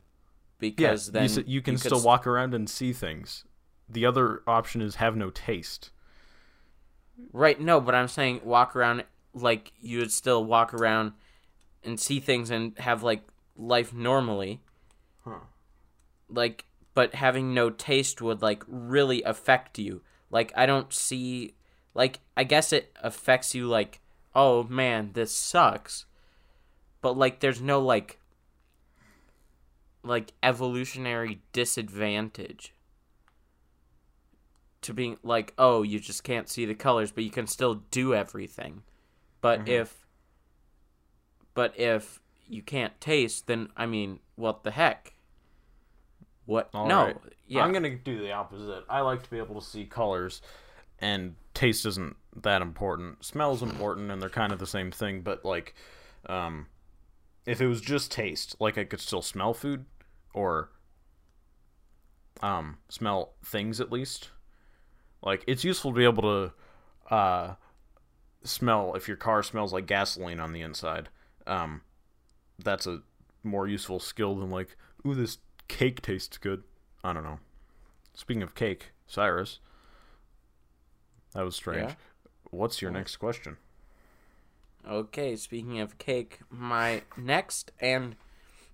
because 0.60 1.08
yes, 1.14 1.36
then 1.36 1.46
you, 1.46 1.56
you 1.56 1.62
can 1.62 1.76
could 1.76 1.82
still 1.82 1.98
s- 2.00 2.04
walk 2.04 2.28
around 2.28 2.54
and 2.54 2.70
see 2.70 2.94
things. 2.94 3.44
The 3.90 4.06
other 4.06 4.42
option 4.48 4.82
is 4.82 4.96
have 4.96 5.16
no 5.16 5.30
taste. 5.30 5.92
Right? 7.34 7.60
No, 7.60 7.80
but 7.82 7.96
I'm 7.96 8.08
saying 8.08 8.42
walk 8.44 8.76
around 8.76 9.04
like 9.34 9.72
you 9.80 10.00
would 10.00 10.12
still 10.12 10.44
walk 10.44 10.74
around 10.74 11.14
and 11.84 12.00
see 12.00 12.20
things 12.20 12.50
and 12.52 12.78
have 12.80 13.04
like 13.04 13.24
life 13.56 13.94
normally. 13.94 14.62
Huh. 15.24 15.40
like 16.30 16.64
but 16.94 17.16
having 17.16 17.54
no 17.54 17.70
taste 17.70 18.22
would 18.22 18.42
like 18.42 18.64
really 18.66 19.22
affect 19.24 19.78
you 19.78 20.02
like 20.32 20.54
i 20.56 20.66
don't 20.66 20.94
see 20.94 21.54
like 21.94 22.20
i 22.38 22.46
guess 22.46 22.72
it 22.72 22.96
affects 23.04 23.54
you 23.54 23.68
like 23.68 24.00
oh 24.34 24.64
man 24.64 25.12
this 25.14 25.34
sucks 25.34 26.06
but 27.08 27.18
like 27.18 27.40
there's 27.40 27.62
no 27.62 27.80
like 27.80 28.20
like 30.04 30.34
evolutionary 30.44 31.40
disadvantage 31.54 32.74
to 34.82 34.94
being 34.94 35.18
like 35.24 35.54
oh 35.58 35.84
you 35.84 36.02
just 36.02 36.22
can't 36.26 36.50
see 36.50 36.66
the 36.66 36.76
colors 36.76 37.10
but 37.10 37.24
you 37.24 37.30
can 37.30 37.48
still 37.48 37.76
do 37.92 38.14
everything 38.14 38.82
but 39.40 39.60
Mm-hmm. 39.60 39.70
if 39.70 40.06
but 41.54 41.80
if 41.80 42.20
you 42.46 42.62
can't 42.62 43.00
taste 43.00 43.48
then 43.48 43.70
i 43.78 43.86
mean 43.86 44.20
what 44.36 44.66
the 44.66 44.72
heck 44.72 45.14
what 46.46 46.70
All 46.74 46.88
no 46.90 47.06
right. 47.06 47.18
yeah 47.48 47.64
I'm 47.64 47.72
gonna 47.72 47.96
do 47.96 48.20
the 48.20 48.34
opposite. 48.34 48.84
I 48.90 49.00
like 49.00 49.24
to 49.24 49.30
be 49.30 49.38
able 49.38 49.62
to 49.62 49.66
see 49.66 49.86
colors, 49.86 50.42
and 51.00 51.36
taste 51.54 51.86
isn't 51.86 52.18
that 52.42 52.62
important. 52.62 53.24
Smell's 53.24 53.62
important, 53.64 54.12
and 54.12 54.22
they're 54.22 54.30
kind 54.30 54.52
of 54.54 54.60
the 54.60 54.68
same 54.68 54.92
thing. 54.92 55.22
But 55.22 55.44
like, 55.44 55.74
um, 56.28 56.68
if 57.48 57.62
it 57.62 57.68
was 57.68 57.80
just 57.80 58.12
taste, 58.12 58.58
like 58.60 58.78
I 58.78 58.84
could 58.84 59.00
still 59.00 59.22
smell 59.22 59.54
food, 59.54 59.86
or 60.34 60.70
um, 62.44 62.78
smell 62.90 63.34
things 63.44 63.80
at 63.80 63.92
least. 63.92 64.30
Like 65.24 65.44
it's 65.48 65.64
useful 65.64 65.92
to 65.92 65.98
be 65.98 66.04
able 66.04 66.24
to 66.24 67.16
uh, 67.16 67.54
smell 68.44 68.94
if 68.96 69.08
your 69.08 69.18
car 69.18 69.42
smells 69.42 69.72
like 69.72 69.88
gasoline 69.88 70.42
on 70.42 70.52
the 70.52 70.62
inside. 70.62 71.08
Um, 71.48 71.82
that's 72.60 72.86
a 72.86 73.02
more 73.44 73.66
useful 73.66 74.02
skill 74.02 74.36
than 74.36 74.50
like, 74.50 74.76
ooh, 75.06 75.16
this 75.16 75.38
cake 75.70 76.02
tastes 76.02 76.38
good. 76.38 76.64
I 77.02 77.14
don't 77.14 77.24
know. 77.24 77.40
Speaking 78.14 78.44
of 78.44 78.56
cake, 78.56 78.92
Cyrus, 79.08 79.60
that 81.34 81.46
was 81.46 81.56
strange. 81.56 81.92
Yeah? 81.92 81.96
What's 82.52 82.82
your 82.82 82.92
next 82.92 83.16
question? 83.18 83.56
Okay, 84.86 85.36
speaking 85.36 85.80
of 85.80 85.98
cake, 85.98 86.40
my 86.50 87.02
next 87.16 87.72
and 87.80 88.16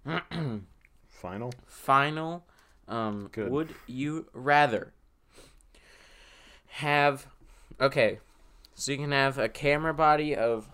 Final. 1.10 1.54
final 1.66 2.44
um 2.90 3.30
Good. 3.32 3.50
would 3.50 3.76
you 3.88 4.28
rather 4.34 4.92
have 6.68 7.28
okay 7.80 8.20
so 8.76 8.92
you 8.92 8.98
can 8.98 9.14
have 9.14 9.38
a 9.38 9.48
camera 9.48 9.94
body 9.94 10.36
of 10.36 10.68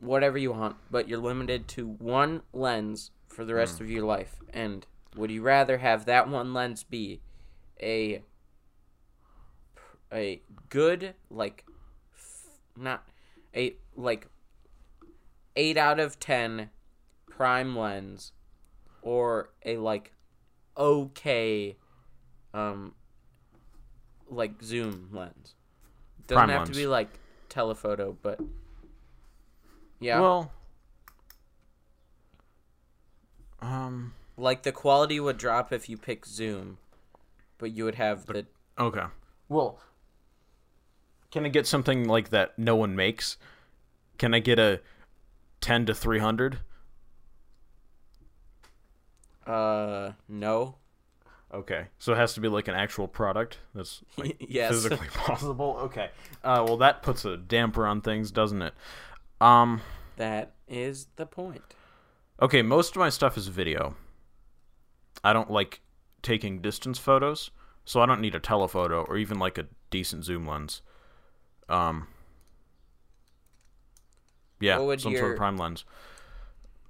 whatever 0.00 0.36
you 0.36 0.50
want 0.50 0.74
but 0.90 1.08
you're 1.08 1.20
limited 1.20 1.68
to 1.68 1.86
one 1.86 2.42
lens 2.52 3.12
for 3.28 3.44
the 3.44 3.54
rest 3.54 3.80
of 3.80 3.88
your 3.88 4.04
life 4.04 4.42
and 4.52 4.84
would 5.14 5.30
you 5.30 5.42
rather 5.42 5.78
have 5.78 6.06
that 6.06 6.28
one 6.28 6.52
lens 6.52 6.82
be 6.82 7.20
a 7.80 8.20
a 10.12 10.42
good 10.70 11.14
like 11.30 11.64
f- 12.16 12.46
not 12.76 13.06
a 13.54 13.76
like 13.96 14.26
8 15.56 15.76
out 15.76 16.00
of 16.00 16.18
10 16.20 16.70
prime 17.28 17.76
lens 17.76 18.32
or 19.02 19.50
a 19.64 19.76
like 19.76 20.12
okay 20.76 21.76
um 22.52 22.94
like 24.30 24.62
zoom 24.62 25.08
lens 25.12 25.54
doesn't 26.26 26.38
Prime 26.38 26.48
have 26.48 26.58
lens. 26.60 26.70
to 26.70 26.74
be 26.76 26.86
like 26.86 27.08
telephoto 27.48 28.16
but 28.22 28.40
yeah 30.00 30.20
Well, 30.20 30.52
um, 33.60 34.12
like 34.36 34.62
the 34.62 34.72
quality 34.72 35.18
would 35.20 35.38
drop 35.38 35.72
if 35.72 35.88
you 35.88 35.96
pick 35.96 36.26
zoom 36.26 36.78
but 37.58 37.70
you 37.72 37.84
would 37.84 37.94
have 37.94 38.26
the 38.26 38.46
okay. 38.78 39.04
Well, 39.48 39.78
can 41.30 41.44
I 41.46 41.48
get 41.48 41.66
something 41.66 42.06
like 42.08 42.30
that 42.30 42.58
no 42.58 42.76
one 42.76 42.94
makes? 42.96 43.36
Can 44.18 44.34
I 44.34 44.38
get 44.40 44.58
a 44.58 44.80
ten 45.64 45.86
to 45.86 45.94
three 45.94 46.18
hundred? 46.18 46.58
uh 49.46 50.12
no 50.28 50.76
Okay, 51.52 51.86
so 51.98 52.12
it 52.12 52.16
has 52.16 52.34
to 52.34 52.40
be 52.40 52.48
like 52.48 52.66
an 52.66 52.74
actual 52.74 53.06
product 53.06 53.58
that's 53.74 54.02
like 54.16 54.36
yes 54.40 54.70
physically 54.70 55.08
possible. 55.14 55.76
Okay, 55.82 56.10
uh, 56.42 56.64
well 56.66 56.76
that 56.78 57.02
puts 57.02 57.24
a 57.24 57.36
damper 57.36 57.86
on 57.86 58.00
things, 58.00 58.30
doesn't 58.30 58.62
it? 58.62 58.74
Um, 59.40 59.82
that 60.16 60.54
is 60.66 61.08
the 61.16 61.26
point 61.26 61.74
okay, 62.40 62.62
most 62.62 62.96
of 62.96 63.00
my 63.00 63.08
stuff 63.08 63.36
is 63.36 63.48
video. 63.48 63.96
I 65.22 65.32
don't 65.32 65.50
like 65.50 65.80
taking 66.22 66.60
distance 66.60 66.98
photos, 66.98 67.50
so 67.84 68.00
I 68.00 68.06
don't 68.06 68.20
need 68.20 68.34
a 68.34 68.40
telephoto 68.40 69.04
or 69.04 69.16
even 69.16 69.38
like 69.38 69.58
a 69.58 69.66
decent 69.90 70.24
zoom 70.24 70.46
lens. 70.46 70.82
Um, 71.68 72.08
yeah, 74.60 74.76
some 74.96 75.16
sort 75.16 75.32
of 75.32 75.36
prime 75.36 75.56
lens, 75.56 75.84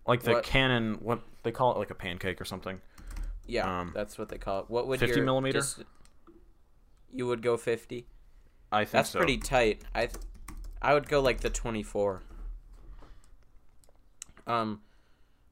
like 0.06 0.22
the 0.22 0.32
What- 0.34 0.44
Canon. 0.44 0.94
What 1.00 1.20
they 1.42 1.52
call 1.52 1.74
it, 1.74 1.78
like 1.78 1.90
a 1.90 1.94
pancake 1.94 2.40
or 2.40 2.44
something. 2.44 2.80
yeah 3.46 3.80
Um, 3.80 3.92
that's 3.94 4.16
what 4.18 4.28
they 4.30 4.38
call 4.38 4.60
it 4.60 4.70
what 4.70 4.86
would 4.86 5.00
50 5.00 5.16
your 5.16 5.24
millimeter? 5.24 5.58
dis- 5.60 5.80
you 7.12 7.26
would 7.26 7.42
go 7.42 7.56
50 7.58 8.06
I 8.72 8.84
think 8.84 8.92
that's 8.92 9.10
so. 9.10 9.18
pretty 9.18 9.36
tight 9.36 9.82
i 9.94 10.06
th- 10.06 10.16
i 10.80 10.94
would 10.94 11.06
go 11.08 11.20
like 11.20 11.40
the 11.42 11.50
24 11.50 12.22
um 14.46 14.80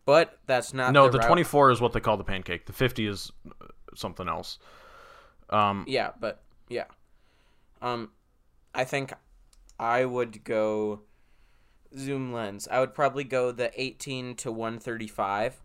but 0.04 0.38
that's 0.46 0.74
not 0.74 0.92
No, 0.92 1.04
the, 1.06 1.12
the 1.12 1.18
route- 1.18 1.26
24 1.28 1.70
is 1.70 1.80
what 1.80 1.92
they 1.92 2.00
call 2.00 2.16
the 2.16 2.24
pancake. 2.24 2.66
The 2.66 2.72
50 2.72 3.06
is 3.06 3.30
uh, 3.60 3.66
something 3.94 4.26
else. 4.28 4.58
Um, 5.50 5.84
Yeah, 5.86 6.10
but 6.18 6.42
yeah. 6.68 6.86
Um 7.80 8.10
I 8.74 8.82
think 8.84 9.12
I 9.78 10.04
would 10.04 10.42
go 10.44 11.02
zoom 11.97 12.32
lens. 12.32 12.68
I 12.70 12.80
would 12.80 12.95
probably 12.95 13.24
go 13.24 13.53
the 13.53 13.70
18 13.80 14.34
to 14.36 14.51
135. 14.53 15.61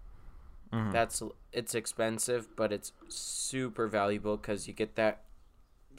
Mhm. 0.73 0.91
That's 0.91 1.23
it's 1.53 1.73
expensive, 1.75 2.55
but 2.55 2.71
it's 2.73 2.91
super 3.07 3.87
valuable 3.87 4.37
cuz 4.37 4.67
you 4.67 4.73
get 4.73 4.95
that 4.95 5.23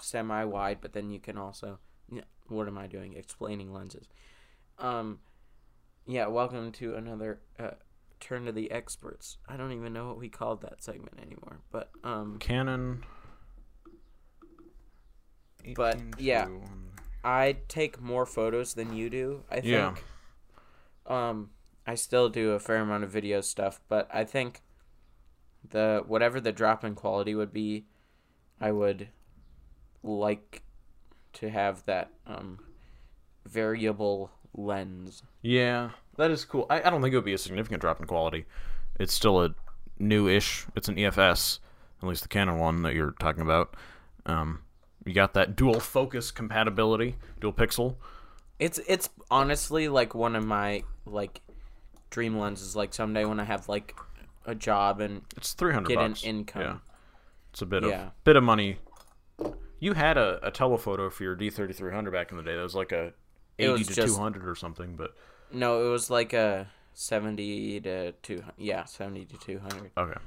semi 0.00 0.44
wide, 0.44 0.80
but 0.80 0.92
then 0.92 1.10
you 1.10 1.20
can 1.20 1.38
also 1.38 1.78
what 2.48 2.66
am 2.66 2.78
I 2.78 2.86
doing 2.86 3.14
explaining 3.14 3.72
lenses. 3.72 4.08
Um 4.78 5.20
yeah, 6.06 6.26
welcome 6.26 6.72
to 6.72 6.94
another 6.94 7.40
uh, 7.58 7.72
turn 8.20 8.46
to 8.46 8.52
the 8.52 8.70
experts. 8.70 9.36
I 9.46 9.56
don't 9.58 9.72
even 9.72 9.92
know 9.92 10.08
what 10.08 10.18
we 10.18 10.28
called 10.30 10.62
that 10.62 10.82
segment 10.82 11.18
anymore, 11.20 11.60
but 11.70 11.90
um 12.04 12.38
Canon. 12.38 13.04
But, 15.74 15.98
yeah. 16.18 16.48
I 17.24 17.56
take 17.68 18.00
more 18.00 18.24
photos 18.24 18.74
than 18.74 18.94
you 18.94 19.10
do. 19.10 19.44
I 19.50 19.56
think. 19.56 19.66
Yeah. 19.66 19.94
Um, 21.08 21.50
I 21.86 21.94
still 21.94 22.28
do 22.28 22.52
a 22.52 22.60
fair 22.60 22.76
amount 22.76 23.04
of 23.04 23.10
video 23.10 23.40
stuff, 23.40 23.80
but 23.88 24.08
I 24.12 24.24
think 24.24 24.62
the 25.68 26.04
whatever 26.06 26.40
the 26.40 26.52
drop 26.52 26.84
in 26.84 26.94
quality 26.94 27.34
would 27.34 27.52
be, 27.52 27.86
I 28.60 28.72
would 28.72 29.08
like 30.02 30.62
to 31.34 31.50
have 31.50 31.84
that 31.86 32.10
um 32.26 32.58
variable 33.46 34.30
lens. 34.54 35.22
Yeah, 35.42 35.90
that 36.16 36.30
is 36.30 36.44
cool. 36.44 36.66
I, 36.68 36.82
I 36.82 36.90
don't 36.90 37.00
think 37.00 37.12
it 37.12 37.16
would 37.16 37.24
be 37.24 37.32
a 37.32 37.38
significant 37.38 37.80
drop 37.80 38.00
in 38.00 38.06
quality. 38.06 38.44
It's 38.98 39.14
still 39.14 39.42
a 39.42 39.54
new-ish. 39.98 40.66
It's 40.76 40.88
an 40.88 40.96
EFS, 40.96 41.60
at 42.02 42.08
least 42.08 42.22
the 42.22 42.28
Canon 42.28 42.58
one 42.58 42.82
that 42.82 42.94
you're 42.94 43.14
talking 43.18 43.42
about. 43.42 43.76
Um, 44.26 44.62
you 45.04 45.14
got 45.14 45.34
that 45.34 45.56
dual 45.56 45.80
focus 45.80 46.30
compatibility, 46.30 47.16
dual 47.40 47.52
pixel. 47.52 47.96
It's 48.58 48.78
it's 48.86 49.08
honestly 49.30 49.88
like 49.88 50.14
one 50.14 50.34
of 50.36 50.44
my 50.44 50.82
like 51.06 51.40
dream 52.10 52.36
lenses. 52.38 52.74
Like 52.74 52.92
someday 52.92 53.24
when 53.24 53.40
I 53.40 53.44
have 53.44 53.68
like 53.68 53.94
a 54.44 54.54
job 54.54 55.00
and 55.00 55.22
It's 55.36 55.52
three 55.52 55.72
hundred 55.72 55.88
get 55.88 55.98
an 56.00 56.16
income. 56.22 56.62
Yeah, 56.62 56.76
it's 57.52 57.62
a 57.62 57.66
bit 57.66 57.84
Yeah. 57.84 58.06
of 58.06 58.24
bit 58.24 58.36
of 58.36 58.42
money. 58.42 58.78
You 59.80 59.92
had 59.92 60.18
a, 60.18 60.40
a 60.44 60.50
telephoto 60.50 61.08
for 61.10 61.22
your 61.22 61.36
D 61.36 61.50
thirty 61.50 61.72
three 61.72 61.92
hundred 61.92 62.10
back 62.12 62.30
in 62.30 62.36
the 62.36 62.42
day. 62.42 62.56
That 62.56 62.62
was 62.62 62.74
like 62.74 62.92
a 62.92 63.12
eighty 63.58 63.84
to 63.84 63.94
two 63.94 64.16
hundred 64.16 64.48
or 64.48 64.54
something. 64.56 64.96
But 64.96 65.14
No, 65.52 65.86
it 65.86 65.90
was 65.90 66.10
like 66.10 66.32
a 66.32 66.68
seventy 66.94 67.80
to 67.80 68.12
two. 68.22 68.42
Yeah, 68.56 68.84
seventy 68.84 69.24
to 69.24 69.36
two 69.38 69.60
hundred. 69.60 69.92
okay, 69.96 70.18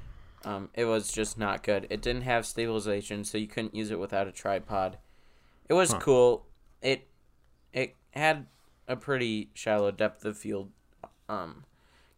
Um, 0.44 0.70
it 0.72 0.86
was 0.86 1.12
just 1.12 1.36
not 1.36 1.62
good. 1.62 1.86
It 1.90 2.00
didn't 2.00 2.22
have 2.22 2.46
stabilization, 2.46 3.24
so 3.24 3.36
you 3.36 3.46
couldn't 3.46 3.74
use 3.74 3.90
it 3.90 3.98
without 3.98 4.26
a 4.26 4.32
tripod. 4.32 4.96
It 5.68 5.74
was 5.74 5.92
Huh. 5.92 5.98
cool. 6.00 6.46
It 6.80 7.06
had 8.12 8.46
a 8.88 8.96
pretty 8.96 9.50
shallow 9.54 9.90
depth 9.90 10.24
of 10.24 10.36
field 10.38 10.70
um 11.28 11.64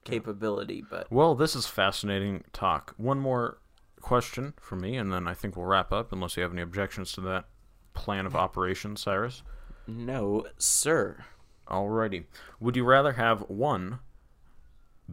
capability, 0.05 0.83
but 0.89 1.11
well, 1.11 1.35
this 1.35 1.57
is 1.57 1.67
fascinating 1.67 2.45
talk. 2.53 2.95
One 2.97 3.19
more 3.19 3.59
question 4.01 4.53
for 4.61 4.77
me, 4.77 4.97
and 4.97 5.13
then 5.13 5.27
I 5.27 5.35
think 5.35 5.57
we'll 5.57 5.67
wrap 5.67 5.93
up. 5.93 6.13
Unless 6.13 6.37
you 6.37 6.43
have 6.43 6.53
any 6.53 6.63
objections 6.63 7.13
to 7.13 7.21
that 7.23 7.47
plan 7.95 8.27
of 8.27 8.37
operation, 8.37 8.97
Cyrus. 8.97 9.43
no, 9.87 10.47
sir. 10.59 11.25
Alrighty. 11.69 12.25
Would 12.61 12.77
you 12.77 12.85
rather 12.85 13.13
have 13.13 13.41
one 13.49 14.01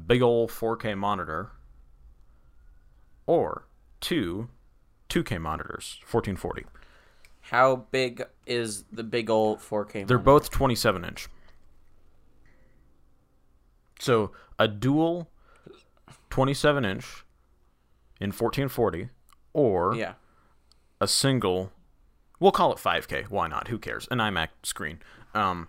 big 0.08 0.22
ol' 0.22 0.50
4K 0.50 0.98
monitor 0.98 1.52
or 3.26 3.68
two 4.02 4.50
2K 5.10 5.40
monitors, 5.40 6.00
1440? 6.10 6.66
How 7.52 7.76
big 7.92 8.24
is 8.48 8.86
the 8.94 9.04
big 9.04 9.30
old 9.30 9.60
4K? 9.60 9.92
They're 10.08 10.18
monitor? 10.18 10.20
both 10.20 10.50
27 10.52 11.04
inch. 11.04 11.28
So 14.00 14.32
a 14.58 14.70
dual 14.70 15.30
27 16.30 16.86
inch 16.86 17.26
in 18.22 18.30
1440 18.32 19.10
or 19.54 19.96
Yeah. 19.96 20.14
a 21.02 21.08
single 21.10 21.72
we'll 22.40 22.52
call 22.54 22.72
it 22.72 22.78
5k 22.80 23.26
why 23.30 23.48
not 23.48 23.68
who 23.68 23.78
cares 23.78 24.08
an 24.10 24.20
imac 24.20 24.48
screen 24.64 25.00
um 25.36 25.68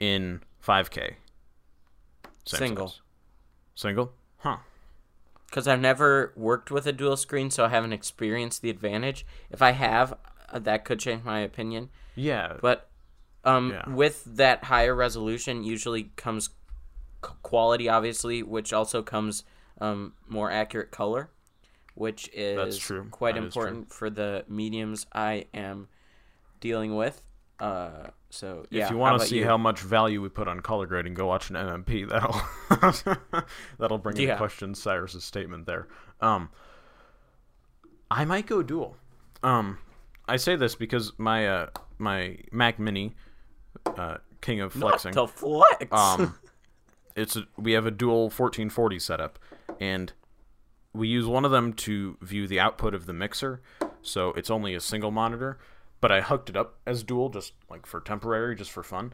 in 0.00 0.42
5k 0.66 1.14
Same 2.44 2.58
Single. 2.58 2.88
size. 2.88 3.00
single 3.76 4.12
huh 4.38 4.58
Because 5.46 5.68
I've 5.68 5.80
never 5.80 6.32
worked 6.36 6.70
with 6.72 6.86
a 6.88 6.92
dual 6.92 7.16
screen, 7.16 7.50
so 7.50 7.64
I 7.66 7.68
haven't 7.68 7.92
experienced 7.92 8.60
the 8.62 8.70
advantage. 8.70 9.24
If 9.50 9.62
I 9.62 9.70
have, 9.70 10.14
uh, 10.54 10.58
that 10.60 10.84
could 10.86 10.98
change 11.00 11.22
my 11.24 11.40
opinion. 11.40 11.90
yeah 12.14 12.56
But 12.62 12.88
Um, 13.44 13.72
Yeah. 13.72 13.90
with 13.90 14.24
that 14.36 14.64
higher 14.64 14.94
resolution, 14.94 15.64
usually 15.64 16.04
comes 16.16 16.48
c- 17.22 17.30
quality, 17.42 17.90
obviously, 17.90 18.42
which 18.42 18.72
also 18.72 19.02
comes 19.02 19.44
um, 19.80 20.14
more 20.28 20.50
accurate 20.50 20.90
color, 20.92 21.28
which 21.94 22.30
is 22.32 22.90
quite 23.10 23.34
That 23.34 23.40
is 23.40 23.44
important 23.46 23.92
for 23.92 24.08
the 24.08 24.44
mediums 24.48 25.06
I 25.12 25.46
am 25.52 25.88
dealing 26.60 26.96
with. 26.96 27.20
Uh, 27.60 28.08
so 28.30 28.64
yeah, 28.70 28.84
if 28.86 28.90
you 28.90 28.96
want 28.96 29.20
to 29.20 29.26
see 29.26 29.38
you? 29.38 29.44
how 29.44 29.56
much 29.58 29.80
value 29.80 30.20
we 30.22 30.28
put 30.28 30.48
on 30.48 30.60
color 30.60 30.86
grading, 30.86 31.14
go 31.14 31.26
watch 31.26 31.50
an 31.50 31.56
MMP. 31.56 32.08
That'll 32.08 33.44
that'll 33.78 33.98
bring 33.98 34.16
into 34.16 34.28
Yeah. 34.28 34.36
question 34.38 34.74
Cyrus's 34.74 35.22
statement 35.24 35.66
there. 35.66 35.86
Um, 36.20 36.48
I 38.10 38.24
might 38.24 38.46
go 38.46 38.62
dual. 38.62 38.96
Um, 39.42 39.78
I 40.26 40.36
say 40.36 40.56
this 40.56 40.74
because 40.74 41.12
my 41.18 41.46
uh 41.48 41.66
my 41.98 42.38
Mac 42.50 42.78
Mini, 42.78 43.14
uh, 43.86 44.18
king 44.40 44.60
of 44.60 44.72
flexing. 44.72 45.14
Not 45.14 45.28
to 45.28 45.32
flex. 45.34 45.86
um, 45.92 46.38
it's 47.16 47.36
a, 47.36 47.44
we 47.56 47.72
have 47.72 47.86
a 47.86 47.90
dual 47.90 48.24
1440 48.24 48.98
setup, 48.98 49.38
and 49.80 50.12
we 50.92 51.08
use 51.08 51.26
one 51.26 51.44
of 51.44 51.50
them 51.50 51.72
to 51.72 52.16
view 52.20 52.46
the 52.46 52.60
output 52.60 52.94
of 52.94 53.06
the 53.06 53.12
mixer. 53.12 53.60
So 54.02 54.30
it's 54.30 54.50
only 54.50 54.74
a 54.74 54.80
single 54.80 55.10
monitor, 55.10 55.58
but 56.00 56.12
I 56.12 56.20
hooked 56.20 56.50
it 56.50 56.56
up 56.56 56.78
as 56.86 57.02
dual 57.02 57.30
just 57.30 57.52
like 57.70 57.86
for 57.86 58.00
temporary, 58.00 58.54
just 58.54 58.70
for 58.70 58.82
fun. 58.82 59.12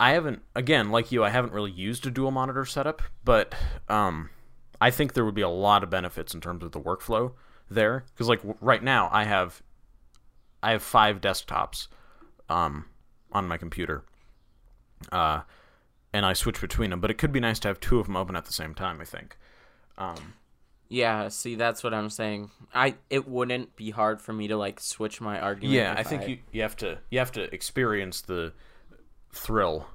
I 0.00 0.10
haven't, 0.10 0.42
again, 0.56 0.90
like 0.90 1.12
you, 1.12 1.22
I 1.22 1.30
haven't 1.30 1.52
really 1.52 1.70
used 1.70 2.06
a 2.06 2.10
dual 2.10 2.32
monitor 2.32 2.64
setup, 2.64 3.02
but 3.24 3.54
um, 3.88 4.30
I 4.80 4.90
think 4.90 5.12
there 5.12 5.24
would 5.24 5.34
be 5.34 5.42
a 5.42 5.48
lot 5.48 5.84
of 5.84 5.90
benefits 5.90 6.34
in 6.34 6.40
terms 6.40 6.64
of 6.64 6.72
the 6.72 6.80
workflow 6.80 7.32
there. 7.70 8.04
Because 8.12 8.28
like 8.28 8.40
w- 8.40 8.58
right 8.60 8.82
now, 8.82 9.08
I 9.12 9.24
have, 9.24 9.62
I 10.62 10.72
have 10.72 10.82
five 10.82 11.20
desktops, 11.20 11.88
um, 12.48 12.86
on 13.32 13.48
my 13.48 13.56
computer. 13.56 14.04
Uh, 15.10 15.42
and 16.12 16.26
I 16.26 16.32
switch 16.32 16.60
between 16.60 16.90
them. 16.90 17.00
But 17.00 17.10
it 17.10 17.14
could 17.14 17.32
be 17.32 17.40
nice 17.40 17.58
to 17.60 17.68
have 17.68 17.80
two 17.80 17.98
of 17.98 18.06
them 18.06 18.16
open 18.16 18.36
at 18.36 18.44
the 18.44 18.52
same 18.52 18.74
time. 18.74 19.00
I 19.00 19.04
think. 19.04 19.36
Um, 19.98 20.34
yeah, 20.88 21.28
see, 21.28 21.54
that's 21.54 21.82
what 21.82 21.94
I'm 21.94 22.10
saying. 22.10 22.50
I 22.74 22.96
it 23.08 23.26
wouldn't 23.26 23.76
be 23.76 23.90
hard 23.90 24.20
for 24.20 24.32
me 24.34 24.48
to 24.48 24.56
like 24.56 24.78
switch 24.78 25.20
my 25.20 25.40
argument. 25.40 25.74
yeah, 25.74 25.94
I 25.96 26.02
think 26.02 26.28
you, 26.28 26.38
you 26.52 26.62
have 26.62 26.76
to 26.78 26.98
you 27.10 27.18
have 27.18 27.32
to 27.32 27.52
experience 27.54 28.20
the 28.20 28.52
thrill 29.32 29.86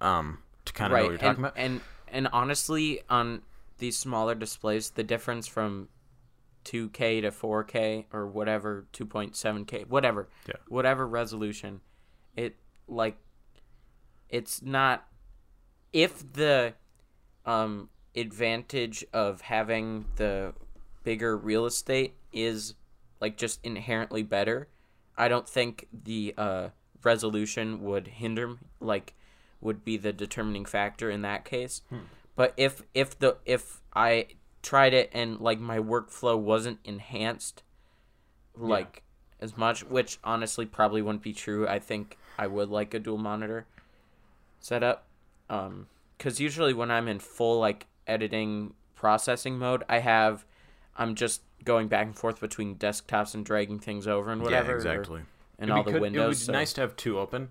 um, 0.00 0.38
to 0.64 0.72
kind 0.72 0.92
of 0.92 0.98
know 0.98 1.02
what 1.02 1.08
you're 1.08 1.12
and, 1.14 1.20
talking 1.20 1.44
about. 1.44 1.54
And 1.56 1.80
and 2.06 2.28
honestly, 2.32 3.00
on 3.10 3.42
these 3.78 3.98
smaller 3.98 4.36
displays, 4.36 4.90
the 4.90 5.02
difference 5.02 5.48
from 5.48 5.88
2K 6.64 7.22
to 7.22 7.30
4K 7.30 8.04
or 8.12 8.26
whatever 8.26 8.86
2.7K, 8.92 9.86
whatever, 9.88 10.28
Yeah. 10.48 10.54
whatever 10.68 11.06
resolution, 11.06 11.80
it 12.36 12.56
like 12.88 13.16
it's 14.28 14.60
not 14.62 15.06
if 15.92 16.32
the 16.32 16.74
um 17.46 17.88
advantage 18.16 19.04
of 19.12 19.42
having 19.42 20.04
the 20.16 20.52
bigger 21.02 21.36
real 21.36 21.66
estate 21.66 22.14
is 22.32 22.74
like 23.20 23.36
just 23.36 23.60
inherently 23.64 24.22
better 24.22 24.68
i 25.16 25.28
don't 25.28 25.48
think 25.48 25.86
the 25.92 26.34
uh 26.36 26.68
resolution 27.02 27.82
would 27.82 28.06
hinder 28.06 28.56
like 28.80 29.14
would 29.60 29.84
be 29.84 29.96
the 29.96 30.12
determining 30.12 30.64
factor 30.64 31.10
in 31.10 31.22
that 31.22 31.44
case 31.44 31.82
but 32.36 32.52
if 32.56 32.82
if 32.94 33.18
the 33.18 33.36
if 33.44 33.80
i 33.94 34.26
tried 34.64 34.94
it 34.94 35.10
and 35.12 35.38
like 35.40 35.60
my 35.60 35.78
workflow 35.78 36.36
wasn't 36.36 36.78
enhanced 36.84 37.62
like 38.56 39.02
as 39.40 39.56
much 39.56 39.84
which 39.84 40.18
honestly 40.24 40.64
probably 40.64 41.02
wouldn't 41.02 41.22
be 41.22 41.32
true 41.34 41.68
i 41.68 41.78
think 41.78 42.16
i 42.38 42.46
would 42.46 42.68
like 42.70 42.94
a 42.94 42.98
dual 42.98 43.18
monitor 43.18 43.66
setup 44.60 45.06
um 45.50 45.86
because 46.16 46.40
usually 46.40 46.72
when 46.72 46.90
i'm 46.90 47.08
in 47.08 47.18
full 47.18 47.58
like 47.60 47.86
editing 48.06 48.72
processing 48.94 49.58
mode 49.58 49.82
i 49.88 49.98
have 49.98 50.44
i'm 50.96 51.14
just 51.14 51.42
going 51.64 51.88
back 51.88 52.06
and 52.06 52.16
forth 52.16 52.40
between 52.40 52.76
desktops 52.76 53.34
and 53.34 53.44
dragging 53.44 53.78
things 53.78 54.06
over 54.06 54.30
and 54.30 54.40
whatever 54.42 54.68
yeah, 54.68 54.74
or- 54.74 54.76
exactly. 54.76 55.20
and 55.58 55.70
It'd 55.70 55.76
all 55.76 55.82
be 55.84 55.92
the 55.92 56.00
windows 56.00 56.22
It 56.22 56.26
would 56.26 56.30
be 56.30 56.36
so- 56.36 56.52
nice 56.52 56.72
to 56.74 56.80
have 56.82 56.94
two 56.96 57.18
open. 57.18 57.48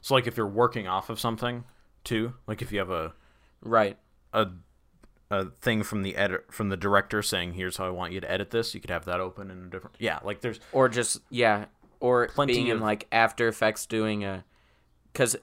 So 0.00 0.14
like 0.14 0.26
if 0.26 0.36
you're 0.38 0.46
working 0.46 0.88
off 0.88 1.10
of 1.10 1.20
something 1.20 1.64
too, 2.04 2.32
like 2.46 2.62
if 2.62 2.72
you 2.72 2.78
have 2.78 2.88
a 2.90 3.12
right 3.60 3.98
a 4.32 4.46
a 5.30 5.46
thing 5.60 5.82
from 5.82 6.02
the 6.02 6.16
edit 6.16 6.52
from 6.52 6.68
the 6.70 6.76
director 6.76 7.22
saying 7.22 7.54
here's 7.54 7.76
how 7.76 7.86
I 7.86 7.90
want 7.90 8.12
you 8.12 8.20
to 8.20 8.30
edit 8.30 8.50
this, 8.50 8.74
you 8.74 8.80
could 8.80 8.90
have 8.90 9.04
that 9.04 9.20
open 9.20 9.50
in 9.50 9.64
a 9.66 9.70
different. 9.70 9.96
Yeah, 9.98 10.18
like 10.24 10.40
there's 10.40 10.60
or 10.72 10.88
just 10.88 11.20
yeah 11.30 11.66
or 12.00 12.28
Plenty 12.28 12.54
being 12.54 12.66
in 12.68 12.80
like 12.80 13.06
after 13.12 13.46
effects 13.48 13.86
doing 13.86 14.24
a 14.24 14.44
because 15.12 15.36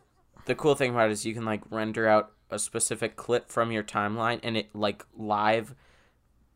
the 0.46 0.56
cool 0.56 0.76
thing 0.76 0.92
about 0.92 1.10
it 1.10 1.14
is 1.14 1.26
you 1.26 1.34
can 1.34 1.46
like 1.46 1.62
render 1.70 2.08
out 2.08 2.32
a 2.50 2.58
specific 2.60 3.16
clip 3.16 3.50
from 3.50 3.72
your 3.72 3.84
timeline 3.84 4.40
and 4.44 4.58
it 4.58 4.70
like 4.74 5.06
live 5.18 5.76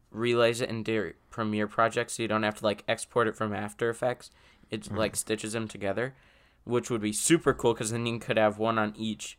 relays 0.10 0.62
it 0.62 0.70
into 0.70 1.14
premiere 1.30 1.68
project 1.68 2.12
so 2.12 2.22
you 2.24 2.28
don't 2.28 2.44
have 2.44 2.56
to 2.56 2.66
like 2.66 2.84
export 2.88 3.28
it 3.28 3.36
from 3.36 3.54
after 3.54 3.90
effects 3.90 4.30
it 4.70 4.82
Mm-hmm. 4.84 4.98
like 4.98 5.16
stitches 5.16 5.54
them 5.54 5.68
together 5.68 6.14
which 6.64 6.90
would 6.90 7.02
be 7.02 7.12
super 7.14 7.54
cool 7.54 7.74
because 7.74 7.92
then 7.92 8.06
you 8.06 8.20
could 8.20 8.38
have 8.38 8.58
one 8.58 8.78
on 8.80 8.94
each 8.98 9.38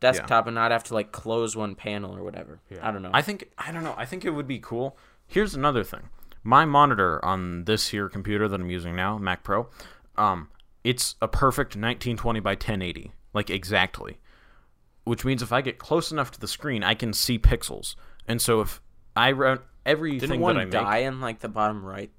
desktop 0.00 0.46
and 0.46 0.54
not 0.54 0.70
have 0.70 0.84
to 0.84 0.94
like 0.94 1.12
close 1.12 1.56
one 1.56 1.74
panel 1.74 2.16
or 2.16 2.22
whatever 2.22 2.60
i 2.82 2.90
don't 2.90 3.02
know 3.02 3.10
I 3.12 3.22
think 3.22 3.50
I 3.58 3.72
don't 3.72 3.82
know. 3.82 3.94
I 3.96 4.04
think 4.04 4.24
it 4.24 4.30
would 4.30 4.46
be 4.46 4.58
cool. 4.58 4.96
Here's 5.26 5.54
another 5.54 5.82
thing. 5.82 6.08
My 6.44 6.64
monitor 6.64 7.22
on 7.24 7.64
this 7.64 7.88
here 7.88 8.08
computer 8.08 8.46
that 8.48 8.60
I'm 8.60 8.70
using 8.70 8.94
now, 8.94 9.18
Mac 9.18 9.42
Pro, 9.42 9.68
um, 10.16 10.48
it's 10.84 11.16
a 11.20 11.26
perfect 11.28 11.70
1920 11.70 12.40
by 12.40 12.52
1080, 12.52 13.12
like 13.34 13.50
exactly. 13.50 14.18
Which 15.04 15.24
means 15.24 15.42
if 15.42 15.52
I 15.52 15.62
get 15.62 15.78
close 15.78 16.12
enough 16.12 16.30
to 16.32 16.40
the 16.40 16.46
screen, 16.48 16.84
I 16.84 16.94
can 16.94 17.12
see 17.12 17.38
pixels. 17.38 17.96
And 18.26 18.40
so 18.40 18.60
if 18.60 18.80
I 19.16 19.32
run 19.32 19.58
everything 19.84 20.28
didn't 20.28 20.40
one 20.40 20.54
that 20.54 20.60
I 20.60 20.64
make, 20.64 20.72
die 20.72 20.98
in 20.98 21.20
like 21.20 21.40
the 21.40 21.48
bottom 21.48 21.84
right 21.84 22.10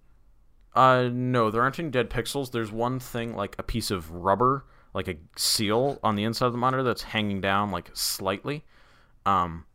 uh, 0.76 1.10
no, 1.12 1.50
there 1.50 1.62
aren't 1.62 1.80
any 1.80 1.90
dead 1.90 2.10
pixels. 2.10 2.52
There's 2.52 2.72
one 2.72 3.00
thing 3.00 3.36
like 3.36 3.56
a 3.58 3.64
piece 3.64 3.92
of 3.92 4.12
rubber, 4.12 4.66
like 4.94 5.08
a 5.08 5.16
seal 5.36 6.00
on 6.04 6.16
the 6.16 6.24
inside 6.24 6.48
of 6.48 6.52
the 6.52 6.58
monitor 6.58 6.84
that's 6.84 7.04
hanging 7.04 7.42
down 7.42 7.72
like 7.72 7.90
slightly. 7.94 8.64
Um, 9.26 9.66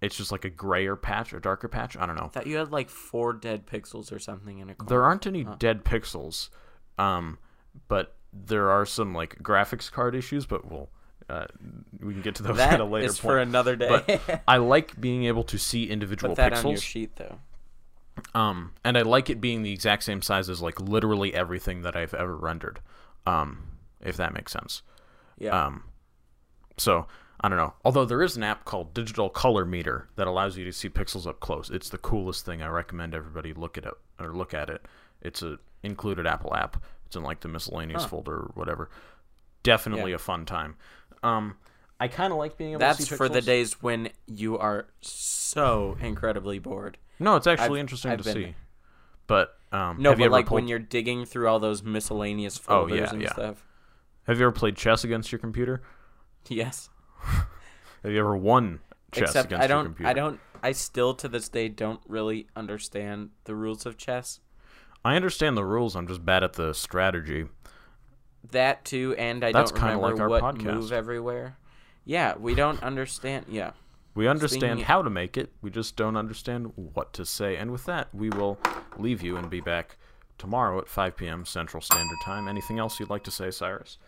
it's 0.00 0.16
just 0.16 0.32
like 0.32 0.44
a 0.44 0.50
grayer 0.50 0.96
patch, 0.96 1.32
a 1.32 1.40
darker 1.40 1.68
patch. 1.68 1.96
I 1.96 2.06
don't 2.06 2.16
know. 2.16 2.28
thought 2.28 2.46
you 2.46 2.56
had 2.56 2.70
like 2.72 2.88
four 2.90 3.32
dead 3.32 3.66
pixels 3.66 4.12
or 4.12 4.18
something 4.18 4.58
in 4.58 4.70
a 4.70 4.74
corner. 4.74 4.88
There 4.88 5.04
aren't 5.04 5.26
any 5.26 5.44
dead 5.58 5.84
pixels, 5.84 6.50
um, 6.98 7.38
but 7.88 8.16
there 8.32 8.70
are 8.70 8.84
some 8.86 9.14
like 9.14 9.36
graphics 9.42 9.90
card 9.90 10.14
issues. 10.14 10.44
But 10.46 10.70
we'll 10.70 10.90
uh, 11.28 11.46
we 12.00 12.12
can 12.12 12.22
get 12.22 12.34
to 12.36 12.42
those 12.42 12.56
That 12.58 12.74
at 12.74 12.80
a 12.80 12.84
later 12.84 13.06
is 13.06 13.18
point. 13.18 13.32
for 13.32 13.38
another 13.38 13.76
day. 13.76 14.02
But 14.06 14.42
I 14.48 14.58
like 14.58 15.00
being 15.00 15.24
able 15.24 15.44
to 15.44 15.58
see 15.58 15.88
individual 15.88 16.30
Put 16.34 16.36
that 16.36 16.52
pixels. 16.52 16.64
on 16.64 16.70
your 16.72 16.80
sheet 16.80 17.16
though. 17.16 17.38
Um, 18.34 18.72
and 18.84 18.96
I 18.96 19.02
like 19.02 19.28
it 19.30 19.40
being 19.40 19.62
the 19.62 19.72
exact 19.72 20.04
same 20.04 20.22
size 20.22 20.48
as 20.48 20.60
like 20.60 20.80
literally 20.80 21.34
everything 21.34 21.82
that 21.82 21.96
I've 21.96 22.14
ever 22.14 22.36
rendered. 22.36 22.80
Um, 23.26 23.64
if 24.04 24.16
that 24.16 24.32
makes 24.34 24.52
sense. 24.52 24.82
Yeah. 25.38 25.66
Um, 25.66 25.84
so 26.76 27.06
I 27.40 27.48
don't 27.48 27.58
know. 27.58 27.74
Although 27.84 28.04
there 28.04 28.22
is 28.22 28.36
an 28.36 28.42
app 28.42 28.64
called 28.64 28.94
Digital 28.94 29.28
Color 29.28 29.64
Meter 29.64 30.08
that 30.16 30.26
allows 30.26 30.56
you 30.56 30.64
to 30.64 30.72
see 30.72 30.88
pixels 30.88 31.26
up 31.26 31.40
close. 31.40 31.70
It's 31.70 31.88
the 31.88 31.98
coolest 31.98 32.44
thing. 32.46 32.62
I 32.62 32.68
recommend 32.68 33.14
everybody 33.14 33.52
look 33.52 33.76
at 33.78 33.84
it 33.84 33.94
or 34.20 34.32
look 34.34 34.54
at 34.54 34.70
it. 34.70 34.86
It's 35.20 35.42
a 35.42 35.58
included 35.82 36.26
Apple 36.26 36.54
app. 36.54 36.82
It's 37.06 37.16
in 37.16 37.22
like 37.22 37.40
the 37.40 37.48
miscellaneous 37.48 38.04
folder 38.04 38.32
or 38.34 38.50
whatever. 38.54 38.88
Definitely 39.62 40.10
Yeah. 40.12 40.16
a 40.16 40.18
fun 40.18 40.44
time. 40.46 40.76
Um, 41.22 41.56
I 42.00 42.08
kind 42.08 42.32
of 42.32 42.38
like 42.38 42.56
being 42.56 42.72
able 42.72 42.80
That's 42.80 42.98
to 42.98 43.02
see 43.04 43.08
That's 43.10 43.16
for 43.18 43.28
the 43.28 43.40
days 43.40 43.82
when 43.82 44.10
you 44.26 44.58
are 44.58 44.86
so 45.00 45.96
incredibly 46.00 46.58
bored. 46.58 46.98
No, 47.18 47.36
it's 47.36 47.46
actually 47.46 47.66
I've- 47.66 47.80
interesting 47.80 48.10
I've 48.12 48.18
to 48.18 48.24
been 48.24 48.34
see. 48.34 48.54
But 49.26 49.56
um, 49.72 49.96
No, 50.00 50.14
but 50.14 50.30
like 50.30 50.46
pulled- 50.46 50.56
when 50.62 50.68
you're 50.68 50.78
digging 50.78 51.24
through 51.24 51.48
all 51.48 51.58
those 51.60 51.82
miscellaneous 51.82 52.58
Oh, 52.68 52.80
folders 52.86 52.98
yeah, 52.98 53.10
and 53.10 53.22
yeah. 53.22 53.32
stuff. 53.32 53.64
Have 54.26 54.38
you 54.38 54.44
ever 54.44 54.52
played 54.52 54.76
chess 54.76 55.04
against 55.04 55.32
your 55.32 55.38
computer? 55.38 55.82
Yes. 56.48 56.90
Have 57.22 58.12
you 58.12 58.18
ever 58.20 58.36
won 58.36 58.80
chess 59.12 59.30
Except 59.30 59.46
against 59.46 59.64
I 59.64 59.66
don't 59.66 59.84
computer? 59.86 60.08
I 60.08 60.12
don't 60.12 60.40
I 60.62 60.72
still 60.72 61.14
to 61.14 61.28
this 61.28 61.48
day 61.48 61.68
don't 61.68 62.00
really 62.08 62.46
understand 62.56 63.30
the 63.44 63.54
rules 63.54 63.86
of 63.86 63.96
chess. 63.96 64.40
I 65.04 65.16
understand 65.16 65.56
the 65.56 65.64
rules. 65.64 65.94
I'm 65.94 66.06
just 66.06 66.24
bad 66.24 66.42
at 66.42 66.54
the 66.54 66.72
strategy. 66.72 67.46
That 68.50 68.84
too, 68.84 69.14
and 69.18 69.44
I 69.44 69.52
That's 69.52 69.72
don't 69.72 69.82
remember 69.82 70.06
like 70.10 70.20
our 70.20 70.28
what 70.28 70.42
podcast. 70.56 70.74
move 70.74 70.92
everywhere. 70.92 71.56
Yeah, 72.04 72.34
we 72.38 72.54
don't 72.54 72.82
understand. 72.82 73.46
Yeah. 73.48 73.72
We 74.14 74.28
understand 74.28 74.78
Speaking- 74.78 74.84
how 74.84 75.02
to 75.02 75.10
make 75.10 75.36
it. 75.36 75.52
We 75.60 75.70
just 75.70 75.96
don't 75.96 76.16
understand 76.16 76.72
what 76.76 77.12
to 77.14 77.24
say. 77.26 77.56
And 77.56 77.72
with 77.72 77.84
that, 77.86 78.14
we 78.14 78.30
will 78.30 78.58
leave 78.96 79.22
you 79.22 79.36
and 79.36 79.50
be 79.50 79.60
back 79.60 79.96
tomorrow 80.38 80.78
at 80.78 80.88
5 80.88 81.16
p.m. 81.16 81.44
Central 81.44 81.80
Standard 81.80 82.18
Time. 82.24 82.46
Anything 82.46 82.78
else 82.78 83.00
you'd 83.00 83.10
like 83.10 83.24
to 83.24 83.30
say, 83.30 83.50
Cyrus? 83.50 83.98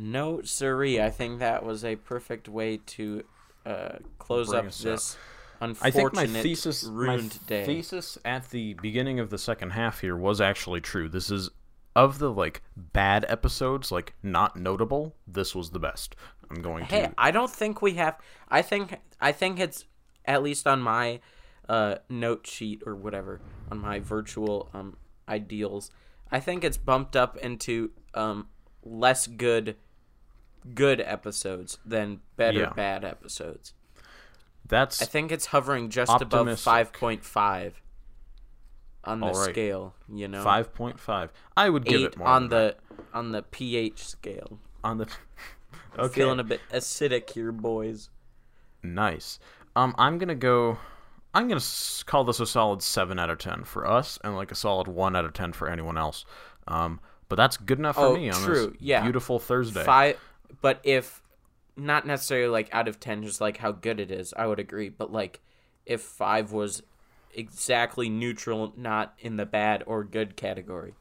No, 0.00 0.42
siree. 0.42 1.00
I 1.00 1.10
think 1.10 1.40
that 1.40 1.64
was 1.64 1.84
a 1.84 1.96
perfect 1.96 2.48
way 2.48 2.76
to 2.86 3.24
uh, 3.66 3.96
close 4.18 4.54
up 4.54 4.70
this 4.70 5.16
I 5.60 5.64
unfortunate 5.64 6.20
think 6.20 6.34
my 6.34 6.42
thesis, 6.42 6.84
my 6.84 6.92
ruined 6.92 7.46
day. 7.48 7.64
thesis 7.66 8.16
at 8.24 8.50
the 8.50 8.74
beginning 8.74 9.18
of 9.18 9.30
the 9.30 9.38
second 9.38 9.70
half 9.70 10.00
here 10.00 10.16
was 10.16 10.40
actually 10.40 10.80
true. 10.80 11.08
This 11.08 11.32
is 11.32 11.50
of 11.96 12.20
the 12.20 12.30
like 12.30 12.62
bad 12.76 13.26
episodes, 13.28 13.90
like 13.90 14.14
not 14.22 14.56
notable, 14.56 15.16
this 15.26 15.52
was 15.52 15.70
the 15.70 15.80
best. 15.80 16.14
I'm 16.48 16.62
going 16.62 16.84
Hey, 16.84 17.02
to. 17.02 17.14
I 17.18 17.32
don't 17.32 17.50
think 17.50 17.82
we 17.82 17.94
have. 17.94 18.16
I 18.48 18.62
think 18.62 19.00
I 19.20 19.32
think 19.32 19.58
it's 19.58 19.84
at 20.24 20.44
least 20.44 20.68
on 20.68 20.80
my 20.80 21.18
uh, 21.68 21.96
note 22.08 22.46
sheet 22.46 22.82
or 22.86 22.94
whatever 22.94 23.40
on 23.72 23.80
my 23.80 23.98
virtual 23.98 24.70
um, 24.72 24.96
ideals. 25.28 25.90
I 26.30 26.38
think 26.38 26.62
it's 26.62 26.76
bumped 26.76 27.16
up 27.16 27.36
into 27.38 27.90
um, 28.14 28.46
less 28.84 29.26
good 29.26 29.76
good 30.74 31.00
episodes 31.00 31.78
than 31.84 32.20
better 32.36 32.60
Yeah. 32.60 32.72
bad 32.74 33.04
episodes. 33.04 33.74
That's 34.66 35.00
I 35.00 35.06
think 35.06 35.32
it's 35.32 35.46
hovering 35.46 35.88
just 35.90 36.12
above 36.20 36.60
five 36.60 36.92
point 36.92 37.24
five 37.24 37.80
on 39.04 39.20
the 39.20 39.26
right. 39.28 39.50
scale. 39.50 39.94
You 40.12 40.28
know, 40.28 40.42
five 40.42 40.74
point 40.74 40.98
five. 41.00 41.32
I 41.56 41.70
would 41.70 41.84
give 41.84 42.00
eight 42.00 42.06
it 42.06 42.16
more 42.18 42.28
on 42.28 42.48
the 42.48 42.76
on 43.14 43.32
the 43.32 43.42
pH 43.42 44.06
scale. 44.06 44.58
on 44.84 44.98
the. 44.98 45.06
Okay, 45.98 46.20
Feeling 46.20 46.38
a 46.38 46.44
bit 46.44 46.60
acidic 46.72 47.30
here, 47.30 47.50
boys. 47.50 48.10
nice. 48.84 49.38
Um, 49.74 49.94
I'm 49.98 50.18
gonna 50.18 50.34
go. 50.36 50.78
I'm 51.34 51.48
gonna 51.48 51.60
call 52.06 52.24
this 52.24 52.38
a 52.40 52.46
solid 52.46 52.82
seven 52.82 53.18
out 53.18 53.30
of 53.30 53.38
ten 53.38 53.64
for 53.64 53.86
us, 53.86 54.18
and 54.22 54.36
like 54.36 54.52
a 54.52 54.54
solid 54.54 54.86
one 54.86 55.16
out 55.16 55.24
of 55.24 55.32
ten 55.32 55.52
for 55.52 55.68
anyone 55.68 55.98
else. 55.98 56.24
Um, 56.68 57.00
but 57.28 57.36
that's 57.36 57.56
good 57.56 57.78
enough 57.78 57.96
for 57.96 58.02
Oh, 58.06 58.16
me 58.16 58.30
on 58.30 58.40
true, 58.42 58.68
this 58.68 58.76
yeah. 58.80 59.02
beautiful 59.02 59.38
Thursday. 59.40 59.82
Five, 59.82 60.18
but 60.60 60.80
if 60.84 61.22
not 61.76 62.06
necessarily 62.06 62.48
like 62.48 62.68
out 62.72 62.88
of 62.88 62.98
ten, 63.00 63.22
just 63.22 63.40
like 63.40 63.58
how 63.58 63.72
good 63.72 64.00
it 64.00 64.10
is, 64.10 64.34
I 64.36 64.46
would 64.46 64.58
agree. 64.58 64.88
But 64.88 65.12
like 65.12 65.40
if 65.86 66.00
five 66.02 66.52
was 66.52 66.82
exactly 67.34 68.08
neutral, 68.08 68.72
not 68.76 69.14
in 69.18 69.36
the 69.36 69.46
bad 69.46 69.82
or 69.86 70.04
good 70.04 70.36
category, 70.36 70.94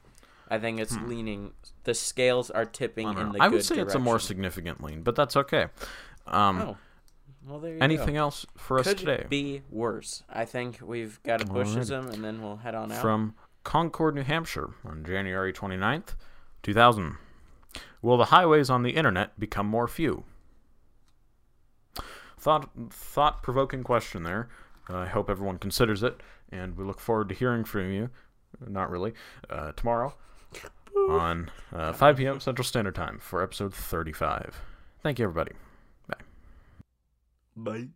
I 0.50 0.60
think 0.60 0.80
it's 0.80 0.96
leaning. 0.98 1.54
The 1.84 1.94
scales 1.94 2.50
are 2.52 2.66
tipping 2.66 3.10
in 3.10 3.16
the. 3.16 3.24
Hmm. 3.24 3.42
I 3.42 3.48
would 3.48 3.58
good 3.58 3.66
say 3.66 3.80
it's 3.80 3.96
a 3.96 4.00
more 4.00 4.20
significant 4.20 4.84
lean, 4.84 5.02
but 5.04 5.16
that's 5.16 5.36
okay. 5.36 5.68
Um, 6.28 6.62
Oh, 6.62 6.78
well 7.48 7.60
there 7.60 7.74
you 7.76 7.80
anything 7.80 8.16
go. 8.16 8.22
else 8.22 8.46
for 8.58 8.80
us 8.80 8.88
Could 8.88 8.98
today? 9.00 9.26
be 9.30 9.62
worse. 9.72 10.24
I 10.30 10.44
think 10.46 10.80
we've 10.82 11.22
got 11.24 11.40
to 11.40 11.46
bushism, 11.46 12.14
and 12.14 12.24
then 12.24 12.42
we'll 12.42 12.58
head 12.58 12.76
on 12.76 12.92
out. 12.92 13.02
from 13.02 13.34
Concord, 13.64 14.16
New 14.16 14.24
Hampshire 14.24 14.72
on 14.86 15.04
January 15.06 15.54
29th, 15.54 16.16
2000. 16.64 17.16
Will 18.02 18.18
the 18.18 18.26
highways 18.26 18.70
on 18.70 18.84
the 18.84 18.92
internet 18.92 19.40
become 19.40 19.68
more 19.68 19.88
few? 19.88 20.24
Thought 22.40 22.70
thought 22.92 23.42
provoking 23.42 23.84
question 23.84 24.24
there. 24.24 24.50
Uh, 24.90 24.98
I 25.00 25.06
hope 25.08 25.30
everyone 25.30 25.58
considers 25.58 26.04
it, 26.04 26.22
and 26.52 26.78
we 26.78 26.86
look 26.86 27.00
forward 27.00 27.30
to 27.30 27.36
hearing 27.36 27.64
from 27.64 27.92
you. 27.92 28.10
Not 28.66 28.90
really. 28.90 29.14
Uh, 29.50 29.72
tomorrow 29.74 30.16
on 31.10 31.52
uh, 31.74 31.94
5 31.94 32.18
p.m. 32.18 32.40
Central 32.40 32.66
Standard 32.66 32.96
Time 32.96 33.20
for 33.20 33.42
episode 33.44 33.74
35. 33.74 34.62
Thank 35.02 35.20
you, 35.20 35.26
everybody. 35.26 35.54
Bye. 36.08 36.16
Bye. 37.56 37.88